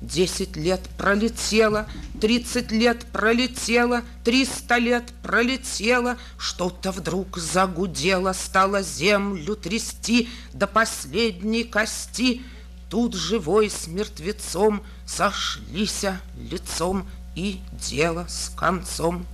Десять 0.00 0.54
лет 0.54 0.88
пролетело, 0.96 1.88
тридцать 2.20 2.70
лет 2.70 3.04
пролетело, 3.12 4.02
триста 4.22 4.78
лет 4.78 5.12
пролетело, 5.24 6.16
Что-то 6.38 6.92
вдруг 6.92 7.38
загудело, 7.38 8.32
стало 8.32 8.82
землю 8.82 9.56
трясти 9.56 10.28
до 10.52 10.68
последней 10.68 11.64
кости. 11.64 12.42
Тут 12.90 13.14
живой 13.14 13.68
с 13.68 13.86
мертвецом 13.86 14.82
сошлися 15.06 16.20
лицом, 16.36 17.06
и 17.38 17.60
дело 17.70 18.26
с 18.28 18.50
концом. 18.56 19.24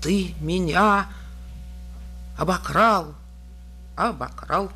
Ты 0.00 0.34
меня 0.40 1.06
обокрал, 2.38 3.14
обокрал, 3.94 4.70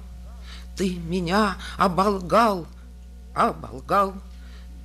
Ты 0.76 0.96
меня 0.96 1.56
оболгал, 1.78 2.66
оболгал. 3.34 4.14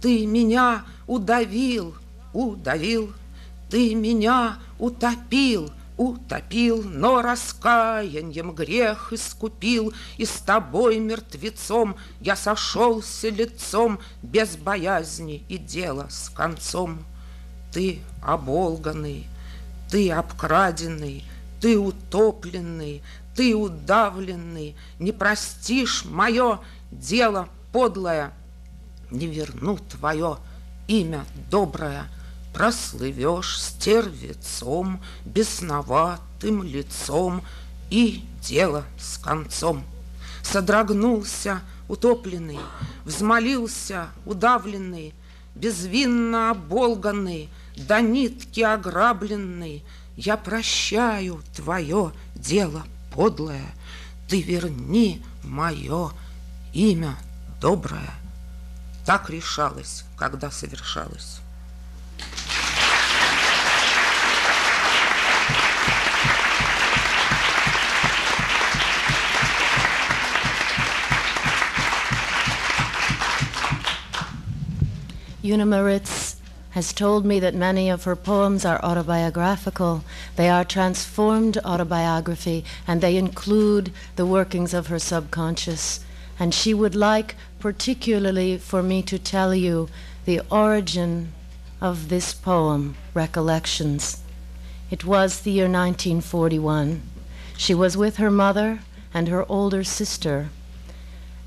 Ты 0.01 0.25
меня 0.25 0.85
удавил, 1.07 1.95
удавил, 2.31 3.13
Ты 3.69 3.93
меня 3.95 4.57
утопил, 4.79 5.71
утопил, 5.97 6.83
Но 6.83 7.21
раскаянием 7.21 8.53
грех 8.53 9.13
искупил, 9.13 9.93
И 10.17 10.25
с 10.25 10.39
тобой, 10.39 10.99
мертвецом, 10.99 11.95
Я 12.19 12.35
сошелся 12.35 13.29
лицом 13.29 13.99
Без 14.21 14.57
боязни 14.57 15.43
и 15.49 15.57
дела 15.57 16.07
с 16.09 16.29
концом. 16.29 17.03
Ты 17.71 17.99
оболганный, 18.21 19.27
ты 19.89 20.11
обкраденный, 20.11 21.23
Ты 21.61 21.77
утопленный, 21.77 23.01
ты 23.35 23.55
удавленный, 23.55 24.75
Не 24.99 25.11
простишь 25.11 26.05
мое 26.05 26.59
дело 26.91 27.49
подлое— 27.71 28.33
не 29.11 29.27
верну 29.27 29.77
твое 29.77 30.37
имя 30.87 31.25
доброе, 31.49 32.05
Прослывешь 32.55 33.61
стервецом, 33.61 35.01
бесноватым 35.25 36.63
лицом, 36.63 37.43
И 37.89 38.23
дело 38.41 38.85
с 38.97 39.17
концом. 39.17 39.83
Содрогнулся 40.41 41.59
утопленный, 41.89 42.59
Взмолился 43.03 44.07
удавленный, 44.25 45.13
Безвинно 45.53 46.51
оболганный, 46.51 47.49
До 47.75 47.99
нитки 47.99 48.61
ограбленный, 48.61 49.83
Я 50.15 50.37
прощаю 50.37 51.43
твое 51.53 52.13
дело 52.35 52.83
подлое, 53.13 53.65
Ты 54.29 54.41
верни 54.41 55.21
мое 55.43 56.11
имя 56.73 57.17
доброе. 57.59 58.13
Так 59.05 59.29
решалось, 59.29 60.05
когда 60.17 60.49
совершалось. 60.51 61.41
Yunna 75.45 75.67
Morits 75.67 76.37
has 76.71 76.91
told 76.91 77.23
me 77.23 77.39
that 77.39 77.53
many 77.53 77.87
of 77.87 78.05
her 78.05 78.15
poems 78.15 78.65
are 78.65 78.83
autobiographical. 78.83 80.03
They 80.37 80.49
are 80.49 80.65
transformed 80.65 81.59
autobiography 81.63 82.65
and 82.87 82.99
they 82.99 83.15
include 83.15 83.93
the 84.15 84.25
workings 84.25 84.73
of 84.73 84.87
her 84.87 84.97
subconscious. 84.97 85.99
And 86.39 86.51
she 86.51 86.73
would 86.73 86.95
like 86.95 87.35
particularly 87.59 88.57
for 88.57 88.81
me 88.81 89.03
to 89.03 89.19
tell 89.19 89.53
you 89.53 89.87
the 90.25 90.41
origin 90.49 91.31
of 91.79 92.09
this 92.09 92.33
poem, 92.33 92.95
Recollections. 93.13 94.23
It 94.89 95.05
was 95.05 95.41
the 95.41 95.51
year 95.51 95.65
1941. 95.65 97.03
She 97.55 97.75
was 97.75 97.95
with 97.95 98.17
her 98.17 98.31
mother 98.31 98.79
and 99.13 99.27
her 99.27 99.45
older 99.47 99.83
sister. 99.83 100.49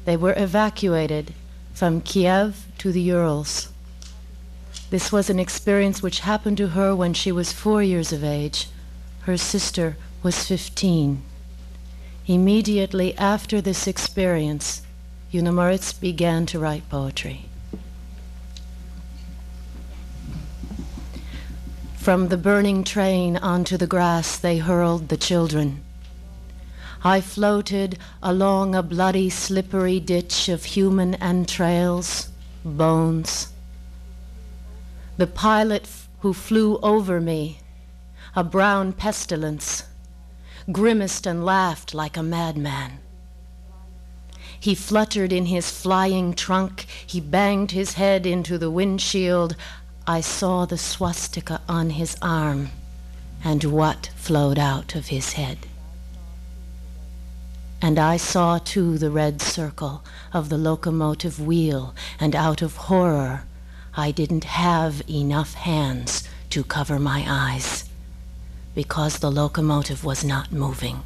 They 0.04 0.16
were 0.16 0.34
evacuated 0.36 1.34
from 1.74 2.00
Kiev 2.00 2.66
to 2.78 2.92
the 2.92 3.02
Urals. 3.02 3.70
This 4.90 5.12
was 5.12 5.28
an 5.28 5.38
experience 5.38 6.02
which 6.02 6.20
happened 6.20 6.56
to 6.58 6.68
her 6.68 6.96
when 6.96 7.12
she 7.12 7.30
was 7.30 7.52
four 7.52 7.82
years 7.82 8.10
of 8.12 8.24
age. 8.24 8.68
Her 9.20 9.36
sister 9.36 9.98
was 10.22 10.44
15. 10.44 11.22
Immediately 12.26 13.16
after 13.18 13.60
this 13.60 13.86
experience, 13.86 14.82
Yunna 15.30 15.52
Morits 15.52 15.92
began 15.92 16.46
to 16.46 16.58
write 16.58 16.88
poetry. 16.88 17.46
From 21.96 22.28
the 22.28 22.38
burning 22.38 22.84
train 22.84 23.36
onto 23.36 23.76
the 23.76 23.86
grass 23.86 24.38
they 24.38 24.56
hurled 24.56 25.10
the 25.10 25.18
children. 25.18 25.82
I 27.04 27.20
floated 27.20 27.98
along 28.22 28.74
a 28.74 28.82
bloody, 28.82 29.28
slippery 29.28 30.00
ditch 30.00 30.48
of 30.48 30.64
human 30.64 31.14
entrails, 31.16 32.30
bones. 32.64 33.48
The 35.18 35.26
pilot 35.26 35.88
who 36.20 36.32
flew 36.32 36.78
over 36.78 37.20
me, 37.20 37.58
a 38.36 38.44
brown 38.44 38.92
pestilence, 38.92 39.82
grimaced 40.70 41.26
and 41.26 41.44
laughed 41.44 41.92
like 41.92 42.16
a 42.16 42.22
madman. 42.22 43.00
He 44.60 44.76
fluttered 44.76 45.32
in 45.32 45.46
his 45.46 45.72
flying 45.72 46.34
trunk. 46.34 46.86
He 47.04 47.20
banged 47.20 47.72
his 47.72 47.94
head 47.94 48.26
into 48.26 48.58
the 48.58 48.70
windshield. 48.70 49.56
I 50.06 50.20
saw 50.20 50.66
the 50.66 50.78
swastika 50.78 51.62
on 51.68 51.90
his 51.90 52.16
arm 52.22 52.70
and 53.42 53.64
what 53.64 54.10
flowed 54.14 54.58
out 54.58 54.94
of 54.94 55.08
his 55.08 55.32
head. 55.32 55.66
And 57.82 57.98
I 57.98 58.18
saw 58.18 58.58
too 58.58 58.98
the 58.98 59.10
red 59.10 59.42
circle 59.42 60.04
of 60.32 60.48
the 60.48 60.58
locomotive 60.58 61.40
wheel, 61.40 61.92
and 62.20 62.36
out 62.36 62.62
of 62.62 62.76
horror, 62.76 63.47
I 63.98 64.12
didn't 64.12 64.44
have 64.44 65.02
enough 65.10 65.54
hands 65.54 66.22
to 66.50 66.62
cover 66.62 67.00
my 67.00 67.24
eyes 67.26 67.90
because 68.72 69.18
the 69.18 69.28
locomotive 69.28 70.04
was 70.04 70.22
not 70.22 70.52
moving. 70.52 71.02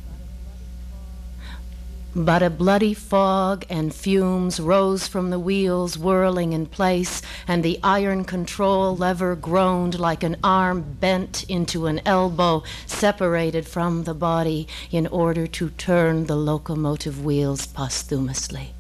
But 2.15 2.43
a 2.43 2.51
bloody 2.51 2.93
fog 2.93 3.65
and 3.71 3.95
fumes 3.95 4.61
rose 4.61 5.09
from 5.09 5.31
the 5.31 5.39
wheels 5.39 5.97
whirling 5.97 6.53
in 6.53 6.67
place, 6.67 7.23
and 7.49 7.63
the 7.65 7.81
iron 7.83 8.25
control 8.25 8.95
lever 8.95 9.37
groaned 9.37 9.99
like 9.99 10.23
an 10.23 10.37
arm 10.45 10.83
bent 11.01 11.45
into 11.45 11.87
an 11.87 12.03
elbow 12.05 12.63
separated 12.87 13.67
from 13.67 14.05
the 14.05 14.13
body 14.13 14.69
in 14.91 15.07
order 15.07 15.47
to 15.47 15.71
turn 15.71 16.27
the 16.27 16.37
locomotive 16.37 17.25
wheels 17.25 17.67
posthumously. 17.67 18.75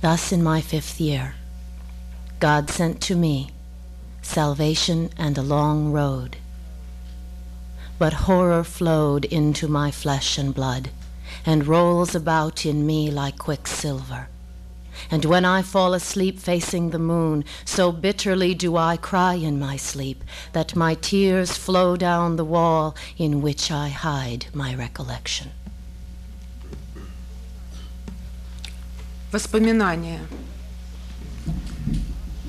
Thus, 0.00 0.32
in 0.32 0.42
my 0.42 0.60
fifth 0.60 1.00
year, 1.00 1.34
God 2.40 2.70
sent 2.70 3.00
to 3.02 3.16
me 3.16 3.50
salvation 4.22 5.10
and 5.16 5.36
a 5.36 5.42
long 5.42 5.90
road 5.90 6.36
but 7.98 8.12
horror 8.12 8.62
flowed 8.62 9.24
into 9.24 9.66
my 9.66 9.90
flesh 9.90 10.38
and 10.38 10.54
blood, 10.54 10.90
and 11.44 11.66
rolls 11.66 12.14
about 12.14 12.64
in 12.64 12.86
me 12.86 13.10
like 13.10 13.38
quicksilver. 13.38 14.28
And 15.10 15.24
when 15.24 15.44
I 15.44 15.62
fall 15.62 15.94
asleep 15.94 16.38
facing 16.38 16.90
the 16.90 16.98
moon, 16.98 17.44
so 17.64 17.92
bitterly 17.92 18.54
do 18.54 18.76
I 18.76 18.96
cry 18.96 19.34
in 19.34 19.58
my 19.58 19.76
sleep 19.76 20.24
that 20.52 20.76
my 20.76 20.94
tears 20.94 21.56
flow 21.56 21.96
down 21.96 22.36
the 22.36 22.44
wall 22.44 22.96
in 23.16 23.42
which 23.42 23.70
I 23.70 23.88
hide 23.88 24.46
my 24.52 24.74
recollection. 24.74 25.50
Воспоминания. 29.30 30.20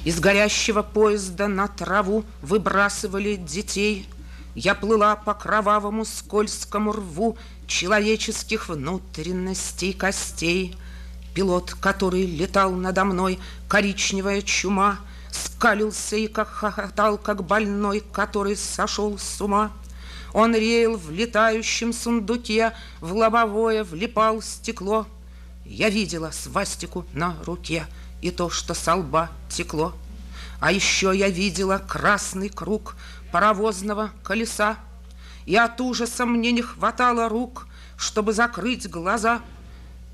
Из 0.06 0.20
горящего 0.20 0.82
поезда 0.82 1.48
на 1.48 1.68
траву 1.68 2.24
выбрасывали 2.42 3.36
детей– 3.36 4.08
Я 4.56 4.76
плыла 4.76 5.16
по 5.16 5.34
кровавому 5.34 6.06
скользкому 6.06 6.92
рву 6.92 7.38
Человеческих 7.68 8.68
внутренностей 8.68 9.94
костей. 9.94 10.76
Пилот, 11.36 11.76
который 11.76 12.26
летал 12.26 12.72
надо 12.72 13.06
мной, 13.06 13.40
коричневая 13.68 14.42
чума, 14.42 15.00
Скалился 15.32 16.16
и 16.16 16.28
как 16.28 16.48
хохотал, 16.48 17.18
как 17.18 17.44
больной, 17.44 18.04
который 18.12 18.56
сошел 18.56 19.18
с 19.20 19.40
ума. 19.40 19.72
Он 20.34 20.56
реял 20.56 20.98
в 20.98 21.12
летающем 21.12 21.94
сундуке, 21.94 22.74
В 23.02 23.14
лобовое 23.14 23.84
влипал 23.84 24.42
стекло. 24.42 25.08
Я 25.70 25.90
видела 25.90 26.32
свастику 26.32 27.06
на 27.14 27.36
руке 27.46 27.86
И 28.22 28.32
то, 28.32 28.50
что 28.50 28.74
со 28.74 28.96
лба 28.96 29.30
текло. 29.50 29.94
А 30.60 30.72
еще 30.72 31.12
я 31.16 31.30
видела 31.30 31.78
красный 31.78 32.50
круг 32.50 32.96
паровозного 33.32 34.10
колеса, 34.24 34.78
И 35.46 35.56
от 35.56 35.80
ужаса 35.80 36.26
мне 36.26 36.52
не 36.52 36.64
хватало 36.64 37.30
рук, 37.30 37.68
чтобы 37.98 38.34
закрыть 38.34 38.90
глаза, 38.90 39.42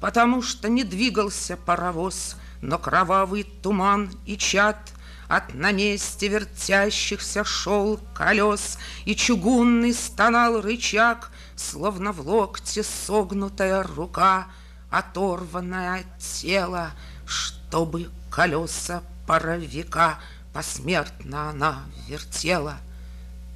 Потому 0.01 0.41
что 0.41 0.67
не 0.67 0.83
двигался 0.83 1.55
паровоз, 1.55 2.35
но 2.61 2.77
кровавый 2.77 3.43
туман 3.43 4.11
и 4.25 4.37
чад 4.37 4.91
От 5.29 5.53
на 5.53 5.71
месте 5.71 6.27
вертящихся 6.27 7.45
шел 7.45 7.97
колес, 8.13 8.77
И 9.05 9.15
чугунный 9.15 9.93
стонал 9.93 10.59
рычаг, 10.59 11.31
Словно 11.55 12.11
в 12.11 12.27
локте 12.27 12.83
согнутая 12.83 13.83
рука, 13.83 14.47
Оторванное 14.89 16.01
от 16.01 16.19
тела, 16.19 16.91
чтобы 17.25 18.09
колеса 18.29 19.03
паровика 19.27 20.19
Посмертно 20.53 21.49
она 21.49 21.83
вертела— 22.07 22.77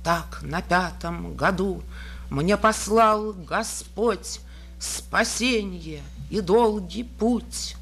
так 0.03 0.39
на 0.41 0.61
пятом 0.61 1.35
году 1.35 1.83
мне 2.29 2.57
послал 2.57 3.33
Господь 3.33 4.39
спасение 4.79 6.01
и 6.29 6.41
долгий 6.41 7.03
путь. 7.03 7.75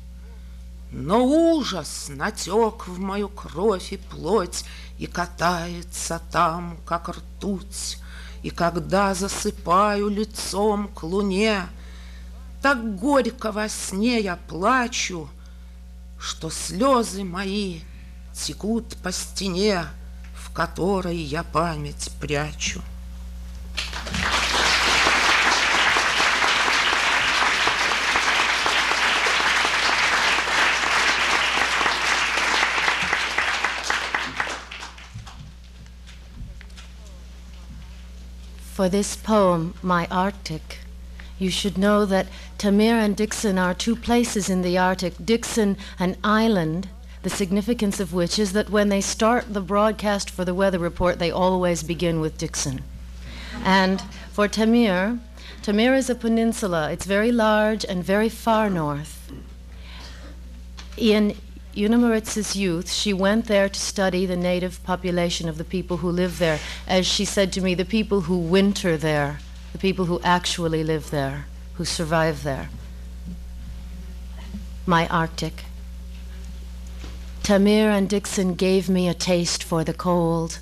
Но 0.91 1.25
ужас 1.25 2.07
натек 2.09 2.87
в 2.87 2.97
мою 2.97 3.27
кровь 3.27 3.91
и 3.91 3.97
плоть 3.97 4.63
И 4.97 5.05
катается 5.05 6.21
там, 6.31 6.77
как 6.85 7.09
ртуть. 7.09 7.99
И 8.41 8.49
когда 8.49 9.13
засыпаю 9.13 10.07
лицом 10.07 10.87
к 10.87 11.03
луне, 11.03 11.67
Так 12.61 12.95
горько 12.95 13.51
во 13.51 13.69
сне 13.69 14.19
я 14.19 14.35
плачу, 14.35 15.29
Что 16.19 16.49
слезы 16.49 17.23
мои 17.23 17.81
текут 18.33 18.97
по 18.97 19.11
стене, 19.11 19.85
которой 20.57 21.15
я 21.17 21.43
память 21.43 22.09
прячу. 22.19 22.81
For 38.75 38.89
this 38.89 39.15
poem, 39.15 39.75
My 39.83 40.07
Arctic, 40.09 40.86
you 41.39 41.49
should 41.49 41.77
know 41.77 42.05
that 42.05 42.27
Taimyr 42.57 42.93
and 42.93 43.15
Dixon 43.15 43.57
are 43.57 43.73
two 43.73 43.95
places 43.95 44.49
in 44.49 44.61
the 44.61 44.77
Arctic. 44.77 45.13
Dixon, 45.23 45.77
an 45.99 46.17
island, 46.23 46.89
the 47.23 47.29
significance 47.29 47.99
of 47.99 48.13
which 48.13 48.39
is 48.39 48.53
that 48.53 48.69
when 48.69 48.89
they 48.89 49.01
start 49.01 49.53
the 49.53 49.61
broadcast 49.61 50.29
for 50.29 50.45
the 50.45 50.53
weather 50.53 50.79
report, 50.79 51.19
they 51.19 51.31
always 51.31 51.83
begin 51.83 52.19
with 52.19 52.37
Dixon. 52.37 52.81
And 53.63 54.01
for 54.31 54.47
Taimyr, 54.47 55.19
Taimyr 55.61 55.97
is 55.97 56.09
a 56.09 56.15
peninsula. 56.15 56.91
It's 56.91 57.05
very 57.05 57.31
large 57.31 57.83
and 57.85 58.03
very 58.03 58.29
far 58.29 58.69
north. 58.69 59.31
In 60.95 61.35
Yunna 61.75 61.99
Morits's 61.99 62.55
youth, 62.55 62.91
she 62.91 63.13
went 63.13 63.45
there 63.45 63.69
to 63.69 63.79
study 63.79 64.25
the 64.25 64.35
native 64.35 64.83
population 64.83 65.47
of 65.47 65.57
the 65.59 65.63
people 65.63 65.97
who 65.97 66.09
live 66.09 66.39
there. 66.39 66.59
As 66.87 67.05
she 67.05 67.25
said 67.25 67.53
to 67.53 67.61
me, 67.61 67.75
the 67.75 67.85
people 67.85 68.21
who 68.21 68.37
winter 68.37 68.97
there, 68.97 69.39
the 69.77 69.81
people 69.81 70.05
who 70.05 70.19
actually 70.23 70.83
live 70.83 71.11
there, 71.11 71.45
who 71.75 71.85
survive 71.85 72.41
there. 72.41 72.69
My 74.87 75.07
Arctic. 75.09 75.65
Taimyr 77.43 77.89
and 77.95 78.09
Dixon 78.09 78.55
gave 78.55 78.89
me 78.89 79.07
a 79.07 79.13
taste 79.13 79.63
for 79.63 79.83
the 79.83 79.93
cold. 79.93 80.57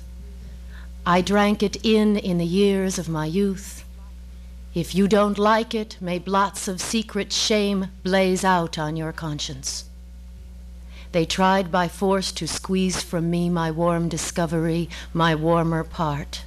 I 1.06 1.22
drank 1.22 1.62
it 1.62 1.78
in 1.82 2.18
in 2.18 2.36
the 2.36 2.44
years 2.44 2.98
of 2.98 3.08
my 3.08 3.24
youth. 3.24 3.86
If 4.74 4.94
you 4.94 5.08
don't 5.08 5.38
like 5.38 5.74
it, 5.74 5.96
may 5.98 6.18
blots 6.18 6.68
of 6.68 6.82
secret 6.82 7.32
shame 7.32 7.88
blaze 8.02 8.44
out 8.44 8.78
on 8.78 8.96
your 8.96 9.12
conscience. 9.12 9.86
They 11.12 11.24
tried 11.24 11.72
by 11.72 11.88
force 11.88 12.32
to 12.32 12.46
squeeze 12.46 13.02
from 13.02 13.30
me 13.30 13.48
my 13.48 13.70
warm 13.70 14.10
discovery, 14.10 14.90
my 15.14 15.34
warmer 15.34 15.84
part. 15.84 16.42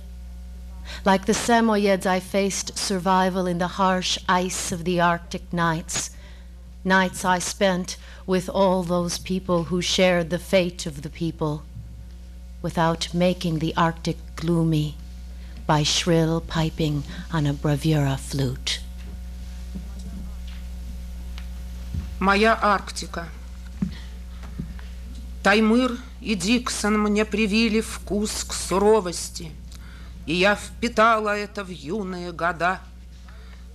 Like 1.04 1.26
the 1.26 1.32
Samoyeds, 1.32 2.06
I 2.06 2.20
faced 2.20 2.78
survival 2.78 3.46
in 3.46 3.58
the 3.58 3.76
harsh 3.78 4.18
ice 4.28 4.72
of 4.72 4.84
the 4.84 5.00
Arctic 5.00 5.52
nights, 5.52 6.10
nights 6.84 7.24
I 7.24 7.38
spent 7.38 7.96
with 8.26 8.48
all 8.48 8.82
those 8.82 9.18
people 9.18 9.64
who 9.64 9.82
shared 9.82 10.30
the 10.30 10.38
fate 10.38 10.86
of 10.86 11.02
the 11.02 11.10
people 11.10 11.62
without 12.62 13.12
making 13.12 13.58
the 13.58 13.74
Arctic 13.76 14.16
gloomy, 14.36 14.96
by 15.66 15.82
shrill 15.82 16.40
piping 16.40 17.04
on 17.32 17.46
a 17.46 17.52
bravura 17.52 18.16
flute. 18.16 18.80
Моя 22.20 22.58
Арктика. 22.62 23.28
Таймыр 25.42 25.98
и 26.22 26.34
Диксон 26.34 26.98
мне 27.02 27.26
привили 27.26 27.82
вкус 27.82 28.44
к 28.44 28.54
суровости, 28.54 29.52
И 30.29 30.35
я 30.35 30.55
впитала 30.55 31.35
это 31.35 31.63
в 31.63 31.69
юные 31.69 32.31
года. 32.31 32.81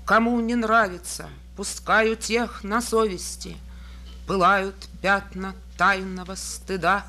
Кому 0.06 0.38
не 0.38 0.54
нравится, 0.54 1.28
пускаю 1.56 2.14
тех 2.14 2.62
на 2.62 2.80
совести, 2.80 3.56
Пылают 4.28 4.76
пятна 5.02 5.56
тайного 5.76 6.36
стыда 6.36 7.06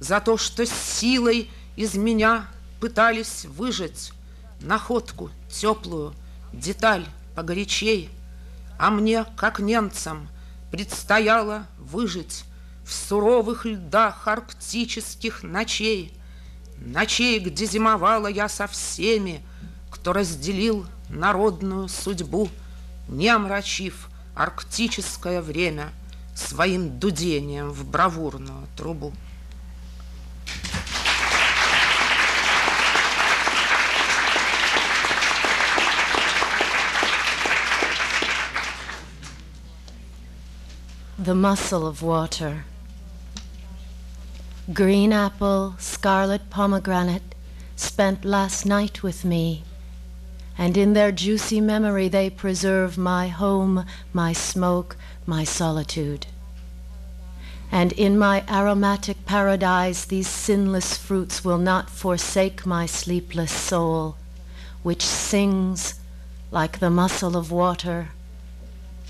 За 0.00 0.20
то, 0.20 0.36
что 0.36 0.66
силой 0.66 1.48
из 1.76 1.94
меня 1.94 2.46
пытались 2.80 3.44
выжать 3.44 4.10
Находку 4.60 5.30
теплую, 5.48 6.12
деталь 6.52 7.06
погорячей, 7.36 8.10
А 8.76 8.90
мне, 8.90 9.24
как 9.36 9.60
немцам, 9.60 10.28
предстояло 10.72 11.64
выжить 11.78 12.42
В 12.84 12.92
суровых 12.92 13.66
льдах 13.66 14.26
арктических 14.26 15.44
ночей, 15.44 16.12
Ночей, 16.80 17.38
где 17.40 17.66
зимовала 17.66 18.26
я 18.26 18.48
со 18.48 18.66
всеми, 18.66 19.42
Кто 19.90 20.12
разделил 20.12 20.86
народную 21.08 21.88
судьбу, 21.88 22.48
Не 23.08 23.28
омрачив 23.28 24.08
арктическое 24.34 25.42
время 25.42 25.90
Своим 26.34 26.98
дудением 26.98 27.70
в 27.70 27.84
бравурную 27.84 28.66
трубу. 28.76 29.12
The 41.18 41.34
muscle 41.34 41.86
of 41.86 42.00
water. 42.00 42.64
Green 44.74 45.12
apple, 45.12 45.74
scarlet 45.78 46.48
pomegranate 46.48 47.34
spent 47.74 48.24
last 48.24 48.64
night 48.64 49.02
with 49.02 49.24
me, 49.24 49.64
and 50.56 50.76
in 50.76 50.92
their 50.92 51.10
juicy 51.10 51.60
memory 51.60 52.08
they 52.08 52.30
preserve 52.30 52.96
my 52.96 53.26
home, 53.28 53.84
my 54.12 54.32
smoke, 54.32 54.96
my 55.26 55.42
solitude. 55.42 56.26
And 57.72 57.92
in 57.92 58.16
my 58.16 58.44
aromatic 58.48 59.24
paradise 59.26 60.04
these 60.04 60.28
sinless 60.28 60.96
fruits 60.96 61.44
will 61.44 61.58
not 61.58 61.90
forsake 61.90 62.64
my 62.64 62.86
sleepless 62.86 63.52
soul, 63.52 64.16
which 64.84 65.02
sings 65.04 65.98
like 66.52 66.78
the 66.78 66.90
muscle 66.90 67.36
of 67.36 67.50
water 67.50 68.10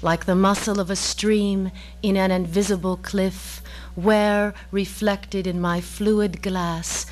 like 0.03 0.25
the 0.25 0.35
muscle 0.35 0.81
of 0.81 0.91
a 0.91 0.97
stream 0.97 1.71
in 2.03 2.17
an 2.17 2.31
invisible 2.31 2.97
cliff, 2.97 3.63
where, 3.96 4.54
reflected 4.72 5.48
in 5.48 5.60
my 5.60 5.82
fluid 5.82 6.42
glass, 6.42 7.06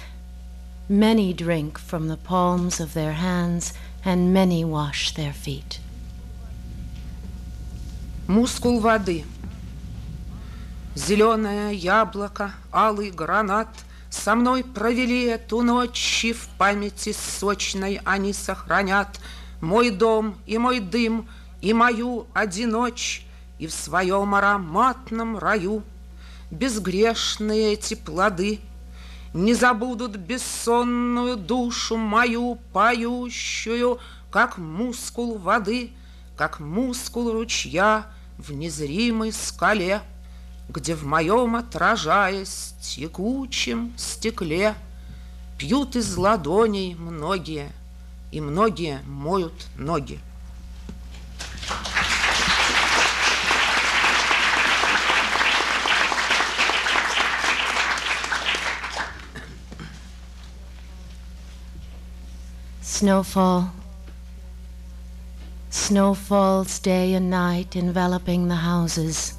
many 0.90 1.34
drink 1.34 1.78
from 1.78 2.08
the 2.08 2.18
palms 2.18 2.80
of 2.80 2.94
their 2.94 3.14
hands 3.14 3.74
and 4.04 4.34
many 4.34 4.64
wash 4.66 5.14
their 5.16 5.34
feet. 5.34 5.80
Мускул 8.28 8.80
воды. 8.80 9.26
Зеленое 10.96 11.72
яблоко, 11.74 12.54
алый 12.72 13.12
гранат 13.12 13.70
Со 14.10 14.36
мной 14.36 14.64
провели 14.64 15.24
эту 15.24 15.64
ночь, 15.64 16.24
и 16.24 16.34
в 16.34 16.48
памяти 16.60 17.14
сочной 17.14 18.00
они 18.06 18.32
сохранят 18.32 19.20
Мой 19.60 19.90
дом 19.90 20.38
и 20.46 20.60
мой 20.60 20.80
дым — 20.80 21.38
и 21.64 21.72
мою 21.72 22.28
одиночь, 22.34 23.26
и 23.58 23.68
в 23.68 23.72
своем 23.72 24.36
ароматном 24.36 25.38
раю 25.38 25.82
безгрешные 26.51 27.75
эти 27.75 27.95
плоды 27.95 28.61
не 29.35 29.55
забудут 29.55 30.17
бессонную 30.17 31.37
душу 31.37 31.97
мою 31.97 32.59
поющую, 32.73 33.99
как 34.31 34.59
мускул 34.59 35.39
воды, 35.39 35.91
как 36.37 36.61
мускул 36.61 37.33
ручья 37.33 38.07
в 38.39 38.53
незримой 38.53 39.33
скале, 39.33 40.03
где 40.69 40.95
в 40.95 41.05
моем 41.05 41.57
отражаясь 41.57 42.75
текучем 42.81 43.93
стекле 43.97 44.75
пьют 45.59 45.97
из 45.97 46.17
ладоней 46.17 46.95
многие, 46.95 47.71
и 48.31 48.41
многие 48.41 49.01
моют 49.07 49.67
ноги. 49.77 50.21
Snowfall. 62.99 63.71
Snow 65.71 66.15
falls 66.15 66.81
day 66.81 67.15
and 67.15 67.31
night, 67.31 67.77
enveloping 67.77 68.49
the 68.49 68.67
houses. 68.67 69.35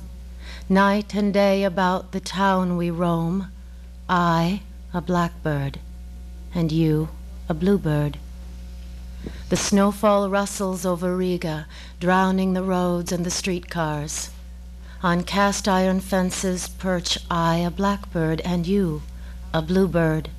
Night 0.69 1.13
and 1.13 1.33
day 1.33 1.65
about 1.65 2.13
the 2.13 2.21
town 2.21 2.77
we 2.77 2.89
roam. 2.89 3.51
I, 4.07 4.61
a 4.93 5.01
blackbird, 5.01 5.77
and 6.55 6.71
you, 6.71 7.09
a 7.49 7.53
bluebird. 7.53 8.17
The 9.49 9.57
snowfall 9.57 10.29
rustles 10.29 10.85
over 10.85 11.17
Riga, 11.17 11.67
drowning 11.99 12.53
the 12.53 12.63
roads 12.63 13.11
and 13.11 13.25
the 13.25 13.29
streetcars. 13.29 14.29
On 15.03 15.21
cast 15.21 15.67
iron 15.67 15.99
fences 15.99 16.69
perch 16.69 17.17
I, 17.29 17.57
a 17.57 17.69
blackbird, 17.69 18.39
and 18.39 18.65
you, 18.65 19.01
a 19.53 19.61
bluebird. 19.61 20.29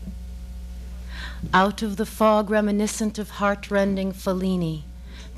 Out 1.53 1.83
of 1.83 1.97
the 1.97 2.07
fog 2.07 2.51
reminiscent 2.51 3.19
of 3.19 3.31
heartrending 3.31 4.13
Fellini 4.13 4.85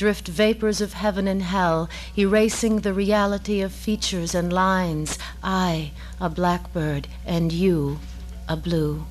drift 0.02 0.26
vapors 0.26 0.80
of 0.80 0.94
heaven 0.94 1.28
and 1.28 1.42
hell, 1.42 1.88
erasing 2.18 2.80
the 2.80 2.92
reality 2.92 3.60
of 3.60 3.72
features 3.72 4.34
and 4.34 4.52
lines. 4.52 5.16
I, 5.44 5.92
a 6.20 6.28
blackbird, 6.28 7.06
and 7.24 7.52
you, 7.52 8.00
a 8.48 8.56
blue. 8.56 9.06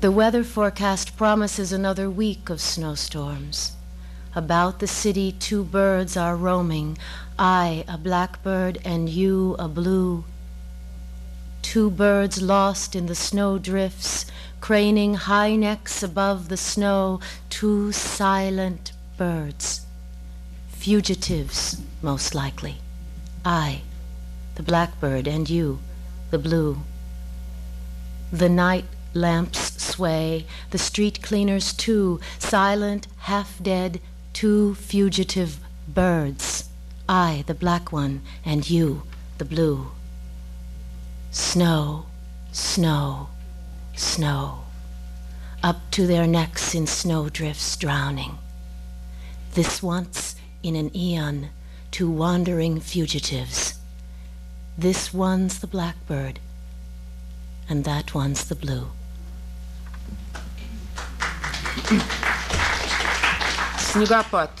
The 0.00 0.10
weather 0.10 0.44
forecast 0.44 1.16
promises 1.16 1.72
another 1.72 2.08
week 2.08 2.48
of 2.48 2.60
snowstorms. 2.60 3.72
About 4.34 4.78
the 4.78 4.86
city, 4.86 5.32
two 5.32 5.64
birds 5.64 6.16
are 6.16 6.36
roaming. 6.36 6.96
I, 7.38 7.84
a 7.88 7.98
blackbird, 7.98 8.78
and 8.84 9.08
you, 9.08 9.56
a 9.58 9.68
blue. 9.68 10.24
Two 11.68 11.90
birds 11.90 12.40
lost 12.40 12.94
in 12.94 13.06
the 13.06 13.16
snow 13.16 13.58
drifts, 13.58 14.24
craning 14.60 15.14
high 15.14 15.56
necks 15.56 16.00
above 16.00 16.48
the 16.48 16.56
snow, 16.56 17.18
two 17.50 17.90
silent 17.90 18.92
birds. 19.16 19.84
Fugitives, 20.68 21.82
most 22.02 22.36
likely. 22.36 22.76
I, 23.44 23.82
the 24.54 24.62
blackbird, 24.62 25.26
and 25.26 25.50
you, 25.50 25.80
the 26.30 26.38
blue. 26.38 26.78
The 28.30 28.48
night 28.48 28.84
lamps 29.12 29.82
sway, 29.82 30.46
the 30.70 30.78
street 30.78 31.20
cleaners 31.20 31.72
too, 31.72 32.20
silent, 32.38 33.08
half 33.18 33.60
dead, 33.60 34.00
two 34.32 34.76
fugitive 34.76 35.58
birds. 35.88 36.68
I, 37.08 37.42
the 37.48 37.54
black 37.54 37.90
one, 37.90 38.22
and 38.44 38.70
you, 38.70 39.02
the 39.38 39.44
blue. 39.44 39.90
Snow, 41.35 42.07
snow, 42.51 43.29
snow, 43.95 44.63
up 45.63 45.79
to 45.91 46.05
their 46.05 46.27
necks 46.27 46.75
in 46.75 46.85
snowdrifts 46.85 47.77
drowning. 47.77 48.37
This 49.53 49.81
once 49.81 50.35
in 50.61 50.75
an 50.75 50.95
eon, 50.95 51.49
two 51.89 52.09
wandering 52.09 52.81
fugitives. 52.81 53.79
This 54.77 55.13
one's 55.13 55.59
the 55.59 55.67
blackbird, 55.67 56.39
and 57.69 57.85
that 57.85 58.13
one's 58.13 58.45
the 58.49 58.55
blue. 58.55 58.91
Снегопад. 63.77 64.51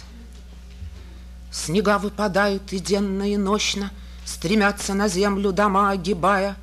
Снега 1.51 1.97
выпадают 1.97 2.71
и 2.71 2.79
денно, 2.79 3.29
и 3.29 3.35
нощно, 3.35 3.91
Стремятся 4.25 4.93
на 4.93 5.07
землю 5.07 5.51
дома, 5.51 5.91
огибая, 5.91 6.55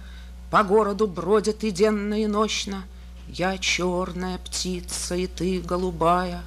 По 0.53 0.63
городу 0.63 1.07
бродят 1.07 1.63
и 1.63 1.71
денно, 1.71 2.21
и 2.21 2.27
нощно. 2.27 2.83
Я 3.27 3.57
черная 3.57 4.37
птица, 4.37 5.15
и 5.15 5.25
ты 5.25 5.59
голубая. 5.59 6.43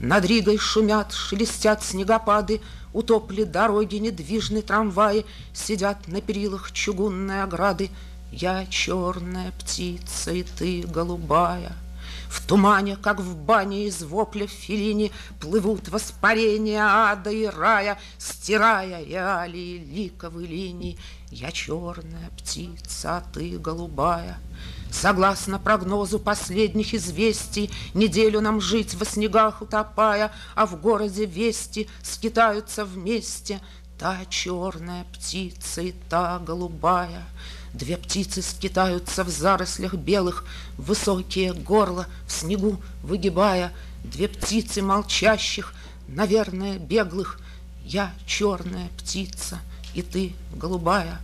Над 0.00 0.24
Ригой 0.24 0.56
шумят, 0.56 1.12
шелестят 1.12 1.84
снегопады, 1.84 2.62
Утопли 2.94 3.44
дороги, 3.44 3.96
недвижны 3.96 4.62
трамваи, 4.62 5.26
Сидят 5.52 6.08
на 6.08 6.22
перилах 6.22 6.72
чугунной 6.72 7.42
ограды. 7.42 7.90
Я 8.32 8.64
черная 8.70 9.52
птица, 9.52 10.30
и 10.30 10.42
ты 10.42 10.84
голубая. 10.86 11.76
В 12.28 12.46
тумане, 12.46 12.96
как 12.96 13.20
в 13.20 13.36
бане 13.36 13.86
из 13.86 14.02
вопля 14.02 14.46
филини, 14.46 15.12
Плывут 15.40 15.88
воспарения 15.88 16.82
ада 16.82 17.30
и 17.30 17.46
рая, 17.46 17.98
Стирая 18.18 19.04
реалии 19.04 19.78
ликовой 19.78 20.46
линии. 20.46 20.98
Я 21.30 21.50
черная 21.50 22.30
птица, 22.36 23.18
а 23.18 23.24
ты 23.32 23.58
голубая. 23.58 24.38
Согласно 24.90 25.58
прогнозу 25.58 26.18
последних 26.18 26.94
известий, 26.94 27.70
Неделю 27.94 28.40
нам 28.40 28.60
жить 28.60 28.94
во 28.94 29.04
снегах 29.04 29.62
утопая, 29.62 30.32
А 30.54 30.66
в 30.66 30.80
городе 30.80 31.26
вести 31.26 31.88
скитаются 32.02 32.84
вместе 32.84 33.60
Та 33.98 34.24
черная 34.28 35.04
птица 35.12 35.80
и 35.80 35.92
та 36.10 36.38
голубая. 36.38 37.24
Две 37.76 37.98
птицы 37.98 38.40
скитаются 38.40 39.22
в 39.22 39.28
зарослях 39.28 39.92
белых, 39.92 40.46
Высокие 40.78 41.52
горла 41.52 42.06
в 42.26 42.32
снегу 42.32 42.80
выгибая. 43.02 43.70
Две 44.02 44.28
птицы 44.28 44.80
молчащих, 44.80 45.74
наверное, 46.08 46.78
беглых. 46.78 47.38
Я 47.84 48.14
черная 48.26 48.88
птица, 48.96 49.60
и 49.92 50.00
ты 50.00 50.32
голубая. 50.54 51.20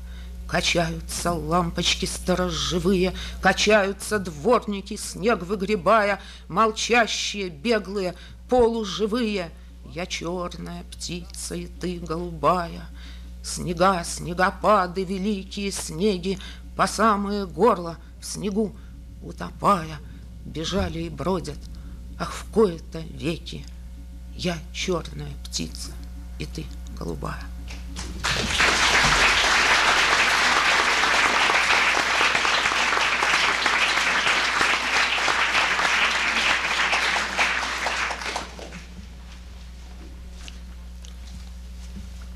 Качаются 0.47 1.33
лампочки 1.33 2.05
сторожевые, 2.05 3.15
Качаются 3.41 4.19
дворники, 4.19 4.97
снег 4.97 5.45
выгребая, 5.45 6.21
Молчащие, 6.49 7.49
беглые, 7.49 8.15
полуживые. 8.51 9.51
Я 9.87 10.05
черная 10.05 10.85
птица, 10.91 11.55
и 11.55 11.67
ты 11.67 11.99
голубая. 11.99 12.87
Снега, 13.43 14.05
снегопады, 14.05 15.05
великие 15.05 15.73
снеги 15.73 16.39
По 16.77 16.87
самое 16.87 17.47
горло 17.47 17.99
в 18.21 18.25
снегу 18.25 18.75
утопая 19.23 19.99
Бежали 20.45 21.01
и 21.01 21.09
бродят, 21.09 21.59
ах, 22.19 22.33
в 22.33 22.51
кои-то 22.53 23.01
веки 23.01 23.65
Я 24.35 24.57
черная 24.73 25.33
птица, 25.45 25.91
и 26.39 26.47
ты 26.47 26.65
голубая. 26.99 27.43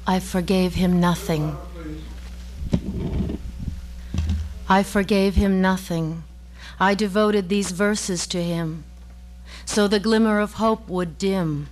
I 0.08 0.20
forgave 0.20 0.74
him 0.74 1.00
nothing. 1.00 1.56
I 4.68 4.84
forgave 4.84 5.34
him 5.34 5.60
nothing. 5.60 6.22
I 6.78 6.94
devoted 6.94 7.48
these 7.48 7.72
verses 7.72 8.28
to 8.28 8.40
him, 8.40 8.84
so 9.64 9.88
the 9.88 9.98
glimmer 9.98 10.38
of 10.38 10.54
hope 10.54 10.88
would 10.88 11.18
dim. 11.18 11.68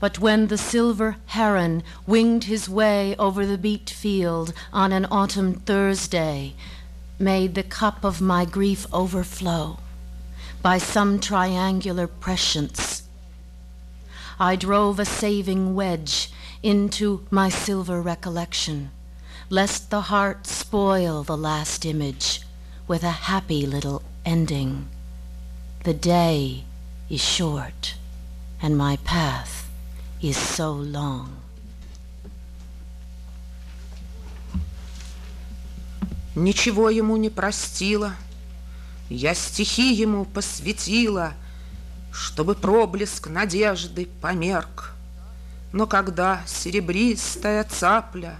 But 0.00 0.18
when 0.18 0.48
the 0.48 0.58
silver 0.58 1.18
heron 1.26 1.84
winged 2.04 2.44
his 2.44 2.68
way 2.68 3.14
over 3.16 3.46
the 3.46 3.58
beet 3.58 3.90
field 3.90 4.52
on 4.72 4.90
an 4.90 5.06
autumn 5.10 5.54
Thursday, 5.54 6.54
made 7.16 7.54
the 7.54 7.62
cup 7.62 8.02
of 8.02 8.20
my 8.20 8.44
grief 8.44 8.86
overflow 8.92 9.78
by 10.62 10.78
some 10.78 11.20
triangular 11.20 12.08
prescience, 12.08 13.04
I 14.40 14.56
drove 14.56 14.98
a 14.98 15.04
saving 15.04 15.76
wedge 15.76 16.30
into 16.65 17.25
my 17.29 17.49
silver 17.49 18.01
recollection, 18.01 18.91
lest 19.49 19.89
the 19.89 20.01
heart 20.01 20.47
spoil 20.47 21.23
the 21.23 21.37
last 21.37 21.85
image 21.85 22.41
with 22.87 23.03
a 23.03 23.27
happy 23.29 23.65
little 23.65 24.03
ending. 24.25 24.87
The 25.83 25.93
day 25.93 26.63
is 27.09 27.21
short, 27.21 27.95
and 28.61 28.77
my 28.77 28.97
path 28.97 29.69
is 30.21 30.37
so 30.37 30.71
long. 30.71 31.37
Ничего 36.35 36.89
ему 36.89 37.17
не 37.17 37.29
простила, 37.29 38.15
я 39.09 39.33
стихи 39.33 39.93
ему 39.93 40.23
посвятила, 40.25 41.33
Чтобы 42.11 42.55
проблеск 42.55 43.27
надежды 43.27 44.07
померк. 44.19 44.93
Но 45.72 45.86
когда 45.86 46.42
серебристая 46.46 47.64
цапля 47.64 48.38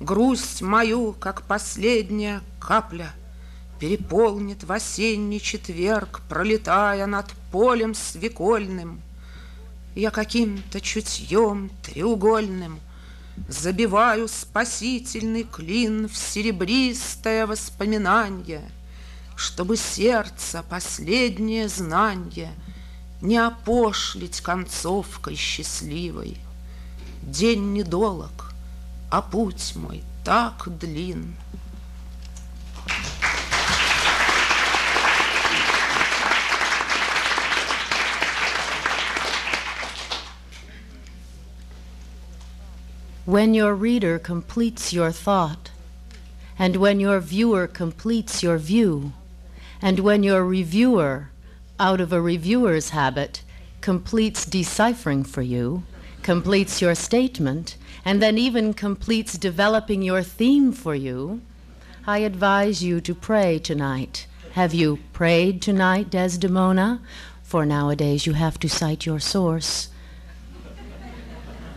Грусть 0.00 0.60
мою, 0.60 1.12
как 1.12 1.42
последняя 1.42 2.42
капля, 2.60 3.14
Переполнит 3.78 4.64
в 4.64 4.72
осенний 4.72 5.40
четверг, 5.40 6.22
Пролетая 6.28 7.06
над 7.06 7.30
полем 7.50 7.94
свекольным, 7.94 9.00
Я 9.94 10.10
каким-то 10.10 10.80
чутьем 10.80 11.70
треугольным 11.82 12.80
Забиваю 13.48 14.28
спасительный 14.28 15.44
клин 15.44 16.08
В 16.08 16.16
серебристое 16.16 17.46
воспоминание, 17.46 18.70
Чтобы 19.36 19.76
сердце 19.76 20.64
последнее 20.68 21.68
знанье 21.68 22.52
Не 23.20 23.38
опошлить 23.38 24.40
концовкой 24.40 25.36
счастливой. 25.36 26.38
День 27.25 27.73
недолог, 27.73 28.53
а 29.09 29.21
путь 29.21 29.73
мой 29.75 30.03
так 30.23 30.67
длин. 30.79 31.35
When 43.25 43.53
your 43.53 43.75
reader 43.75 44.19
completes 44.19 44.91
your 44.91 45.11
thought, 45.11 45.69
and 46.59 46.75
when 46.75 46.99
your 46.99 47.19
viewer 47.21 47.65
completes 47.65 48.43
your 48.43 48.57
view, 48.57 49.13
and 49.81 49.99
when 49.99 50.21
your 50.21 50.43
reviewer, 50.43 51.29
out 51.79 52.01
of 52.01 52.11
a 52.11 52.19
reviewer's 52.19 52.89
habit, 52.89 53.41
completes 53.79 54.43
deciphering 54.45 55.23
for 55.23 55.41
you, 55.41 55.83
completes 56.26 56.82
your 56.82 56.96
statement, 56.96 57.76
and 58.04 58.20
then 58.20 58.36
even 58.36 58.74
completes 58.74 59.38
developing 59.38 60.02
your 60.02 60.24
theme 60.24 60.72
for 60.72 60.92
you, 60.92 61.40
I 62.04 62.18
advise 62.18 62.82
you 62.82 63.00
to 63.02 63.14
pray 63.14 63.60
tonight. 63.60 64.26
Have 64.54 64.74
you 64.74 64.98
prayed 65.12 65.62
tonight, 65.62 66.10
Desdemona? 66.10 67.00
For 67.44 67.64
nowadays 67.64 68.26
you 68.26 68.32
have 68.32 68.58
to 68.58 68.68
cite 68.68 69.06
your 69.06 69.20
source. 69.20 69.88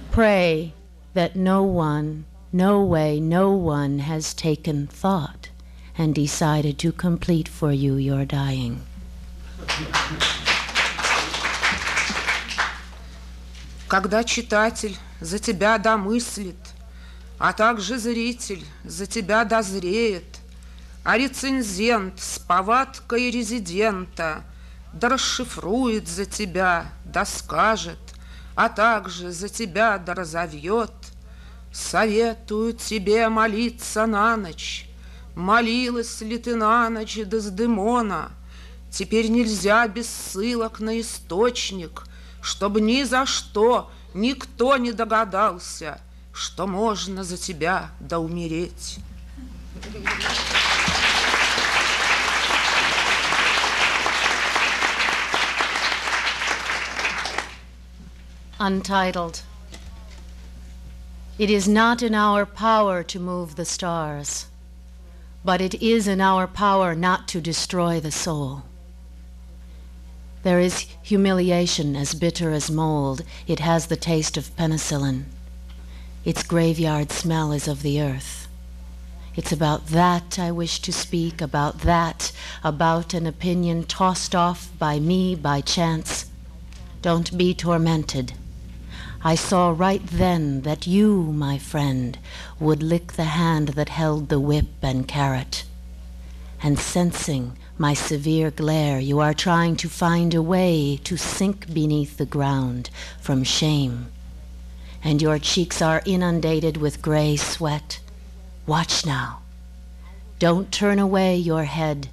Pray 0.10 0.74
that 1.14 1.36
no 1.36 1.62
one, 1.62 2.26
no 2.52 2.84
way, 2.84 3.20
no 3.20 3.52
one 3.52 4.00
has 4.00 4.34
taken 4.34 4.88
thought 4.88 5.50
and 5.96 6.16
decided 6.16 6.80
to 6.80 6.92
complete 6.92 7.48
for 7.48 7.72
you 7.72 7.98
your 7.98 8.26
dying. 8.26 8.82
Когда 13.90 14.24
читатель 14.24 14.96
за 15.20 15.40
тебя 15.40 15.80
домыслит, 15.80 16.60
а 17.40 17.54
также 17.54 17.98
зритель 17.98 18.64
за 18.84 19.08
тебя 19.08 19.44
дозреет, 19.46 20.38
а 21.04 21.18
рецензент 21.18 22.20
с 22.20 22.38
повадкой 22.38 23.32
резидента 23.32 24.44
да 24.94 25.10
расшифрует 25.10 26.08
за 26.08 26.26
тебя, 26.26 26.92
да 27.04 27.26
скажет, 27.26 27.98
а 28.54 28.70
также 28.70 29.32
за 29.32 29.50
тебя 29.50 29.98
да 29.98 30.14
разовьет, 30.14 30.94
советую 31.74 32.74
тебе 32.74 33.28
молиться 33.28 34.06
на 34.06 34.38
ночь. 34.38 34.88
Молилась 35.34 36.22
ли 36.22 36.38
ты 36.38 36.56
на 36.56 36.92
ночь 36.92 37.16
Дездемона? 37.16 38.30
Теперь 38.92 39.30
нельзя 39.30 39.88
без 39.88 40.08
ссылок 40.08 40.80
на 40.80 41.02
источник— 41.02 42.04
чтобы 42.42 42.82
ни 42.82 43.04
за 43.04 43.26
что 43.26 43.92
никто 44.14 44.78
не 44.78 44.92
догадался, 44.92 46.02
что 46.34 46.68
можно 46.68 47.24
за 47.24 47.38
тебя 47.38 47.92
да 48.00 48.20
умереть. 48.20 49.00
Untitled. 58.60 59.44
It 61.38 61.50
is 61.50 61.70
not 61.70 62.02
in 62.02 62.14
our 62.14 62.46
power 62.46 63.04
to 63.04 63.18
move 63.18 63.56
the 63.56 63.64
stars, 63.64 64.48
but 65.46 65.62
it 65.62 65.76
is 65.82 66.06
in 66.06 66.20
our 66.20 66.46
power 66.46 66.94
not 66.94 67.30
to 67.30 67.40
destroy 67.40 68.02
the 68.02 68.12
soul. 68.12 68.64
There 70.42 70.60
is 70.60 70.86
humiliation 71.02 71.96
as 71.96 72.14
bitter 72.14 72.52
as 72.52 72.72
mold. 72.72 73.24
It 73.46 73.60
has 73.60 73.88
the 73.88 73.98
taste 73.98 74.38
of 74.38 74.56
penicillin. 74.56 75.26
Its 76.24 76.44
graveyard 76.44 77.12
smell 77.12 77.52
is 77.52 77.68
of 77.68 77.82
the 77.82 78.02
earth. 78.02 78.48
It's 79.36 79.52
about 79.52 79.88
that 79.88 80.40
I 80.40 80.52
wish 80.52 80.80
to 80.82 80.94
speak, 80.94 81.42
about 81.42 81.82
that, 81.82 82.32
about 82.64 83.14
an 83.14 83.28
opinion 83.28 83.84
tossed 83.84 84.34
off 84.34 84.70
by 84.80 85.00
me 85.00 85.36
by 85.36 85.62
chance. 85.62 86.30
Don't 87.02 87.38
be 87.38 87.54
tormented. 87.54 88.34
I 89.24 89.36
saw 89.36 89.74
right 89.76 90.06
then 90.06 90.62
that 90.62 90.88
you, 90.88 91.34
my 91.34 91.58
friend, 91.58 92.18
would 92.60 92.82
lick 92.82 93.14
the 93.14 93.26
hand 93.26 93.70
that 93.70 93.90
held 93.90 94.30
the 94.30 94.40
whip 94.40 94.70
and 94.82 95.08
carrot. 95.08 95.66
And 96.64 96.80
sensing 96.80 97.58
my 97.80 97.94
severe 97.94 98.52
glare, 98.52 99.00
you 99.00 99.22
are 99.22 99.34
trying 99.34 99.78
to 99.78 99.88
find 99.88 100.34
a 100.34 100.42
way 100.42 101.00
to 101.06 101.16
sink 101.16 101.74
beneath 101.74 102.18
the 102.18 102.26
ground 102.26 102.90
from 103.22 103.42
shame. 103.42 104.08
And 105.02 105.22
your 105.22 105.40
cheeks 105.40 105.82
are 105.82 106.02
inundated 106.06 106.76
with 106.76 107.02
gray 107.02 107.38
sweat. 107.38 108.02
Watch 108.68 109.06
now. 109.06 109.40
Don't 110.40 110.74
turn 110.74 111.00
away 111.00 111.38
your 111.38 111.64
head. 111.64 112.10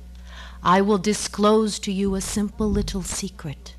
I 0.62 0.80
will 0.82 0.98
disclose 0.98 1.80
to 1.80 1.90
you 1.90 2.14
a 2.14 2.20
simple 2.20 2.70
little 2.70 3.02
secret. 3.02 3.74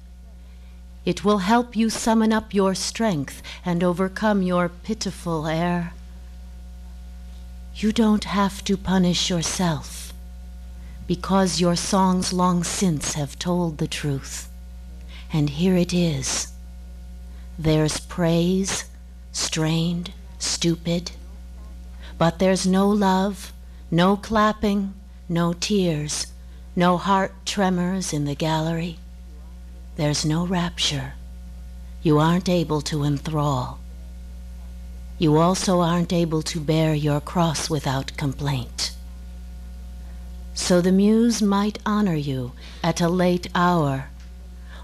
It 1.06 1.24
will 1.24 1.40
help 1.40 1.78
you 1.78 1.90
summon 1.90 2.34
up 2.34 2.54
your 2.54 2.76
strength 2.76 3.42
and 3.64 3.82
overcome 3.82 4.42
your 4.42 4.68
pitiful 4.68 5.48
air. 5.48 5.94
You 7.76 7.94
don't 7.94 8.26
have 8.26 8.62
to 8.66 8.76
punish 8.76 9.30
yourself 9.30 10.07
because 11.08 11.62
your 11.62 11.76
songs 11.76 12.34
long 12.34 12.64
since 12.64 13.14
have 13.14 13.40
told 13.40 13.78
the 13.78 13.88
truth. 13.88 14.50
And 15.32 15.50
here 15.50 15.76
it 15.76 15.94
is. 15.94 16.52
There's 17.58 18.00
praise, 18.00 18.86
strained, 19.32 20.12
stupid, 20.38 21.12
but 22.18 22.40
there's 22.40 22.68
no 22.68 22.90
love, 22.90 23.54
no 23.90 24.18
clapping, 24.18 24.94
no 25.30 25.54
tears, 25.54 26.28
no 26.76 26.98
heart 26.98 27.34
tremors 27.46 28.14
in 28.14 28.26
the 28.26 28.36
gallery. 28.36 29.00
There's 29.96 30.26
no 30.26 30.46
rapture. 30.46 31.14
You 32.04 32.20
aren't 32.20 32.50
able 32.50 32.82
to 32.82 33.04
enthrall. 33.04 33.80
You 35.18 35.38
also 35.38 35.80
aren't 35.80 36.14
able 36.14 36.44
to 36.44 36.60
bear 36.60 36.94
your 36.94 37.20
cross 37.20 37.70
without 37.70 38.16
complaint 38.18 38.92
So 40.57 40.81
the 40.81 40.93
muse 40.93 41.41
might 41.41 41.79
honor 41.87 42.15
you 42.15 42.53
at 42.83 43.01
a 43.01 43.09
late 43.09 43.49
hour, 43.55 44.11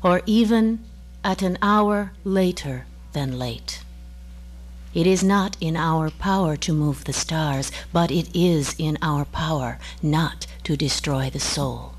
or 0.02 0.22
even 0.26 0.80
at 1.22 1.42
an 1.42 1.58
hour 1.60 2.12
later 2.24 2.86
than 3.12 3.38
late. 3.38 3.80
It 4.94 5.06
is 5.06 5.22
not 5.22 5.56
in 5.60 5.76
our 5.76 6.10
power 6.10 6.56
to 6.56 6.72
move 6.72 7.04
the 7.04 7.12
stars, 7.12 7.70
but 7.92 8.10
it 8.10 8.28
is 8.34 8.74
in 8.78 8.96
our 9.02 9.24
power 9.26 9.78
not 10.02 10.46
to 10.64 10.76
destroy 10.76 11.30
the 11.30 11.40
soul. 11.40 11.94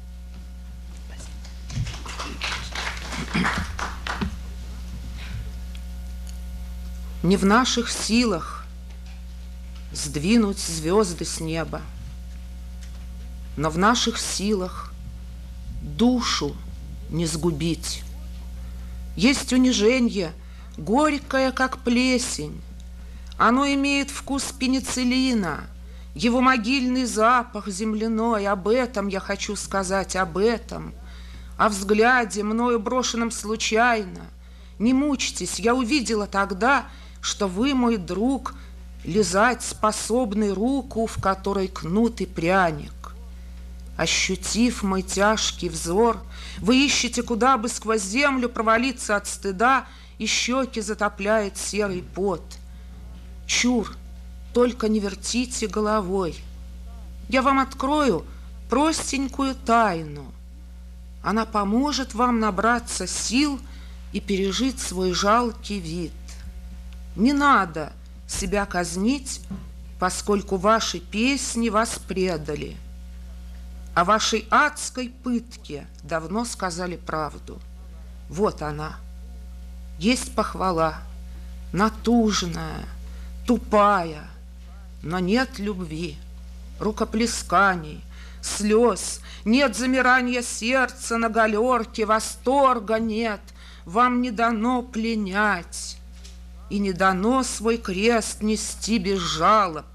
Не 7.22 7.35
в 7.35 7.45
наших 7.45 7.91
силах 7.91 8.65
сдвинуть 9.91 10.57
звезды 10.57 11.26
с 11.26 11.39
неба, 11.39 11.81
Но 13.56 13.70
в 13.70 13.78
наших 13.78 14.18
силах 14.18 14.93
душу 15.82 16.56
не 17.10 17.26
сгубить. 17.26 18.02
Есть 19.16 19.52
унижение, 19.52 20.32
горькое, 20.76 21.52
как 21.52 21.78
плесень. 21.78 22.60
Оно 23.39 23.66
имеет 23.66 24.10
вкус 24.10 24.52
пенициллина, 24.52 25.64
его 26.14 26.40
могильный 26.40 27.05
запах 27.05 27.68
земляной. 27.68 28.47
Об 28.47 28.68
этом 28.68 29.09
я 29.09 29.20
хочу 29.20 29.56
сказать, 29.56 30.16
об 30.16 30.39
этом– 30.39 30.94
о 31.56 31.68
взгляде, 31.68 32.43
мною 32.43 32.81
брошенном 32.81 33.31
случайно. 33.31 34.22
Не 34.78 34.93
мучьтесь, 34.93 35.60
я 35.60 35.74
увидела 35.74 36.26
тогда, 36.26 36.86
что 37.20 37.47
вы, 37.47 37.74
мой 37.74 37.97
друг, 37.97 38.55
лизать 39.05 39.62
способный 39.62 40.52
руку, 40.52 41.06
в 41.06 41.20
которой 41.20 41.68
кнут 41.68 42.20
и 42.20 42.26
пряник. 42.26 43.14
Ощутив 43.96 44.82
мой 44.82 45.02
тяжкий 45.02 45.68
взор, 45.68 46.18
вы 46.58 46.84
ищете, 46.84 47.22
куда 47.22 47.56
бы 47.58 47.68
сквозь 47.68 48.02
землю 48.02 48.48
провалиться 48.48 49.16
от 49.16 49.26
стыда, 49.26 49.86
и 50.18 50.26
щеки 50.26 50.80
затопляет 50.80 51.56
серый 51.56 52.02
пот. 52.02 52.42
Чур, 53.46 53.96
только 54.52 54.88
не 54.88 55.00
вертите 55.00 55.66
головой. 55.66 56.36
Я 57.28 57.42
вам 57.42 57.58
открою 57.58 58.24
простенькую 58.68 59.54
тайну. 59.54 60.32
Она 61.22 61.46
поможет 61.46 62.14
вам 62.14 62.40
набраться 62.40 63.06
сил 63.06 63.60
и 64.12 64.20
пережить 64.20 64.80
свой 64.80 65.12
жалкий 65.12 65.78
вид. 65.78 66.12
Не 67.16 67.32
надо 67.32 67.92
себя 68.26 68.66
казнить, 68.66 69.40
поскольку 69.98 70.56
ваши 70.56 70.98
песни 70.98 71.68
вас 71.68 71.98
предали. 71.98 72.76
О 73.94 74.04
вашей 74.04 74.46
адской 74.50 75.08
пытке 75.08 75.86
давно 76.02 76.44
сказали 76.44 76.96
правду. 76.96 77.60
Вот 78.28 78.60
она. 78.60 78.96
Есть 79.98 80.34
похвала, 80.34 80.96
натужная, 81.72 82.86
тупая, 83.46 84.28
но 85.02 85.20
нет 85.20 85.60
любви, 85.60 86.18
рукоплесканий, 86.80 88.02
слез, 88.42 89.20
нет 89.44 89.76
замирания 89.76 90.42
сердца 90.42 91.16
на 91.16 91.28
галерке, 91.28 92.04
восторга 92.04 92.98
нет, 92.98 93.40
вам 93.84 94.22
не 94.22 94.32
дано 94.32 94.82
пленять, 94.82 95.98
и 96.68 96.80
не 96.80 96.92
дано 96.92 97.44
свой 97.44 97.76
крест 97.76 98.42
нести 98.42 98.98
без 98.98 99.20
жалоб, 99.20 99.86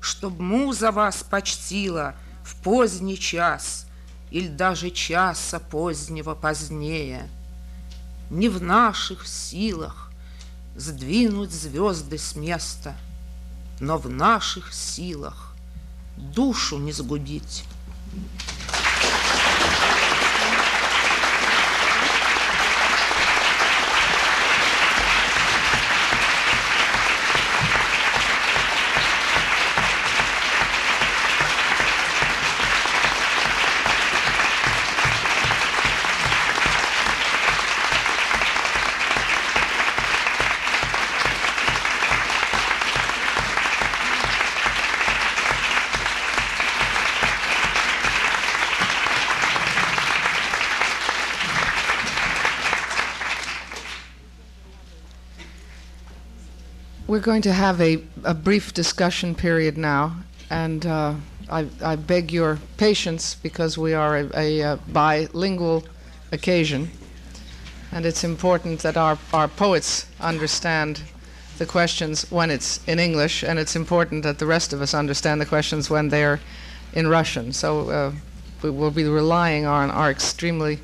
чтоб 0.00 0.38
муза 0.38 0.90
вас 0.90 1.22
почтила 1.22 2.14
в 2.46 2.54
поздний 2.62 3.18
час 3.18 3.86
или 4.30 4.46
даже 4.46 4.90
часа 4.90 5.58
позднего 5.58 6.34
позднее. 6.34 7.28
Не 8.30 8.48
в 8.48 8.62
наших 8.62 9.26
силах 9.26 10.12
сдвинуть 10.76 11.50
звезды 11.50 12.18
с 12.18 12.36
места, 12.36 12.94
но 13.80 13.98
в 13.98 14.08
наших 14.08 14.72
силах 14.72 15.54
душу 16.16 16.78
не 16.78 16.92
сгубить. 16.92 17.64
We're 57.16 57.22
going 57.22 57.40
to 57.42 57.52
have 57.54 57.80
a, 57.80 58.02
a 58.24 58.34
brief 58.34 58.74
discussion 58.74 59.34
period 59.34 59.78
now, 59.78 60.18
and 60.50 60.84
uh, 60.84 61.14
I, 61.48 61.66
I 61.82 61.96
beg 61.96 62.30
your 62.30 62.58
patience 62.76 63.36
because 63.36 63.78
we 63.78 63.94
are 63.94 64.18
a, 64.18 64.30
a, 64.34 64.60
a 64.60 64.76
bilingual 64.88 65.84
occasion, 66.30 66.90
and 67.90 68.04
it's 68.04 68.22
important 68.22 68.80
that 68.80 68.98
our, 68.98 69.18
our 69.32 69.48
poets 69.48 70.04
understand 70.20 71.04
the 71.56 71.64
questions 71.64 72.30
when 72.30 72.50
it's 72.50 72.86
in 72.86 72.98
English, 72.98 73.42
and 73.42 73.58
it's 73.58 73.76
important 73.76 74.22
that 74.24 74.38
the 74.38 74.44
rest 74.44 74.74
of 74.74 74.82
us 74.82 74.92
understand 74.92 75.40
the 75.40 75.46
questions 75.46 75.88
when 75.88 76.10
they're 76.10 76.38
in 76.92 77.08
Russian. 77.08 77.54
So 77.54 77.88
uh, 77.88 78.12
we 78.60 78.68
will 78.68 78.90
be 78.90 79.04
relying 79.04 79.64
on 79.64 79.90
our 79.90 80.10
extremely 80.10 80.80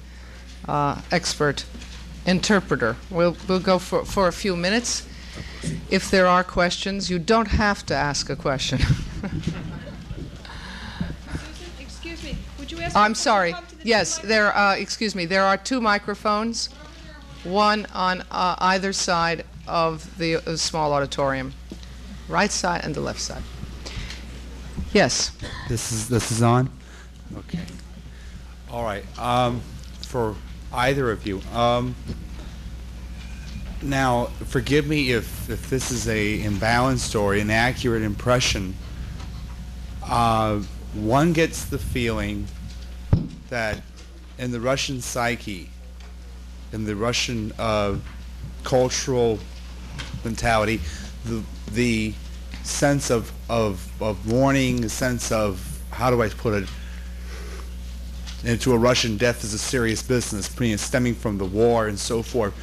uh, 0.67 0.99
expert 1.11 1.67
interpreter. 2.25 2.97
We'll, 3.11 3.37
we'll 3.47 3.61
go 3.61 3.79
for, 3.79 4.07
for 4.07 4.29
a 4.29 4.33
few 4.33 4.57
minutes. 4.57 5.07
If 5.91 6.11
there 6.11 6.27
are 6.27 6.43
questions, 6.45 7.11
you 7.11 7.19
don't 7.19 7.49
have 7.49 7.85
to 7.87 7.95
ask 7.95 8.31
a 8.31 8.37
question. 8.37 8.81
Excuse 11.81 12.25
me, 12.25 12.37
would 12.59 12.73
you 12.73 12.81
ask 12.81 12.97
I'm 12.97 13.11
people 13.11 13.15
to 13.15 13.21
sorry. 13.21 13.53
to 13.53 13.77
the 13.77 13.89
Yes, 13.89 14.19
there. 14.19 14.57
Uh, 14.57 14.75
excuse 14.77 15.15
me. 15.15 15.27
There 15.27 15.45
are 15.45 15.57
two 15.57 15.81
microphones, 15.81 16.69
one 17.45 17.87
on 17.93 18.23
uh, 18.31 18.57
either 18.59 18.93
side 18.93 19.45
of 19.67 20.19
the 20.19 20.37
uh, 20.37 20.57
small 20.57 20.93
auditorium, 20.93 21.55
right 22.29 22.51
side 22.51 22.85
and 22.85 22.95
the 22.95 23.01
left 23.01 23.21
side. 23.21 23.43
Yes. 24.93 25.33
This 25.69 25.91
is 25.93 26.09
this 26.09 26.31
is 26.31 26.43
on. 26.43 26.71
Okay. 27.37 27.65
All 28.71 28.85
right. 28.85 29.05
Um, 29.19 29.61
for 30.03 30.35
either 30.73 31.11
of 31.11 31.27
you. 31.27 31.41
Um, 31.53 31.95
now, 33.83 34.27
forgive 34.47 34.87
me 34.87 35.13
if, 35.13 35.51
if 35.51 35.69
this 35.69 35.91
is 35.91 36.09
a 36.09 36.41
imbalanced 36.43 37.21
or 37.21 37.35
inaccurate 37.35 38.03
impression. 38.03 38.75
Uh, 40.05 40.61
one 40.95 41.33
gets 41.33 41.65
the 41.65 41.79
feeling 41.79 42.47
that 43.49 43.83
in 44.39 44.51
the 44.51 44.61
Russian 44.61 45.01
psyche, 45.01 45.71
in 46.73 46.85
the 46.85 46.97
Russian 46.97 47.53
uh, 47.59 47.97
cultural 48.65 49.39
mentality, 50.25 50.81
the 51.25 51.43
the 51.73 52.15
sense 52.65 53.11
of, 53.11 53.33
of, 53.49 53.91
of 54.01 54.27
mourning, 54.27 54.85
a 54.85 54.89
sense 54.89 55.33
of 55.33 55.81
how 55.91 56.11
do 56.11 56.23
I 56.23 56.29
put 56.29 56.63
it, 56.63 56.69
into 58.45 58.73
a 58.73 58.79
Russian 58.79 59.17
death 59.17 59.45
is 59.45 59.55
a 59.55 59.59
serious 59.59 60.03
business, 60.03 60.47
stemming 60.81 61.15
from 61.15 61.39
the 61.39 61.45
war 61.45 61.87
and 61.87 61.99
so 61.99 62.23
forth. 62.23 62.55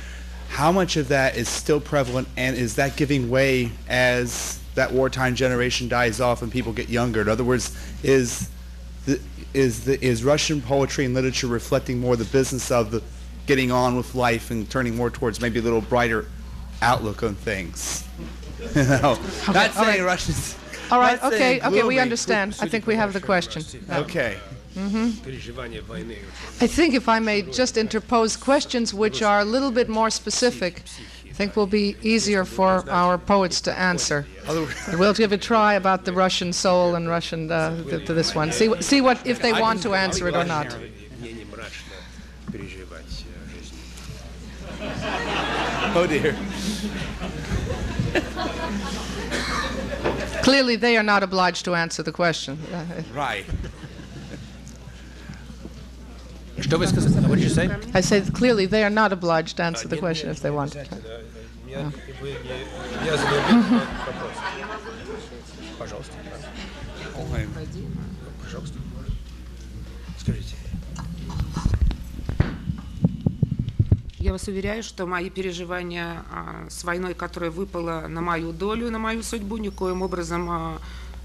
How 0.49 0.71
much 0.71 0.97
of 0.97 1.07
that 1.07 1.38
is 1.38 1.47
still 1.47 1.80
prevalent, 1.80 2.27
and 2.35 2.57
is 2.57 2.76
that 2.76 2.97
giving 2.97 3.30
way 3.30 3.71
as 3.88 4.59
that 4.76 4.91
wartime 4.91 5.35
generation 5.35 5.88
dies 5.88 6.19
off 6.19 6.41
and 6.41 6.51
people 6.51 6.73
get 6.73 6.89
younger? 6.89 7.21
In 7.21 7.30
other 7.30 7.43
words, 7.43 7.77
is 8.03 8.49
the, 9.05 9.21
is 9.53 9.85
the, 9.85 10.03
is 10.03 10.23
Russian 10.23 10.61
poetry 10.61 11.05
and 11.05 11.13
literature 11.13 11.47
reflecting 11.47 11.99
more 11.99 12.15
the 12.15 12.26
business 12.26 12.71
of 12.71 12.91
the 12.91 13.01
getting 13.45 13.71
on 13.71 13.95
with 13.95 14.15
life 14.15 14.51
and 14.51 14.69
turning 14.69 14.95
more 14.95 15.09
towards 15.09 15.39
maybe 15.39 15.59
a 15.59 15.63
little 15.63 15.81
brighter 15.81 16.26
outlook 16.81 17.23
on 17.23 17.35
things? 17.35 18.03
you 18.76 18.84
know, 18.84 19.17
not 19.53 19.71
saying 19.73 19.88
right. 19.88 20.01
Russians. 20.01 20.57
All 20.91 20.99
right, 20.99 21.23
okay, 21.23 21.61
okay, 21.61 21.84
we 21.84 21.99
understand. 21.99 22.57
I 22.59 22.67
think 22.67 22.88
we 22.88 22.95
have 22.95 23.13
the 23.13 23.21
question. 23.21 23.63
Okay. 23.91 24.38
Mm-hmm. 24.80 26.64
I 26.64 26.68
think 26.68 26.93
if 26.93 27.10
I 27.10 27.19
may 27.19 27.41
just 27.41 27.76
interpose 27.77 28.38
questions 28.38 28.93
which 28.93 29.22
are 29.22 29.39
a 29.41 29.45
little 29.45 29.72
bit 29.72 29.89
more 29.89 30.10
specific, 30.10 30.84
I 31.30 31.34
think 31.34 31.56
will 31.56 31.68
be 31.68 31.95
easier 32.01 32.45
for 32.45 32.89
our 32.89 33.18
poets 33.18 33.61
to 33.61 33.77
answer. 33.77 34.26
We'll 34.93 35.14
give 35.14 35.31
a 35.31 35.38
try 35.38 35.73
about 35.73 36.06
the 36.06 36.14
Russian 36.14 36.53
soul 36.53 36.95
and 36.95 37.10
Russian 37.10 37.51
uh, 37.51 37.84
to 38.06 38.14
this 38.14 38.34
one. 38.35 38.51
See, 38.51 38.73
see 38.81 39.01
what 39.01 39.26
if 39.27 39.41
they 39.41 39.53
want 39.53 39.81
to 39.84 39.93
answer 39.95 40.27
it 40.30 40.35
or 40.35 40.45
not. 40.45 40.76
Oh 45.95 46.06
dear. 46.07 46.35
Clearly, 50.43 50.76
they 50.77 50.97
are 50.97 51.03
not 51.03 51.22
obliged 51.23 51.65
to 51.65 51.76
answer 51.76 52.01
the 52.01 52.11
question. 52.11 52.57
right. 53.14 53.45
Что 56.61 56.77
вы 56.77 56.88
сказали? 56.88 57.26
What 57.27 57.38
did 57.38 57.44
you 57.44 57.49
say? 57.49 57.69
I 57.94 58.02
say 58.02 58.19
that 58.22 58.34
clearly 58.34 58.65
they 58.65 58.84
are 58.84 58.90
not 58.90 59.11
obliged 59.11 59.57
to 59.57 59.64
answer 59.64 59.88
the 59.88 59.98
question 59.98 60.30
if 60.30 60.41
they 60.41 60.52
want. 60.52 60.76
Я- 60.76 61.91
задаю 63.18 63.64
вопрос. 64.07 64.34
Пожалуйста. 65.77 66.14
Ой. 67.34 67.48
Пожалуйста. 68.44 68.77
Скажите. 70.19 70.56
Я 74.19 74.34
вас 74.34 74.48
уверяю, 74.48 74.84
что 74.84 75.06
мои 75.06 75.30
переживания 75.30 76.23
а, 76.31 76.65
с 76.69 76.84
войной, 76.84 77.14
которая 77.14 77.52
выпала 77.52 78.07
на 78.10 78.19
мою 78.22 78.52
долю, 78.52 78.91
на 78.91 78.99
мою 78.99 79.23
судьбу, 79.23 79.57
никоим 79.57 80.02
образом 80.02 80.49
а, 80.49 80.77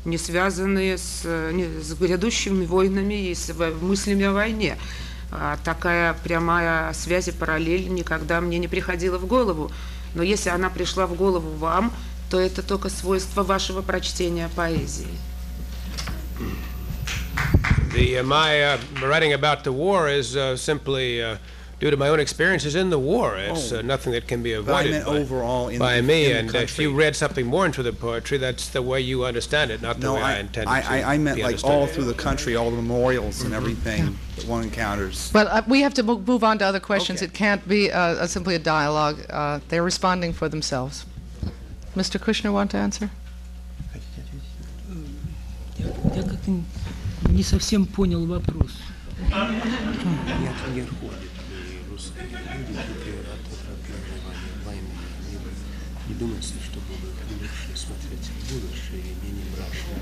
не 0.05 0.17
связаны 0.17 0.97
с, 0.97 1.25
не- 1.53 1.83
с 1.83 1.93
грядущими 1.95 2.65
войнами 2.67 3.31
и 3.31 3.35
с 3.35 3.49
в- 3.51 3.83
мыслями 3.83 4.25
о 4.25 4.33
войне. 4.33 4.77
А, 5.31 5.59
Такая 5.65 6.15
прямая 6.15 6.93
связь 6.93 7.29
и 7.29 7.33
параллель 7.33 7.89
никогда 7.89 8.41
мне 8.41 8.59
не 8.59 8.69
приходила 8.69 9.19
в 9.19 9.27
голову. 9.27 9.71
Но 10.15 10.23
если 10.23 10.51
она 10.51 10.71
пришла 10.71 11.07
в 11.07 11.15
голову 11.15 11.51
вам, 11.57 11.93
то 12.31 12.41
это 12.41 12.63
только 12.63 12.89
свойство 12.89 13.43
вашего 13.43 13.83
прочтения 13.83 14.49
поэзии. 14.55 15.09
The, 17.95 18.19
uh, 18.19 18.23
my 18.25 18.61
uh, 18.61 18.79
writing 19.03 19.33
about 19.35 19.63
the 19.63 19.73
war 19.73 20.09
is 20.09 20.37
uh, 20.37 20.57
simply 20.57 21.23
uh, 21.23 21.37
due 21.84 21.90
to 21.90 21.96
my 21.98 22.10
own 22.10 22.20
experiences 22.20 22.76
in 22.76 22.90
the 22.90 23.00
war. 23.00 23.38
It's 23.38 23.72
uh, 23.72 23.82
nothing 23.82 24.12
that 24.12 24.28
can 24.28 24.44
be 24.44 24.54
But 24.54 24.74
I 24.74 24.82
avoided 24.82 24.92
meant 24.92 25.06
by, 25.06 25.12
overall 25.18 25.70
in 25.70 25.80
by 25.80 25.96
the, 25.98 26.04
me. 26.04 26.26
in 26.26 26.32
the 26.34 26.40
and 26.40 26.50
country. 26.50 26.64
if 26.64 26.80
you 26.80 26.94
read 26.94 27.16
something 27.16 27.46
more 27.48 27.66
into 27.66 27.82
the 27.84 27.94
poetry, 27.94 28.38
that's 28.38 28.68
the 28.70 28.82
way 28.82 29.00
you 29.00 29.24
understand 29.24 29.72
it, 29.72 29.82
not 29.82 30.00
the 30.02 30.08
no, 30.08 30.16
way 30.16 30.22
I, 30.22 30.36
I, 30.36 30.40
intended 30.40 30.70
I, 30.70 30.82
to 30.82 30.88
I, 30.90 31.14
I 31.14 31.18
meant 31.18 31.38
be 31.38 31.44
like 31.44 31.52
understood. 31.52 31.72
all 31.72 31.88
through 31.88 32.04
the 32.06 32.14
country, 32.14 32.56
all 32.58 32.70
the 32.70 32.76
memorials 32.76 33.44
and 33.44 33.54
everything 33.54 34.18
that 34.36 34.46
one 34.46 34.64
encounters. 34.64 35.32
Well, 35.34 35.48
uh, 35.48 35.62
we 35.68 35.80
have 35.82 35.94
to 35.94 36.04
mo- 36.04 36.20
move 36.20 36.44
on 36.44 36.58
to 36.60 36.66
other 36.66 36.82
questions. 36.82 37.20
Okay. 37.22 37.28
It 37.28 37.34
can't 37.34 37.66
be 37.66 37.90
uh, 37.92 38.24
a, 38.26 38.28
simply 38.28 38.56
a 38.56 38.60
dialogue. 38.60 39.18
Uh, 39.30 39.60
they're 39.70 39.82
responding 39.84 40.34
for 40.34 40.50
themselves. 40.50 41.06
Mr. 41.96 42.20
Kushner, 42.20 42.52
want 42.52 42.72
to 42.72 42.78
answer? 42.78 43.10
Я, 45.78 45.86
я 46.14 46.24
как-то 46.24 46.52
н- 46.52 46.66
не 47.30 47.42
совсем 47.44 47.86
понял 47.86 48.26
вопрос. 48.26 48.72
Нет, 49.30 50.54
не 50.74 50.82
Не, 56.09 56.15
думается, 56.15 56.53
что 56.65 56.81
будут 56.81 57.15
лучше 57.31 57.79
смотреть 57.79 58.29
в 58.29 58.53
будущее 58.53 59.01
и 59.01 59.27
менее 59.27 59.45
мрачно 59.57 59.95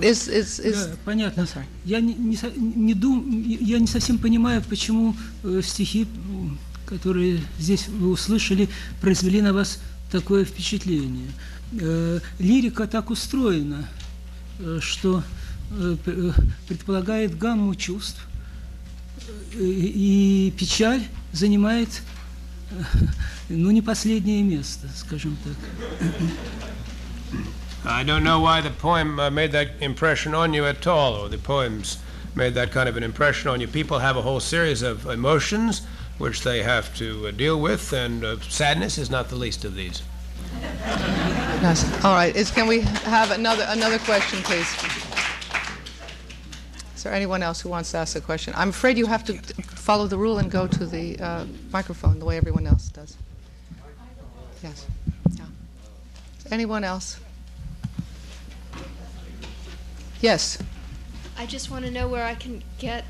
is, 0.00 0.28
is, 0.28 0.60
is, 0.60 0.90
Да, 0.90 0.96
понятно. 1.04 1.46
Я 1.84 2.00
не, 2.00 2.14
не, 2.14 2.38
не 2.56 2.94
дум, 2.94 3.30
я 3.42 3.78
не 3.78 3.86
совсем 3.86 4.18
понимаю, 4.18 4.62
почему 4.68 5.16
э, 5.42 5.60
стихи, 5.64 6.06
которые 6.86 7.40
здесь 7.58 7.88
вы 7.88 8.10
услышали, 8.10 8.68
произвели 9.00 9.40
на 9.40 9.52
вас 9.52 9.80
такое 10.10 10.44
впечатление. 10.44 11.30
Э, 11.80 12.20
лирика 12.38 12.86
так 12.86 13.10
устроена, 13.10 13.88
э, 14.58 14.78
что 14.82 15.22
э, 15.70 15.96
э, 16.04 16.32
предполагает 16.68 17.38
гамму 17.38 17.74
чувств, 17.74 18.20
э, 19.54 19.62
и 19.62 20.52
печаль 20.58 21.02
занимает, 21.32 22.02
э, 22.70 22.82
ну, 23.49 23.71
не 23.71 23.81
последнее 23.81 24.43
место, 24.43 24.87
скажем 24.95 25.37
так. 25.43 25.55
I 27.87 28.03
don't 28.03 28.23
know 28.23 28.39
why 28.39 28.61
the 28.61 28.71
poem 28.71 29.19
uh, 29.19 29.29
made 29.29 29.51
that 29.51 29.69
impression 29.79 30.33
on 30.33 30.53
you 30.53 30.65
at 30.65 30.87
all, 30.87 31.13
or 31.13 31.29
the 31.29 31.37
poems 31.37 31.99
made 32.33 32.55
that 32.55 32.71
kind 32.71 32.89
of 32.89 32.97
an 32.97 33.03
impression 33.03 33.49
on 33.49 33.61
you. 33.61 33.67
People 33.67 33.99
have 33.99 34.17
a 34.17 34.23
whole 34.23 34.39
series 34.39 34.81
of 34.81 35.05
emotions 35.05 35.83
which 36.17 36.41
they 36.41 36.63
have 36.63 36.95
to 36.95 37.27
uh, 37.27 37.31
deal 37.31 37.59
with, 37.59 37.93
and 37.93 38.23
uh, 38.23 38.39
sadness 38.39 38.97
is 38.97 39.09
not 39.09 39.29
the 39.29 39.35
least 39.35 39.65
of 39.65 39.75
these. 39.75 40.01
yes. 41.61 41.85
All 42.03 42.15
right. 42.15 42.35
Is, 42.35 42.51
can 42.51 42.67
we 42.67 42.81
have 42.81 43.31
another, 43.31 43.65
another 43.69 43.99
question, 43.99 44.41
please? 44.43 44.67
Is 46.95 47.03
there 47.03 47.13
anyone 47.13 47.43
else 47.43 47.61
who 47.61 47.69
wants 47.69 47.91
to 47.91 47.97
ask 47.97 48.15
a 48.15 48.21
question? 48.21 48.53
I'm 48.57 48.69
afraid 48.69 48.97
you 48.97 49.05
have 49.05 49.23
to 49.25 49.33
t- 49.33 49.61
follow 49.63 50.07
the 50.07 50.17
rule 50.17 50.39
and 50.39 50.49
go 50.49 50.65
to 50.65 50.85
the 50.85 51.19
uh, 51.19 51.45
microphone 51.71 52.17
the 52.19 52.25
way 52.25 52.37
everyone 52.37 52.65
else 52.65 52.89
does. 52.89 53.15
Yes. 54.62 54.86
Yeah. 55.36 55.44
Anyone 56.50 56.84
else? 56.84 57.18
Yes. 60.20 60.58
I 61.38 61.46
just 61.46 61.70
want 61.70 61.84
to 61.86 61.90
know 61.90 62.06
where 62.06 62.24
I 62.24 62.34
can 62.34 62.62
get 62.78 63.04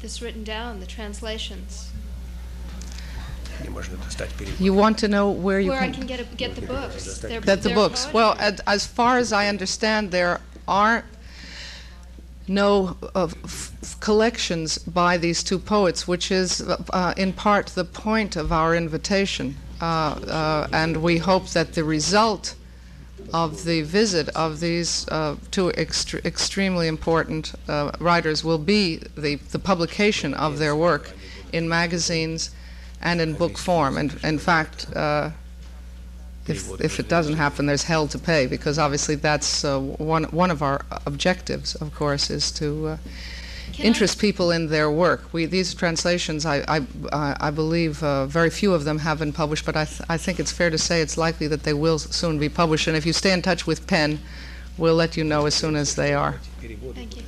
this 0.00 0.20
written 0.20 0.42
down, 0.42 0.80
the 0.80 0.86
translations. 0.86 1.90
You 4.58 4.74
want 4.74 4.98
to 4.98 5.08
know 5.08 5.30
where 5.30 5.60
you 5.60 5.70
where 5.70 5.80
can, 5.80 5.90
I 5.90 5.92
can 5.92 6.06
get 6.06 6.20
a, 6.20 6.24
get 6.24 6.56
the 6.56 6.66
books. 6.66 7.18
They're, 7.18 7.40
that 7.40 7.62
the 7.62 7.74
books. 7.74 8.12
Well, 8.12 8.36
as 8.66 8.86
far 8.86 9.18
as 9.18 9.32
I 9.32 9.46
understand, 9.46 10.10
there 10.10 10.40
are 10.66 11.04
no 12.48 12.96
uh, 13.14 13.28
collections 14.00 14.78
by 14.78 15.16
these 15.16 15.44
two 15.44 15.58
poets, 15.58 16.08
which 16.08 16.32
is 16.32 16.60
uh, 16.60 17.14
in 17.16 17.32
part 17.32 17.68
the 17.68 17.84
point 17.84 18.34
of 18.34 18.52
our 18.52 18.74
invitation. 18.74 19.56
Uh, 19.82 19.84
uh, 19.84 20.68
and 20.72 21.02
we 21.02 21.18
hope 21.18 21.48
that 21.48 21.72
the 21.74 21.82
result 21.82 22.54
of 23.34 23.64
the 23.64 23.82
visit 23.82 24.28
of 24.28 24.60
these 24.60 25.08
uh, 25.08 25.34
two 25.50 25.70
extre- 25.70 26.24
extremely 26.24 26.86
important 26.86 27.52
uh, 27.66 27.90
writers 27.98 28.44
will 28.44 28.58
be 28.58 28.98
the, 29.16 29.34
the 29.50 29.58
publication 29.58 30.34
of 30.34 30.60
their 30.60 30.76
work 30.76 31.10
in 31.52 31.68
magazines 31.68 32.54
and 33.00 33.20
in 33.20 33.34
book 33.34 33.58
form. 33.58 33.98
And 33.98 34.16
in 34.22 34.38
fact, 34.38 34.86
uh, 34.94 35.30
if, 36.46 36.80
if 36.80 37.00
it 37.00 37.08
doesn't 37.08 37.34
happen, 37.34 37.66
there's 37.66 37.82
hell 37.82 38.06
to 38.06 38.18
pay 38.20 38.46
because 38.46 38.78
obviously 38.78 39.16
that's 39.16 39.64
uh, 39.64 39.80
one, 39.80 40.24
one 40.24 40.52
of 40.52 40.62
our 40.62 40.84
objectives, 41.06 41.74
of 41.74 41.92
course, 41.92 42.30
is 42.30 42.52
to 42.52 42.98
interest 43.78 44.18
people 44.18 44.50
in 44.50 44.68
their 44.68 44.90
work. 44.90 45.32
We, 45.32 45.46
these 45.46 45.74
translations, 45.74 46.44
I, 46.46 46.64
I, 46.68 46.86
uh, 47.12 47.34
I 47.40 47.50
believe 47.50 48.02
uh, 48.02 48.26
very 48.26 48.50
few 48.50 48.74
of 48.74 48.84
them 48.84 48.98
have 48.98 49.18
been 49.18 49.32
published, 49.32 49.64
but 49.64 49.76
I, 49.76 49.84
th 49.84 50.00
I 50.08 50.16
think 50.18 50.38
it's 50.40 50.52
fair 50.52 50.70
to 50.70 50.78
say 50.78 51.00
it's 51.00 51.16
likely 51.16 51.48
that 51.48 51.62
they 51.62 51.74
will 51.74 51.98
soon 51.98 52.38
be 52.38 52.48
published. 52.48 52.86
And 52.88 52.96
if 52.96 53.04
you 53.06 53.12
stay 53.12 53.32
in 53.32 53.42
touch 53.42 53.66
with 53.66 53.86
PEN, 53.86 54.20
we'll 54.78 54.94
let 54.94 55.16
you 55.16 55.24
know 55.24 55.46
as 55.46 55.54
soon 55.54 55.76
as 55.76 55.94
they 55.94 56.14
are. 56.14 56.40
Thank 56.60 57.16
you. 57.16 57.22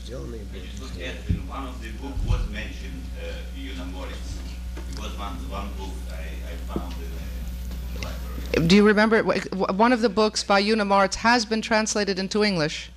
Do 8.67 8.77
you 8.77 8.87
remember? 8.87 9.23
One 9.23 9.93
of 9.93 10.01
the 10.01 10.09
books 10.09 10.45
by 10.45 10.63
Yunna 10.63 10.87
Morits 10.87 11.17
has 11.17 11.45
been 11.45 11.61
translated 11.61 12.19
into 12.19 12.45
English. 12.45 12.91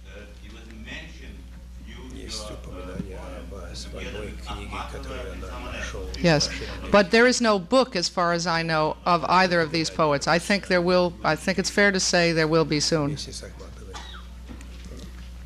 yes. 6.22 6.49
But 6.91 7.11
there 7.11 7.27
is 7.27 7.41
no 7.41 7.60
book, 7.60 7.95
as 7.95 8.10
far 8.10 8.34
as 8.34 8.48
I 8.48 8.64
know, 8.64 8.98
of 9.06 9.23
either 9.26 9.61
of 9.61 9.72
these 9.72 9.89
poets. 9.89 10.27
I 10.27 10.39
think 10.39 10.68
there 10.68 10.81
will. 10.81 11.14
I 11.23 11.35
think 11.35 11.60
it's 11.60 11.69
fair 11.69 11.91
to 11.91 11.99
say 11.99 12.31
there 12.31 12.48
will 12.48 12.65
be 12.65 12.80
soon. 12.80 13.18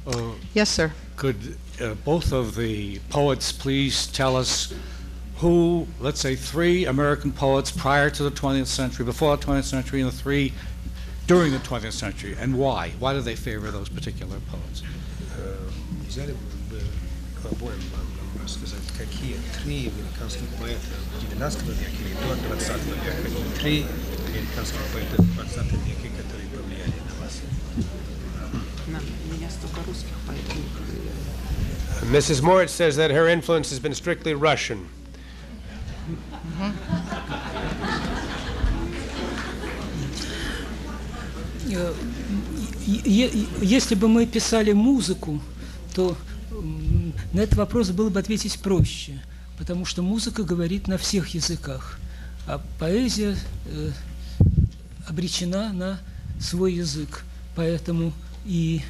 Uh, 0.07 0.31
yes, 0.53 0.69
sir. 0.69 0.91
Could 1.15 1.57
uh, 1.81 1.93
both 2.06 2.31
of 2.31 2.56
the 2.56 2.99
poets 3.10 3.52
please 3.52 4.07
tell 4.07 4.35
us 4.35 4.73
who, 5.38 5.88
let's 5.99 6.19
say, 6.19 6.35
three 6.35 6.85
American 6.85 7.31
poets 7.31 7.72
prior 7.72 8.10
to 8.11 8.23
the 8.23 8.31
20th 8.31 8.68
century, 8.68 9.06
before 9.06 9.35
the 9.38 9.45
20th 9.45 9.64
century, 9.64 10.02
and 10.02 10.11
the 10.11 10.15
three 10.15 10.53
during 11.26 11.52
the 11.52 11.60
20th 11.60 11.93
century, 11.93 12.35
and 12.39 12.57
why? 12.57 12.91
Why 12.99 13.14
do 13.14 13.22
they 13.22 13.35
favor 13.35 13.72
those 13.72 13.89
particular 13.89 14.38
poets? 14.52 14.84
Uh, 15.34 15.72
какие 19.02 19.38
три 19.64 19.90
американских 19.90 20.48
поэта 20.60 20.80
19 21.22 21.64
века 21.64 21.91
или 22.06 22.14
до 22.14 22.48
20 22.48 22.69
века, 22.86 23.11
и 23.18 23.60
три 23.60 23.86
американских 24.30 24.80
поэта 24.94 25.22
в 25.22 25.36
20 25.36 25.57
веке, 25.88 26.11
которые 26.18 26.48
повлияли 26.49 26.94
на 27.10 27.23
вас. 27.23 27.41
На 28.88 28.99
меня 29.34 29.49
столько 29.49 29.80
русских 29.88 30.14
поэтов 30.28 30.56
не 30.56 30.69
повлияли. 30.78 31.22
Mrs. 32.11 32.41
Moritz 32.41 32.72
says 32.73 32.95
that 32.98 33.11
her 33.11 33.28
influence 33.28 33.69
has 33.69 33.80
been 33.80 33.94
strictly 33.94 34.34
Russian. 34.34 34.88
Э, 41.69 41.94
Если 43.61 43.95
бы 43.95 44.07
мы 44.07 44.26
писали 44.26 44.73
музыку, 44.73 45.40
то 45.95 46.18
на 47.34 47.41
этот 47.41 47.56
вопрос 47.56 47.89
было 47.89 48.10
бы 48.10 48.19
ответить 48.19 48.60
проще, 48.60 49.22
потому 49.57 49.85
что 49.85 50.02
музыка 50.02 50.43
говорит 50.43 50.88
на 50.88 50.98
всех 50.98 51.30
языках, 51.30 51.99
а 52.48 52.61
поэзия 52.80 53.35
э, 53.65 53.91
обречена 55.07 55.72
на 55.73 55.99
свой 56.39 56.73
язык, 56.73 57.23
поэтому 57.56 58.14
и 58.45 58.81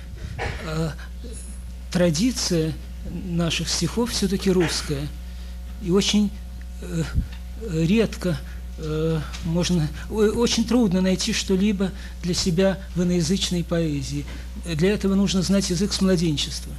э, 0.66 0.92
традиция 1.92 2.74
наших 3.26 3.70
стихов 3.70 4.12
все-таки 4.12 4.50
русская, 4.52 5.08
и 5.84 5.92
очень 5.92 6.32
э, 6.82 7.04
редко 7.70 8.38
э, 8.78 9.20
можно, 9.46 9.88
очень 10.10 10.66
трудно 10.66 11.02
найти 11.02 11.34
что-либо 11.34 11.92
для 12.24 12.34
себя 12.34 12.80
в 12.96 13.04
иноязычной 13.04 13.64
поэзии. 13.64 14.26
Для 14.66 14.92
этого 14.92 15.16
нужно 15.16 15.42
знать 15.42 15.70
язык 15.70 15.92
с 15.94 16.02
младенчества. 16.02 16.72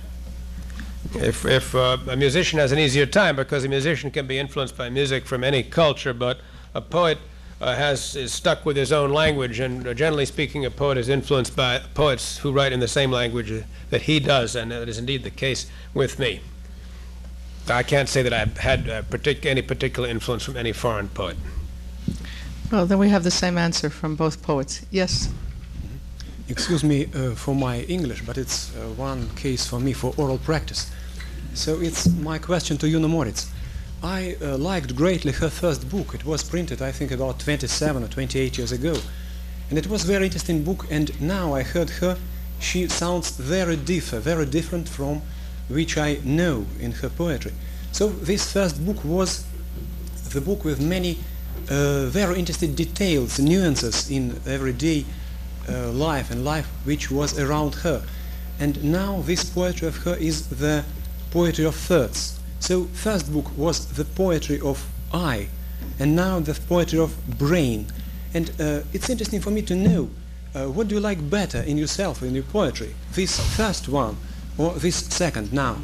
If, 1.15 1.45
if 1.45 1.75
uh, 1.75 1.99
a 2.09 2.17
musician 2.17 2.59
has 2.59 2.73
an 2.73 2.79
easier 2.79 3.07
time, 3.07 3.37
because 3.37 3.65
a 3.65 3.69
musician 3.69 4.11
can 4.11 4.27
be 4.27 4.39
influenced 4.39 4.77
by 4.77 4.89
music 4.89 5.27
from 5.27 5.45
any 5.45 5.63
culture, 5.63 6.15
but 6.15 6.41
a 6.75 6.81
poet 6.81 7.19
uh, 7.61 7.77
has 7.77 8.17
is 8.17 8.33
stuck 8.33 8.65
with 8.65 8.77
his 8.77 8.93
own 8.93 9.13
language, 9.13 9.61
and 9.61 9.87
uh, 9.87 9.95
generally 9.95 10.27
speaking, 10.27 10.65
a 10.65 10.71
poet 10.71 10.99
is 10.99 11.09
influenced 11.09 11.55
by 11.55 11.81
poets 11.95 12.39
who 12.39 12.51
write 12.51 12.73
in 12.73 12.81
the 12.81 12.89
same 12.89 13.11
language 13.11 13.53
uh, 13.53 13.61
that 13.91 14.03
he 14.03 14.19
does, 14.19 14.57
and 14.57 14.71
that 14.71 14.89
is 14.89 14.99
indeed 14.99 15.23
the 15.23 15.31
case 15.31 15.71
with 15.95 16.19
me. 16.19 16.41
I 17.69 17.85
can't 17.85 18.09
say 18.09 18.23
that 18.23 18.33
I've 18.33 18.59
had 18.59 18.89
uh, 18.89 19.03
partic- 19.03 19.47
any 19.47 19.63
particular 19.63 20.09
influence 20.09 20.45
from 20.45 20.57
any 20.57 20.73
foreign 20.73 21.09
poet. 21.09 21.37
Well, 22.73 22.87
then 22.87 22.99
we 22.99 23.11
have 23.11 23.23
the 23.23 23.31
same 23.31 23.59
answer 23.59 23.91
from 23.91 24.17
both 24.17 24.43
poets. 24.43 24.85
Yes. 24.91 25.29
Excuse 26.49 26.83
me 26.83 27.07
uh, 27.15 27.35
for 27.37 27.55
my 27.55 27.83
English, 27.83 28.23
but 28.27 28.37
it's 28.37 28.75
uh, 28.75 28.89
one 28.97 29.29
case 29.37 29.65
for 29.65 29.79
me 29.79 29.93
for 29.93 30.13
oral 30.17 30.39
practice. 30.39 30.91
So 31.55 31.81
it's 31.81 32.09
my 32.09 32.39
question 32.39 32.77
to 32.79 32.87
Yunna 32.87 33.09
Morits. 33.09 33.49
I 34.03 34.37
uh, 34.43 34.59
liked 34.59 34.97
greatly 34.97 35.31
her 35.33 35.49
first 35.49 35.89
book. 35.89 36.15
It 36.15 36.25
was 36.25 36.43
printed, 36.43 36.83
I 36.83 36.91
think, 36.91 37.13
about 37.13 37.39
27 37.39 38.03
or 38.03 38.09
28 38.09 38.59
years 38.59 38.73
ago. 38.73 38.97
And 39.71 39.79
it 39.79 39.87
was 39.87 40.03
a 40.03 40.07
very 40.09 40.25
interesting 40.25 40.65
book, 40.65 40.85
and 40.91 41.19
now 41.21 41.55
I 41.55 41.63
heard 41.63 41.91
her, 42.01 42.19
she 42.59 42.89
sounds 42.89 43.31
very 43.37 43.77
different, 43.77 44.25
very 44.25 44.47
different 44.47 44.89
from 44.89 45.23
which 45.69 45.97
I 45.97 46.19
know 46.25 46.67
in 46.81 46.91
her 46.93 47.09
poetry. 47.09 47.53
So 47.93 48.09
this 48.09 48.53
first 48.53 48.85
book 48.85 49.05
was 49.05 49.45
the 50.31 50.41
book 50.41 50.65
with 50.65 50.81
many 50.81 51.19
uh, 51.71 52.07
very 52.07 52.39
interesting 52.39 52.75
details, 52.75 53.39
nuances 53.39 54.11
in 54.11 54.41
everyday 54.45 55.05
life 55.69 56.31
and 56.31 56.45
life 56.45 56.67
which 56.85 57.11
was 57.11 57.39
around 57.39 57.75
her. 57.77 58.03
And 58.59 58.83
now 58.85 59.23
this 59.23 59.45
poetry 59.45 59.89
of 59.89 59.97
her 60.05 60.15
is 60.17 60.49
the 60.49 60.85
poetry 61.31 61.65
of 61.65 61.75
thirds. 61.75 62.39
So 62.61 62.85
first 62.93 63.33
book 63.33 63.57
was 63.57 63.87
the 63.87 64.05
poetry 64.05 64.61
of 64.61 64.87
I, 65.13 65.49
and 65.99 66.15
now 66.15 66.41
the 66.41 66.55
poetry 66.55 66.99
of 66.99 67.13
brain. 67.39 67.87
And 68.35 68.51
uh, 68.61 68.83
it's 68.93 69.11
interesting 69.11 69.41
for 69.41 69.51
me 69.51 69.63
to 69.63 69.75
know 69.75 70.11
uh, 70.55 70.67
what 70.67 70.89
do 70.89 70.95
you 70.95 71.01
like 71.01 71.29
better 71.29 71.61
in 71.63 71.77
yourself, 71.79 72.23
in 72.23 72.35
your 72.35 72.45
poetry, 72.45 72.95
this 73.13 73.41
first 73.57 73.89
one 73.89 74.17
or 74.59 74.75
this 74.75 74.97
second 74.97 75.53
now? 75.53 75.79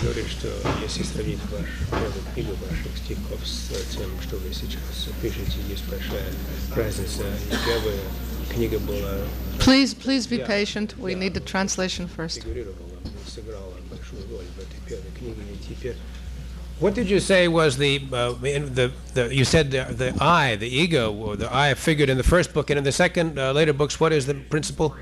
Он 0.00 0.02
говорит, 0.04 0.26
что 0.28 0.48
если 0.82 1.02
сравнить 1.02 1.38
ваш 1.50 1.66
первую 1.90 2.22
книгу 2.34 2.52
ваших 2.68 2.96
стихов 2.96 3.40
с 3.46 3.68
тем, 3.94 4.10
что 4.22 4.36
вы 4.36 4.52
сейчас 4.52 5.08
пишете, 5.22 5.58
есть 5.68 5.84
большая 5.88 6.24
разница. 6.74 7.22
И 7.50 7.54
первая 7.64 8.00
книга 8.52 8.78
была 8.78 9.18
Please, 9.58 9.94
please 9.94 10.26
be 10.28 10.38
Yeah. 10.38 10.46
patient. 10.46 10.94
We 10.98 11.12
Yeah. 11.12 11.18
need 11.18 11.34
the 11.34 11.40
translation 11.44 12.08
first. 12.08 12.42
фигурировала, 12.42 12.76
сыграла 13.26 13.74
большую 13.90 14.22
роль 14.30 14.44
в 14.56 14.58
этой 14.58 14.80
первой 14.88 15.10
книге. 15.18 15.42
И 15.52 15.74
теперь 15.74 15.96
What 16.78 16.94
did 16.94 17.08
you 17.08 17.20
say 17.20 17.48
was 17.48 17.78
the, 17.78 18.02
uh, 18.12 18.34
in 18.44 18.74
the, 18.74 18.92
the 19.14 19.34
you 19.34 19.46
said 19.46 19.70
the, 19.70 19.86
the 19.96 20.12
I, 20.20 20.56
the 20.56 20.68
ego, 20.68 21.10
or 21.10 21.34
the 21.34 21.48
I 21.50 21.72
figured 21.72 22.10
in 22.10 22.18
the 22.18 22.22
first 22.22 22.52
book, 22.52 22.68
and 22.68 22.76
in 22.76 22.84
the 22.84 22.92
second, 22.92 23.38
uh, 23.38 23.52
later 23.52 23.72
books, 23.72 23.98
what 23.98 24.12
is 24.12 24.26
the 24.26 24.34
principle? 24.34 24.94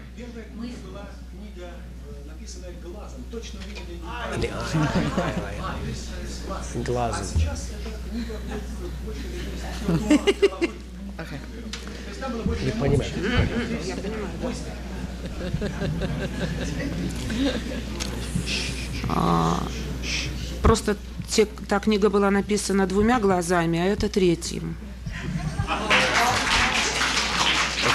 The 4.39 4.47
I. 4.47 4.51
Глазом. 6.83 7.41
Okay. 11.17 11.39
Не 12.65 12.71
понимаю. 12.71 13.11
А, 19.09 19.61
Просто 20.61 20.95
те- 21.29 21.45
та 21.67 21.79
книга 21.79 22.09
была 22.09 22.29
написана 22.31 22.85
двумя 22.85 23.19
глазами, 23.19 23.79
а 23.79 23.85
это 23.85 24.09
третьим. 24.09 24.75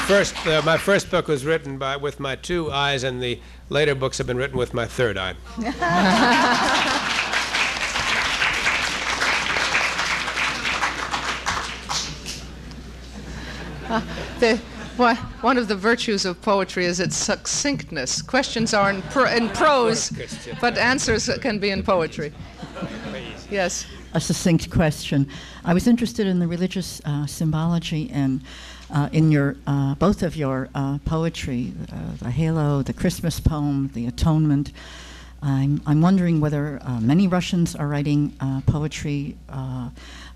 First, 0.05 0.47
uh, 0.47 0.63
my 0.65 0.77
first 0.77 1.11
book 1.11 1.29
was 1.29 1.45
written 1.45 1.79
by 1.79 1.97
with 1.97 2.21
my 2.21 2.37
two 2.37 2.71
eyes, 2.71 3.05
and 3.05 3.23
the 3.23 3.41
later 3.71 3.95
books 3.95 4.19
have 4.19 4.27
been 4.27 4.37
written 4.37 4.59
with 4.59 4.75
my 4.75 4.87
third 4.87 5.17
eye. 5.17 5.35
The, 14.41 14.61
one 14.97 15.17
one 15.43 15.59
of 15.59 15.69
the 15.69 15.77
virtues 15.77 16.25
of 16.25 16.41
poetry 16.43 16.85
is 16.87 16.99
its 16.99 17.17
succinctness. 17.17 18.23
Questions 18.23 18.75
are 18.75 18.91
in, 18.91 19.03
pro, 19.03 19.27
in 19.27 19.49
prose, 19.51 20.11
but 20.61 20.77
answers 20.79 21.31
can 21.41 21.59
be 21.59 21.71
in 21.71 21.83
poetry. 21.83 22.33
Yes. 23.51 23.87
a 24.15 24.21
succinct 24.21 24.71
question. 24.71 25.29
I 25.65 25.75
was 25.75 25.87
interested 25.87 26.27
in 26.27 26.39
the 26.39 26.49
religious 26.49 27.01
uh, 27.05 27.27
symbology 27.27 28.11
and 28.11 28.43
uh, 28.91 29.09
in 29.13 29.31
your 29.31 29.57
uh, 29.67 29.95
both 29.95 30.23
of 30.23 30.37
your 30.37 30.69
uh, 30.75 30.99
poetry, 31.05 31.73
uh, 31.93 32.17
the 32.21 32.31
halo, 32.31 32.83
the 32.83 32.93
Christmas 32.93 33.41
poem, 33.41 33.91
the 33.95 34.07
atonement. 34.07 34.73
I'm, 35.43 35.83
I'm 35.87 36.01
wondering 36.01 36.41
whether 36.41 36.81
uh, 36.83 37.01
many 37.01 37.29
Russians 37.29 37.77
are 37.77 37.87
writing 37.87 38.33
uh, 38.41 38.63
poetry 38.67 39.37
uh, 39.51 39.91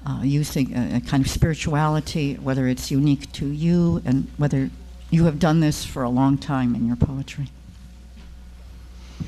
uh, 0.06 0.20
using 0.22 0.76
a, 0.76 0.96
a 0.96 1.00
kind 1.00 1.24
of 1.24 1.30
spirituality, 1.30 2.34
whether 2.34 2.68
it's 2.68 2.90
unique 2.90 3.32
to 3.32 3.46
you, 3.46 4.02
and 4.04 4.30
whether 4.36 4.70
you 5.10 5.24
have 5.24 5.38
done 5.38 5.60
this 5.60 5.84
for 5.84 6.02
a 6.02 6.10
long 6.10 6.36
time 6.36 6.74
in 6.74 6.86
your 6.86 6.96
poetry. 6.96 7.48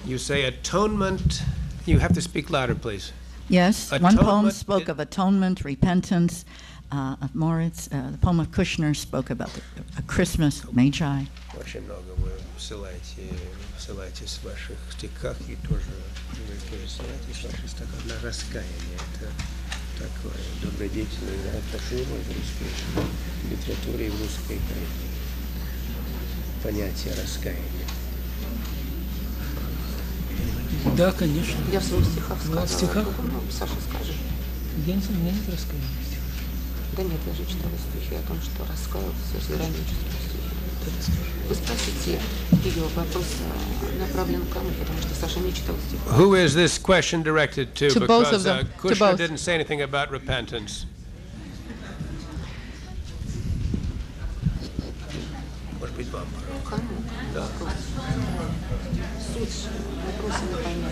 You 0.05 0.19
say 0.19 0.45
atonement. 0.45 1.43
You 1.87 1.99
have 1.99 2.13
to 2.13 2.21
speak 2.21 2.51
louder, 2.51 2.75
please. 2.75 3.13
Yes, 3.49 3.91
one 3.91 4.17
poem 4.17 4.51
spoke 4.53 4.89
of 4.89 5.01
atonement, 5.01 5.65
repentance, 5.65 6.45
uh, 6.93 7.17
of 7.23 7.35
Morits. 7.35 7.89
Uh, 7.93 8.11
the 8.11 8.19
poem 8.19 8.41
of 8.41 8.49
Kushner 8.51 8.95
spoke 8.95 9.31
about 9.31 9.51
the, 9.55 9.62
a 9.99 10.03
Christmas 10.03 10.65
magi. 10.73 11.27
Очень 11.59 11.83
много 11.83 12.15
вы 12.17 12.31
посылаете, 12.55 13.35
посылаете 13.75 14.27
с 14.27 14.43
ваших 14.45 14.79
стихах 14.91 15.37
и 15.49 15.57
тоже 15.69 15.91
вы 16.33 16.55
пересылаете 16.71 17.35
с 17.35 17.45
ваших 17.45 17.69
стихов 17.69 18.07
на 18.07 18.15
раскаяние. 18.27 18.99
Это 19.15 19.31
такое 19.99 20.41
добродетельное 20.62 21.59
отношение 21.59 22.07
в 22.07 22.29
русской 22.29 23.51
литературе 23.51 24.07
и 24.07 24.11
в 24.11 24.21
русской. 24.21 24.61
Понятие 26.62 27.15
раскаяния. 27.15 27.87
Да, 30.97 31.12
конечно. 31.12 31.59
Я 31.73 31.81
в 31.81 31.85
своих 31.85 32.07
стихах 32.07 32.39
сказала. 32.41 32.61
Ну, 32.61 32.67
в 32.67 32.71
стихах? 32.71 33.09
Саша, 33.51 33.75
скажи. 33.89 34.15
Я 34.87 34.95
не 34.95 35.03
знаю, 35.03 35.19
у 35.19 35.23
меня 35.23 35.33
нет 35.33 35.49
раскаяния. 35.49 36.10
Да 36.97 37.03
нет, 37.03 37.21
я 37.27 37.33
же 37.35 37.45
читала 37.49 37.73
стихи 37.91 38.15
о 38.17 38.23
том, 38.27 38.39
что 38.43 38.65
раскаялся 38.71 39.39
с 39.41 39.51
ироническим 39.51 40.11
стихом. 40.27 40.51
Вы 41.49 41.55
спросите 41.55 42.21
ее 42.65 42.83
вопрос 42.95 43.25
э, 43.41 43.99
направлен 44.01 44.43
к 44.47 44.51
кому, 44.53 44.71
потому 44.71 44.99
что 45.01 45.15
Саша 45.15 45.41
не 45.41 45.53
читал 45.53 45.77
стих. 45.87 45.99
Who 46.17 46.35
is 46.35 46.55
this 46.55 46.79
question 46.79 47.23
directed 47.23 47.75
to? 47.75 47.91
To 47.91 48.01
both 48.07 48.31
because 48.31 48.33
of 48.35 48.43
them. 48.45 48.59
Uh, 48.59 48.62
To 48.62 48.89
Kushner 48.89 48.99
both. 49.11 49.19
didn't 49.19 49.39
say 49.39 49.55
anything 49.55 49.83
about 49.83 50.11
repentance. 50.11 50.87
Может 55.79 55.97
быть, 55.97 56.11
вам, 56.11 56.27
пожалуйста. 56.35 56.71
Кому? 56.71 56.83
Да. 57.35 57.47
Суть 59.33 59.69
вопроса 60.07 60.43
непонятна. 60.51 60.91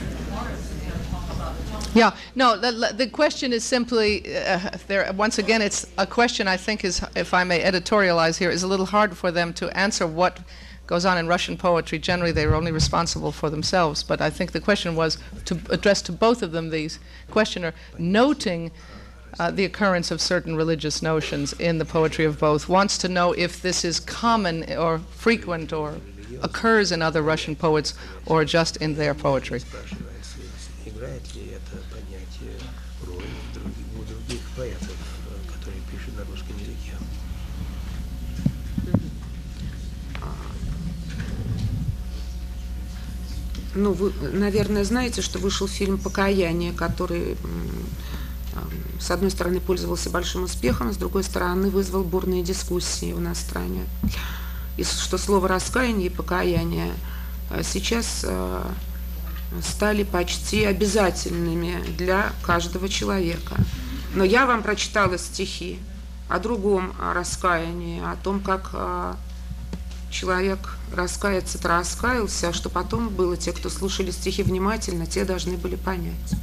Yeah, 1.98 2.16
no, 2.36 2.56
the, 2.56 2.92
the 2.94 3.08
question 3.08 3.52
is 3.52 3.64
simply, 3.64 4.36
uh, 4.36 4.70
there, 4.86 5.12
once 5.14 5.38
again, 5.38 5.60
it's 5.60 5.84
a 5.98 6.06
question 6.06 6.46
I 6.46 6.56
think 6.56 6.84
is, 6.84 7.04
if 7.16 7.34
I 7.34 7.42
may 7.42 7.60
editorialize 7.60 8.38
here, 8.38 8.50
is 8.50 8.62
a 8.62 8.68
little 8.68 8.86
hard 8.86 9.16
for 9.16 9.32
them 9.32 9.52
to 9.54 9.76
answer 9.76 10.06
what 10.06 10.38
goes 10.86 11.04
on 11.04 11.18
in 11.18 11.26
Russian 11.26 11.56
poetry. 11.56 11.98
Generally, 11.98 12.32
they're 12.32 12.54
only 12.54 12.70
responsible 12.70 13.32
for 13.32 13.50
themselves. 13.50 14.04
But 14.04 14.20
I 14.20 14.30
think 14.30 14.52
the 14.52 14.60
question 14.60 14.94
was 14.94 15.18
to 15.46 15.58
address 15.70 16.00
to 16.02 16.12
both 16.12 16.40
of 16.40 16.52
them, 16.52 16.70
these 16.70 17.00
questioner, 17.32 17.74
noting 17.98 18.70
uh, 19.40 19.50
the 19.50 19.64
occurrence 19.64 20.12
of 20.12 20.20
certain 20.20 20.54
religious 20.54 21.02
notions 21.02 21.52
in 21.54 21.78
the 21.78 21.84
poetry 21.84 22.24
of 22.24 22.38
both, 22.38 22.68
wants 22.68 22.96
to 22.98 23.08
know 23.08 23.32
if 23.32 23.60
this 23.60 23.84
is 23.84 23.98
common 23.98 24.72
or 24.72 25.00
frequent 25.10 25.72
or 25.72 25.96
occurs 26.42 26.92
in 26.92 27.02
other 27.02 27.22
Russian 27.22 27.56
poets 27.56 27.94
or 28.24 28.44
just 28.44 28.76
in 28.76 28.94
their 28.94 29.14
poetry. 29.14 29.60
Ну, 43.74 43.92
вы, 43.92 44.12
наверное, 44.32 44.84
знаете, 44.84 45.22
что 45.22 45.38
вышел 45.38 45.68
фильм 45.68 45.98
«Покаяние», 45.98 46.72
который, 46.72 47.36
с 49.00 49.10
одной 49.10 49.30
стороны, 49.30 49.60
пользовался 49.60 50.10
большим 50.10 50.44
успехом, 50.44 50.92
с 50.92 50.96
другой 50.96 51.22
стороны, 51.22 51.70
вызвал 51.70 52.02
бурные 52.02 52.42
дискуссии 52.42 53.12
в 53.12 53.34
стране. 53.34 53.84
И 54.78 54.84
что 54.84 55.18
слово 55.18 55.48
«раскаяние» 55.48 56.06
и 56.06 56.10
«покаяние» 56.10 56.92
а, 57.50 57.62
сейчас 57.62 58.24
а, 58.26 58.70
стали 59.62 60.04
почти 60.04 60.64
обязательными 60.64 61.82
для 61.96 62.32
каждого 62.42 62.88
человека. 62.88 63.56
Но 64.14 64.24
я 64.24 64.46
вам 64.46 64.62
прочитала 64.62 65.18
стихи 65.18 65.78
о 66.28 66.38
другом 66.38 66.94
раскаянии, 67.00 68.00
о 68.00 68.16
том, 68.22 68.40
как 68.40 68.70
а, 68.72 69.16
человек 70.09 70.75
раскается-то 70.93 71.67
раскаялся, 71.67 72.49
а 72.49 72.53
что 72.53 72.69
потом 72.69 73.09
было, 73.09 73.35
те, 73.35 73.51
кто 73.51 73.69
слушали 73.69 74.11
стихи 74.11 74.43
внимательно, 74.43 75.05
те 75.05 75.25
должны 75.25 75.57
были 75.57 75.75
понять. 75.75 76.33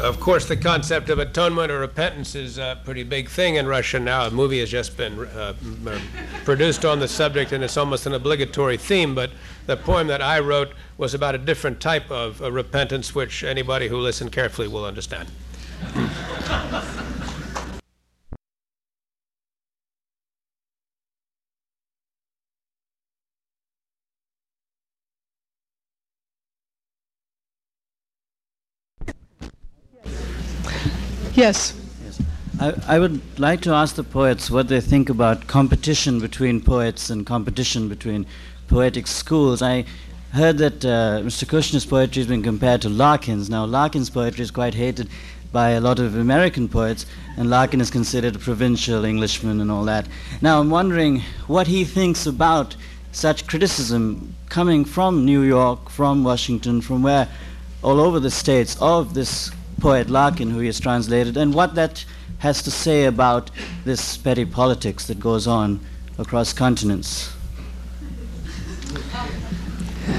Of 0.00 0.18
course, 0.18 0.46
the 0.46 0.56
concept 0.56 1.08
of 1.08 1.20
atonement 1.20 1.70
or 1.70 1.78
repentance 1.78 2.34
is 2.34 2.58
a 2.58 2.76
pretty 2.84 3.04
big 3.04 3.28
thing 3.28 3.54
in 3.54 3.66
Russia 3.68 4.00
now. 4.00 4.26
A 4.26 4.30
movie 4.30 4.58
has 4.58 4.68
just 4.68 4.96
been 4.96 5.20
uh, 5.20 5.54
m- 5.62 5.86
uh, 5.86 5.98
produced 6.44 6.84
on 6.84 6.98
the 6.98 7.06
subject, 7.06 7.52
and 7.52 7.62
it's 7.62 7.76
almost 7.76 8.04
an 8.04 8.12
obligatory 8.12 8.76
theme. 8.76 9.14
But 9.14 9.30
the 9.66 9.76
poem 9.76 10.08
that 10.08 10.20
I 10.20 10.40
wrote 10.40 10.72
was 10.98 11.14
about 11.14 11.36
a 11.36 11.38
different 11.38 11.80
type 11.80 12.10
of 12.10 12.42
uh, 12.42 12.50
repentance, 12.50 13.14
which 13.14 13.44
anybody 13.44 13.86
who 13.86 13.98
listened 13.98 14.32
carefully 14.32 14.66
will 14.66 14.84
understand. 14.84 15.28
Yes. 31.39 31.73
I, 32.59 32.73
I 32.85 32.99
would 32.99 33.21
like 33.39 33.61
to 33.61 33.71
ask 33.71 33.95
the 33.95 34.03
poets 34.03 34.51
what 34.51 34.67
they 34.67 34.81
think 34.81 35.07
about 35.07 35.47
competition 35.47 36.19
between 36.19 36.59
poets 36.59 37.09
and 37.09 37.25
competition 37.25 37.87
between 37.87 38.25
poetic 38.67 39.07
schools. 39.07 39.61
I 39.61 39.85
heard 40.33 40.57
that 40.57 40.83
uh, 40.83 41.21
Mr. 41.23 41.45
Kushner's 41.45 41.85
poetry 41.85 42.19
has 42.19 42.27
been 42.27 42.43
compared 42.43 42.81
to 42.81 42.89
Larkin's. 42.89 43.49
Now, 43.49 43.63
Larkin's 43.63 44.09
poetry 44.09 44.43
is 44.43 44.51
quite 44.51 44.73
hated 44.73 45.09
by 45.53 45.69
a 45.69 45.79
lot 45.79 45.99
of 45.99 46.17
American 46.17 46.67
poets, 46.67 47.05
and 47.37 47.49
Larkin 47.49 47.79
is 47.79 47.89
considered 47.89 48.35
a 48.35 48.39
provincial 48.39 49.05
Englishman 49.05 49.61
and 49.61 49.71
all 49.71 49.85
that. 49.85 50.09
Now, 50.41 50.59
I'm 50.59 50.69
wondering 50.69 51.21
what 51.47 51.67
he 51.67 51.85
thinks 51.85 52.25
about 52.25 52.75
such 53.13 53.47
criticism 53.47 54.35
coming 54.49 54.83
from 54.83 55.23
New 55.23 55.43
York, 55.43 55.89
from 55.89 56.25
Washington, 56.25 56.81
from 56.81 57.01
where 57.01 57.29
all 57.81 58.01
over 58.01 58.19
the 58.19 58.29
states 58.29 58.75
of 58.81 59.13
this 59.13 59.51
poet 59.79 60.09
Larkin, 60.09 60.49
who 60.51 60.59
he 60.59 60.67
has 60.67 60.79
translated, 60.79 61.37
and 61.37 61.53
what 61.53 61.75
that 61.75 62.05
has 62.39 62.61
to 62.63 62.71
say 62.71 63.05
about 63.05 63.51
this 63.85 64.17
petty 64.17 64.45
politics 64.45 65.07
that 65.07 65.19
goes 65.19 65.47
on 65.47 65.79
across 66.17 66.53
continents. 66.53 67.33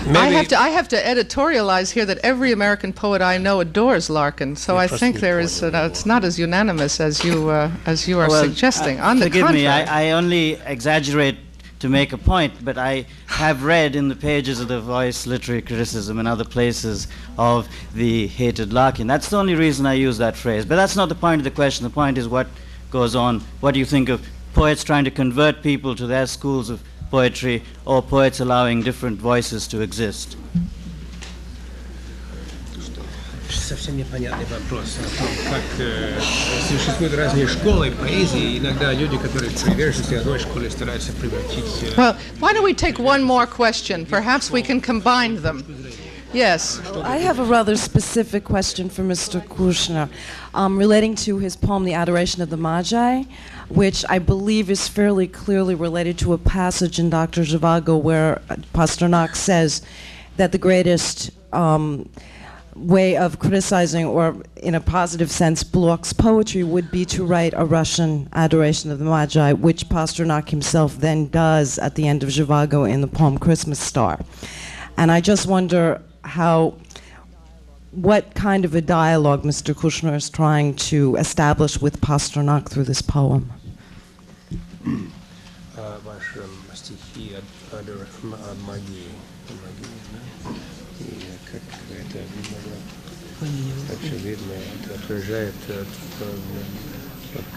I 0.09 0.28
have 0.28 0.49
to 0.49 0.59
I 0.59 0.69
have 0.70 0.89
to 0.89 0.97
editorialize 0.97 1.91
here 1.93 2.05
that 2.07 2.19
every 2.19 2.53
American 2.53 2.93
poet 2.93 3.20
I 3.23 3.39
know 3.39 3.61
adores 3.61 4.09
Larkin. 4.09 4.57
So 4.57 4.77
I 4.77 4.87
think 4.87 5.20
there 5.20 5.41
is 5.41 5.62
uh, 5.62 5.89
it's 5.91 6.07
not 6.07 6.24
as 6.24 6.39
unanimous 6.39 7.01
as 7.01 7.24
you 7.24 7.51
uh, 7.51 7.70
as 7.87 8.07
you 8.09 8.19
are 8.19 8.28
Well, 8.28 8.45
suggesting. 8.45 9.01
uh, 9.01 9.07
On 9.09 9.19
the 9.19 9.27
forgive 9.27 9.47
contrary, 9.47 9.62
me, 9.62 9.66
I, 9.91 10.09
I 10.09 10.11
only 10.12 10.53
exaggerate 10.65 11.37
to 11.81 11.89
make 11.89 12.12
a 12.12 12.19
point, 12.19 12.53
but 12.65 12.78
I 12.78 13.07
have 13.41 13.65
read 13.65 13.97
in 13.97 14.09
the 14.09 14.15
pages 14.15 14.61
of 14.61 14.69
the 14.69 14.83
Voice 14.83 15.27
Literary 15.27 15.62
Criticism 15.62 16.19
and 16.19 16.29
other 16.29 16.45
places 16.45 17.09
of 17.39 17.67
the 17.95 18.27
hated 18.27 18.71
Larkin. 18.71 19.07
That's 19.07 19.31
the 19.31 19.39
only 19.39 19.55
reason 19.55 19.87
I 19.87 19.95
use 19.95 20.19
that 20.19 20.37
phrase. 20.37 20.67
But 20.67 20.77
that's 20.77 20.95
not 20.95 21.09
the 21.09 21.15
point 21.15 21.41
of 21.41 21.45
the 21.45 21.51
question. 21.51 21.85
The 21.85 21.89
point 21.89 22.19
is 22.19 22.29
what 22.29 22.49
goes 22.91 23.17
on. 23.17 23.41
What 23.61 23.73
do 23.73 23.81
you 23.81 23.87
think 23.87 24.11
of 24.11 24.23
poets 24.53 24.85
trying 24.85 25.05
to 25.05 25.11
convert 25.11 25.62
people 25.62 25.97
to 25.97 26.07
their 26.07 26.27
schools 26.27 26.69
of 26.69 26.83
poetry 27.11 27.62
or 27.87 28.03
poets 28.03 28.41
allowing 28.41 28.83
different 28.83 29.19
voices 29.19 29.67
to 29.69 29.81
exist? 29.81 30.37
Совсем 33.69 33.98
непонятный 33.98 34.45
вопрос 34.45 34.98
о 34.99 35.18
том, 35.18 35.27
как 35.49 35.64
э, 35.80 36.19
существуют 36.68 37.14
разные 37.15 37.48
школы 37.48 37.91
поэзии. 37.91 38.57
Иногда 38.60 38.94
люди, 38.94 39.18
которые 39.18 39.52
приверженцы 39.52 40.14
одной 40.14 40.40
школе, 40.40 40.69
стараются 40.69 41.11
превратить... 41.14 41.65
э, 41.84 41.95
well, 41.95 42.15
why 42.40 42.53
don't 42.53 42.64
we 42.64 42.73
take 42.73 42.99
one 42.99 43.23
more 43.23 43.45
question? 43.45 44.06
Perhaps 44.06 44.52
we 44.52 44.61
can 44.61 44.82
combine 44.82 45.41
them. 45.41 45.64
Yes. 46.36 46.82
I 47.03 47.18
have 47.18 47.40
a 47.40 47.45
rather 47.45 47.77
specific 47.77 48.44
question 48.44 48.90
for 48.90 49.03
Mr. 49.03 49.40
Kushner 49.41 50.10
um, 50.53 50.77
relating 50.77 51.15
to 51.15 51.38
his 51.38 51.56
poem, 51.56 51.86
The 51.86 51.94
Adoration 51.94 52.41
of 52.41 52.49
the 52.49 52.57
Magi, 52.57 53.23
which 53.69 54.03
I 54.10 54.19
believe 54.19 54.69
is 54.69 54.88
fairly 54.90 55.27
clearly 55.27 55.76
related 55.76 56.18
to 56.19 56.34
a 56.34 56.38
passage 56.38 56.99
in 56.99 57.10
Dr. 57.10 57.44
Zhivago 57.44 58.02
where 58.02 58.41
Pasternak 58.73 59.36
says 59.36 59.82
that 60.36 60.52
the 60.52 60.57
greatest 60.57 61.32
um, 61.53 62.10
way 62.74 63.16
of 63.16 63.38
criticizing, 63.38 64.05
or 64.05 64.36
in 64.56 64.74
a 64.74 64.80
positive 64.80 65.30
sense, 65.30 65.62
Blok's 65.62 66.12
poetry 66.12 66.62
would 66.62 66.90
be 66.90 67.05
to 67.06 67.24
write 67.24 67.52
a 67.56 67.64
Russian 67.64 68.28
adoration 68.32 68.90
of 68.90 68.98
the 68.98 69.05
Magi, 69.05 69.52
which 69.52 69.88
Pasternak 69.88 70.48
himself 70.51 70.97
then 70.97 71.28
does 71.28 71.78
at 71.78 71.94
the 71.94 72.06
end 72.06 72.22
of 72.22 72.28
Zhivago 72.28 72.90
in 72.90 73.01
the 73.01 73.09
poem 73.09 73.38
Christmas 73.38 73.78
Star. 73.78 74.20
And 74.97 75.10
I 75.10 75.20
just 75.20 75.47
wonder 75.47 76.02
how, 76.24 76.74
what 77.92 78.34
kind 78.34 78.64
of 78.64 78.74
a 78.74 78.80
dialogue 78.80 79.42
Mr. 79.42 79.74
Kushner 79.74 80.14
is 80.14 80.30
trying 80.30 80.74
to 80.76 81.16
establish 81.16 81.80
with 81.80 82.01
Pasternak 82.01 82.68
through 82.68 82.84
this 82.84 83.02
poem. 83.02 83.52
это 95.11 95.16
отражает 95.16 95.55
э, 95.69 95.85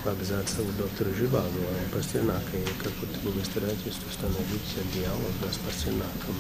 э, 0.06 0.10
абзаца 0.10 0.62
у 0.62 0.82
доктора 0.82 1.10
Живаго 1.18 1.48
Пастернака, 1.94 2.58
и 2.58 2.84
как 2.84 2.92
вот 3.02 3.34
вы 3.34 3.44
стараетесь 3.46 3.98
установить 4.10 4.94
диалог 4.94 5.32
с 5.52 5.58
Пастернаком 5.58 6.36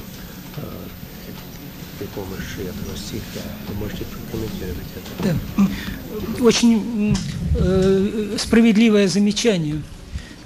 э, 0.57 0.61
при 1.99 2.05
помощи 2.07 2.67
этого 2.67 2.97
стиха. 2.97 3.45
Вы 3.67 3.75
можете 3.75 4.05
прокомментировать 4.05 4.87
это? 4.95 5.37
Да. 5.57 6.43
Очень 6.43 7.15
э, 7.57 8.37
справедливое 8.37 9.07
замечание. 9.07 9.81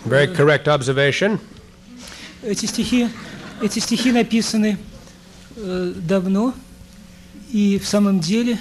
Very 0.05 0.33
correct 0.35 0.65
observation. 0.65 1.39
Эти 2.43 2.65
стихи, 2.65 3.09
эти 3.61 3.79
стихи 3.79 4.11
написаны 4.11 4.77
э, 5.55 5.93
давно, 5.95 6.53
и 7.51 7.79
в 7.79 7.87
самом 7.87 8.19
деле 8.19 8.59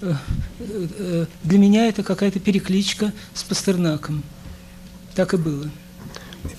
для 0.00 1.58
меня 1.58 1.88
это 1.88 2.02
какая-то 2.02 2.38
перекличка 2.38 3.12
с 3.34 3.42
Пастернаком. 3.42 4.22
Так 5.14 5.34
и 5.34 5.36
было. 5.36 5.70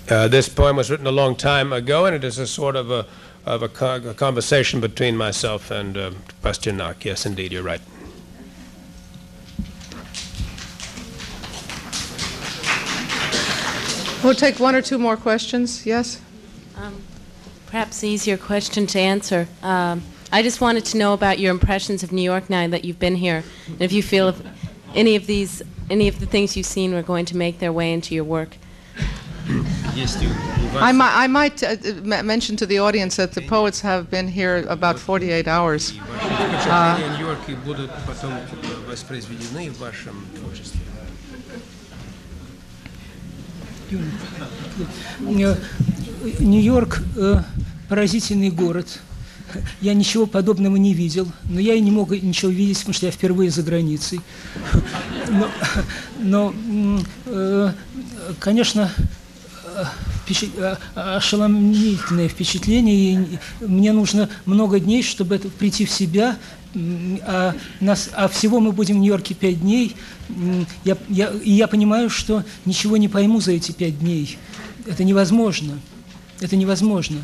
Uh, 0.09 0.27
this 0.27 0.49
poem 0.49 0.76
was 0.76 0.89
written 0.89 1.07
a 1.07 1.11
long 1.11 1.35
time 1.35 1.72
ago, 1.72 2.05
and 2.05 2.15
it 2.15 2.23
is 2.23 2.39
a 2.39 2.47
sort 2.47 2.76
of 2.76 2.91
a, 2.91 3.05
of 3.45 3.61
a, 3.61 3.69
co- 3.69 4.01
a 4.09 4.14
conversation 4.14 4.81
between 4.81 5.15
myself 5.15 5.72
and 5.72 5.97
uh, 5.97 6.11
Pasternak. 6.41 7.05
Yes, 7.05 7.26
indeed, 7.26 7.51
you're 7.51 7.64
right. 7.64 7.81
We'll 14.23 14.34
take 14.34 14.59
one 14.59 14.76
or 14.76 14.81
two 14.81 14.97
more 14.97 15.15
questions. 15.15 15.85
Yes? 15.85 16.19
Um, 16.76 17.01
perhaps 17.68 18.03
an 18.03 18.09
easier 18.09 18.35
question 18.35 18.88
to 18.88 18.99
answer. 18.99 19.47
Um, 19.61 20.01
I 20.31 20.41
just 20.43 20.59
wanted 20.59 20.84
to 20.85 20.97
know 20.97 21.14
about 21.14 21.39
your 21.39 21.51
impressions 21.51 22.03
of 22.03 22.11
New 22.11 22.22
York 22.22 22.49
now 22.49 22.68
that 22.68 22.84
you've 22.84 22.99
been 22.99 23.15
here, 23.15 23.43
and 23.68 23.81
if 23.81 23.91
you 23.93 24.03
feel 24.03 24.27
if 24.30 24.41
any 24.95 25.15
of 25.15 25.26
these, 25.26 25.61
any 25.89 26.07
of 26.09 26.19
the 26.19 26.26
things 26.26 26.55
you've 26.57 26.65
seen 26.65 26.93
were 26.93 27.01
going 27.03 27.26
to 27.26 27.38
make 27.38 27.59
their 27.59 27.72
way 27.72 27.93
into 27.93 28.14
your 28.14 28.26
work. 28.26 28.57
I, 30.80 30.91
mi- 30.91 30.99
I 31.01 31.27
might 31.27 31.64
uh, 31.64 31.76
m- 31.84 32.26
mention 32.27 32.57
to 32.57 32.65
the 32.65 32.80
audience 32.80 33.15
that 33.15 33.31
the 33.31 33.41
poets 33.41 33.80
have 33.81 34.11
been 34.11 34.27
here 34.27 34.65
about 34.68 34.99
48 34.99 35.47
hours. 35.47 35.91
Впечатления 35.91 37.18
Нью-Йорка 37.18 37.55
будут 37.65 37.91
потом 38.05 38.34
э, 38.34 38.89
воспроизведены 38.91 39.69
в 39.72 39.80
вашем 39.80 40.26
творчестве. 40.35 40.81
Э, 43.91 45.55
Нью-Йорк 46.39 47.01
э, 47.15 47.41
поразительный 47.89 48.49
город. 48.49 48.99
Я 49.80 49.94
ничего 49.94 50.26
подобного 50.26 50.76
не 50.76 50.94
видел, 50.94 51.28
но 51.44 51.60
я 51.60 51.74
и 51.74 51.80
не 51.80 51.90
мог 51.90 52.10
ничего 52.10 52.50
видеть, 52.50 52.78
потому 52.78 52.94
что 52.94 53.06
я 53.06 53.12
впервые 53.12 53.50
за 53.50 53.62
границей. 53.62 54.20
Но, 55.30 55.48
но 56.18 56.54
э, 57.26 57.72
конечно, 58.38 58.90
впечат- 60.24 60.56
э, 60.56 60.76
ошеломительное 60.94 62.28
впечатление, 62.28 63.14
и 63.14 63.38
мне 63.66 63.92
нужно 63.92 64.28
много 64.46 64.80
дней, 64.80 65.02
чтобы 65.02 65.36
это, 65.36 65.48
прийти 65.48 65.84
в 65.84 65.90
себя, 65.90 66.36
а, 66.74 67.54
нас, 67.80 68.08
а 68.14 68.28
всего 68.28 68.58
мы 68.60 68.72
будем 68.72 68.96
в 68.96 68.98
Нью-Йорке 68.98 69.34
пять 69.34 69.60
дней. 69.60 69.94
Я, 70.84 70.96
я, 71.08 71.30
и 71.44 71.52
я 71.52 71.68
понимаю, 71.68 72.08
что 72.08 72.44
ничего 72.64 72.96
не 72.96 73.08
пойму 73.08 73.40
за 73.40 73.52
эти 73.52 73.72
пять 73.72 73.98
дней. 73.98 74.38
Это 74.86 75.04
невозможно. 75.04 75.78
Это 76.40 76.56
невозможно. 76.56 77.18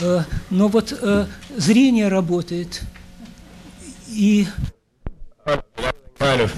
Э, 0.00 0.22
Но 0.50 0.68
вот 0.68 0.92
э, 0.92 1.26
зрение 1.56 2.08
работает. 2.08 2.82
И 4.08 4.46
kind 6.18 6.40
of 6.40 6.52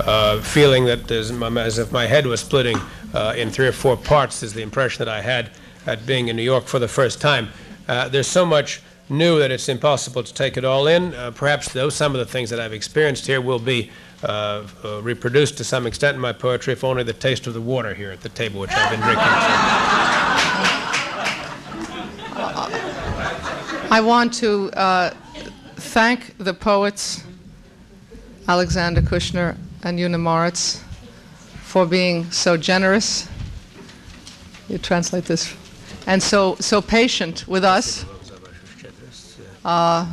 uh, 0.00 0.40
feeling 0.40 0.84
that 0.86 1.10
as, 1.10 1.32
my, 1.32 1.48
as 1.60 1.78
if 1.78 1.92
my 1.92 2.06
head 2.06 2.26
was 2.26 2.40
splitting 2.40 2.78
uh, 3.12 3.34
in 3.36 3.50
three 3.50 3.66
or 3.66 3.72
four 3.72 3.96
parts 3.96 4.42
is 4.42 4.54
the 4.54 4.62
impression 4.62 5.04
that 5.04 5.12
I 5.12 5.20
had 5.20 5.50
at 5.86 6.06
being 6.06 6.28
in 6.28 6.36
New 6.36 6.42
York 6.42 6.66
for 6.66 6.78
the 6.78 6.88
first 6.88 7.20
time. 7.20 7.48
Uh, 7.88 8.08
there's 8.08 8.28
so 8.28 8.46
much 8.46 8.80
new 9.08 9.38
that 9.40 9.50
it's 9.50 9.68
impossible 9.68 10.22
to 10.22 10.32
take 10.32 10.56
it 10.56 10.64
all 10.64 10.86
in. 10.86 11.14
Uh, 11.14 11.32
perhaps 11.32 11.72
those 11.72 11.94
some 11.94 12.14
of 12.14 12.18
the 12.18 12.32
things 12.32 12.50
that 12.50 12.60
I've 12.60 12.72
experienced 12.72 13.26
here 13.26 13.40
will 13.40 13.58
be 13.58 13.90
uh, 14.22 14.66
uh, 14.84 15.02
reproduced 15.02 15.56
to 15.58 15.64
some 15.64 15.86
extent 15.86 16.14
in 16.14 16.20
my 16.20 16.32
poetry, 16.32 16.72
if 16.72 16.84
only 16.84 17.02
the 17.02 17.12
taste 17.12 17.46
of 17.46 17.54
the 17.54 17.60
water 17.60 17.94
here 17.94 18.10
at 18.10 18.20
the 18.20 18.28
table, 18.28 18.60
which 18.60 18.70
I've 18.70 18.90
been 18.90 19.00
drinking. 19.00 20.23
I 23.95 24.01
want 24.01 24.33
to 24.33 24.69
uh, 24.71 25.11
thank 25.77 26.37
the 26.37 26.53
poets 26.53 27.23
Alexander 28.45 29.01
Kushner 29.01 29.55
and 29.83 29.97
Yunna 29.97 30.19
Morits 30.19 30.83
for 31.63 31.85
being 31.85 32.29
so 32.29 32.57
generous. 32.57 33.29
You 34.67 34.79
translate 34.79 35.23
this, 35.23 35.55
and 36.07 36.21
so 36.21 36.55
so 36.55 36.81
patient 36.81 37.47
with 37.47 37.63
us. 37.63 38.03
Uh, 39.63 40.05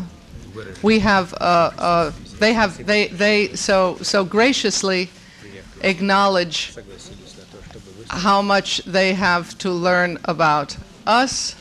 we 0.84 1.00
have 1.00 1.34
uh, 1.34 1.72
uh, 1.76 2.12
they 2.38 2.52
have 2.52 2.86
they 2.86 3.08
they 3.08 3.48
so 3.56 3.96
so 4.00 4.24
graciously 4.24 5.10
acknowledge 5.80 6.72
how 8.10 8.42
much 8.42 8.76
they 8.84 9.14
have 9.14 9.58
to 9.58 9.72
learn 9.72 10.18
about 10.24 10.76
us. 11.04 11.56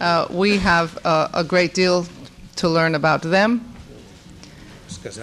Uh, 0.00 0.26
we 0.30 0.58
have 0.58 0.96
uh, 1.04 1.28
a 1.34 1.42
great 1.42 1.74
deal 1.74 2.06
to 2.54 2.68
learn 2.68 2.94
about 2.94 3.22
them. 3.22 3.74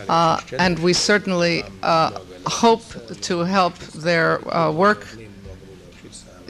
Uh, 0.10 0.40
and 0.60 0.80
we 0.80 0.92
certainly 0.94 1.64
uh, 1.82 2.12
hope 2.46 2.84
to 3.22 3.40
help 3.40 3.78
their 3.78 4.46
uh, 4.54 4.72
work 4.72 5.08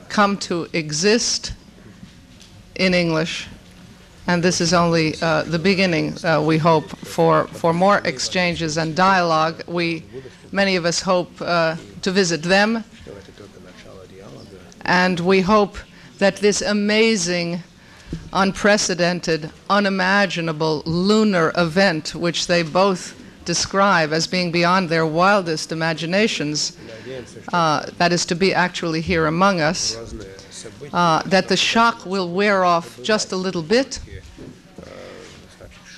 come 0.09 0.37
to 0.37 0.67
exist 0.73 1.53
in 2.75 2.93
English. 2.93 3.47
And 4.27 4.43
this 4.43 4.59
is 4.59 4.73
only 4.73 5.13
uh, 5.21 5.43
the 5.43 5.59
beginning, 5.59 6.17
we 6.41 6.57
hope, 6.57 6.97
for, 6.97 7.45
for 7.47 7.73
more 7.73 7.99
exchanges 8.05 8.77
and 8.77 8.95
dialogue. 8.95 9.61
We, 9.67 10.03
many 10.51 10.75
of 10.77 10.85
us 10.85 10.99
hope 11.01 11.37
to 11.37 11.77
visit 12.11 12.41
them, 12.41 12.83
and 14.81 15.19
we 15.19 15.41
hope 15.41 15.77
that 16.17 16.37
this 16.37 16.61
amazing, 16.63 17.61
unprecedented, 18.33 19.51
unimaginable 19.69 20.83
lunar 20.85 21.51
event, 21.55 22.13
which 22.15 22.47
they 22.47 22.63
both 22.63 23.15
describe 23.45 24.11
as 24.11 24.27
being 24.27 24.51
beyond 24.51 24.89
their 24.89 25.05
wildest 25.05 25.71
imaginations, 25.71 26.77
uh, 27.53 27.85
that 27.97 28.11
is 28.11 28.25
to 28.25 28.35
be 28.35 28.53
actually 28.53 29.01
here 29.01 29.27
among 29.27 29.61
us, 29.61 29.95
uh, 30.93 31.21
that 31.25 31.47
the 31.47 31.57
shock 31.57 32.05
will 32.05 32.29
wear 32.29 32.63
off 32.63 33.01
just 33.03 33.31
a 33.31 33.35
little 33.35 33.61
bit, 33.61 33.99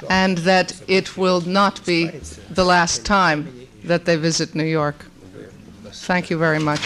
and 0.10 0.39
that 0.39 0.80
it 0.88 1.18
will 1.18 1.41
not 1.41 1.84
be 1.85 2.11
the 2.49 2.65
last 2.65 3.06
time 3.06 3.68
that 3.84 4.06
they 4.06 4.15
visit 4.15 4.53
New 4.53 4.65
York. 4.65 5.06
Thank 5.91 6.30
you 6.30 6.38
very 6.38 6.60
much. 6.60 6.81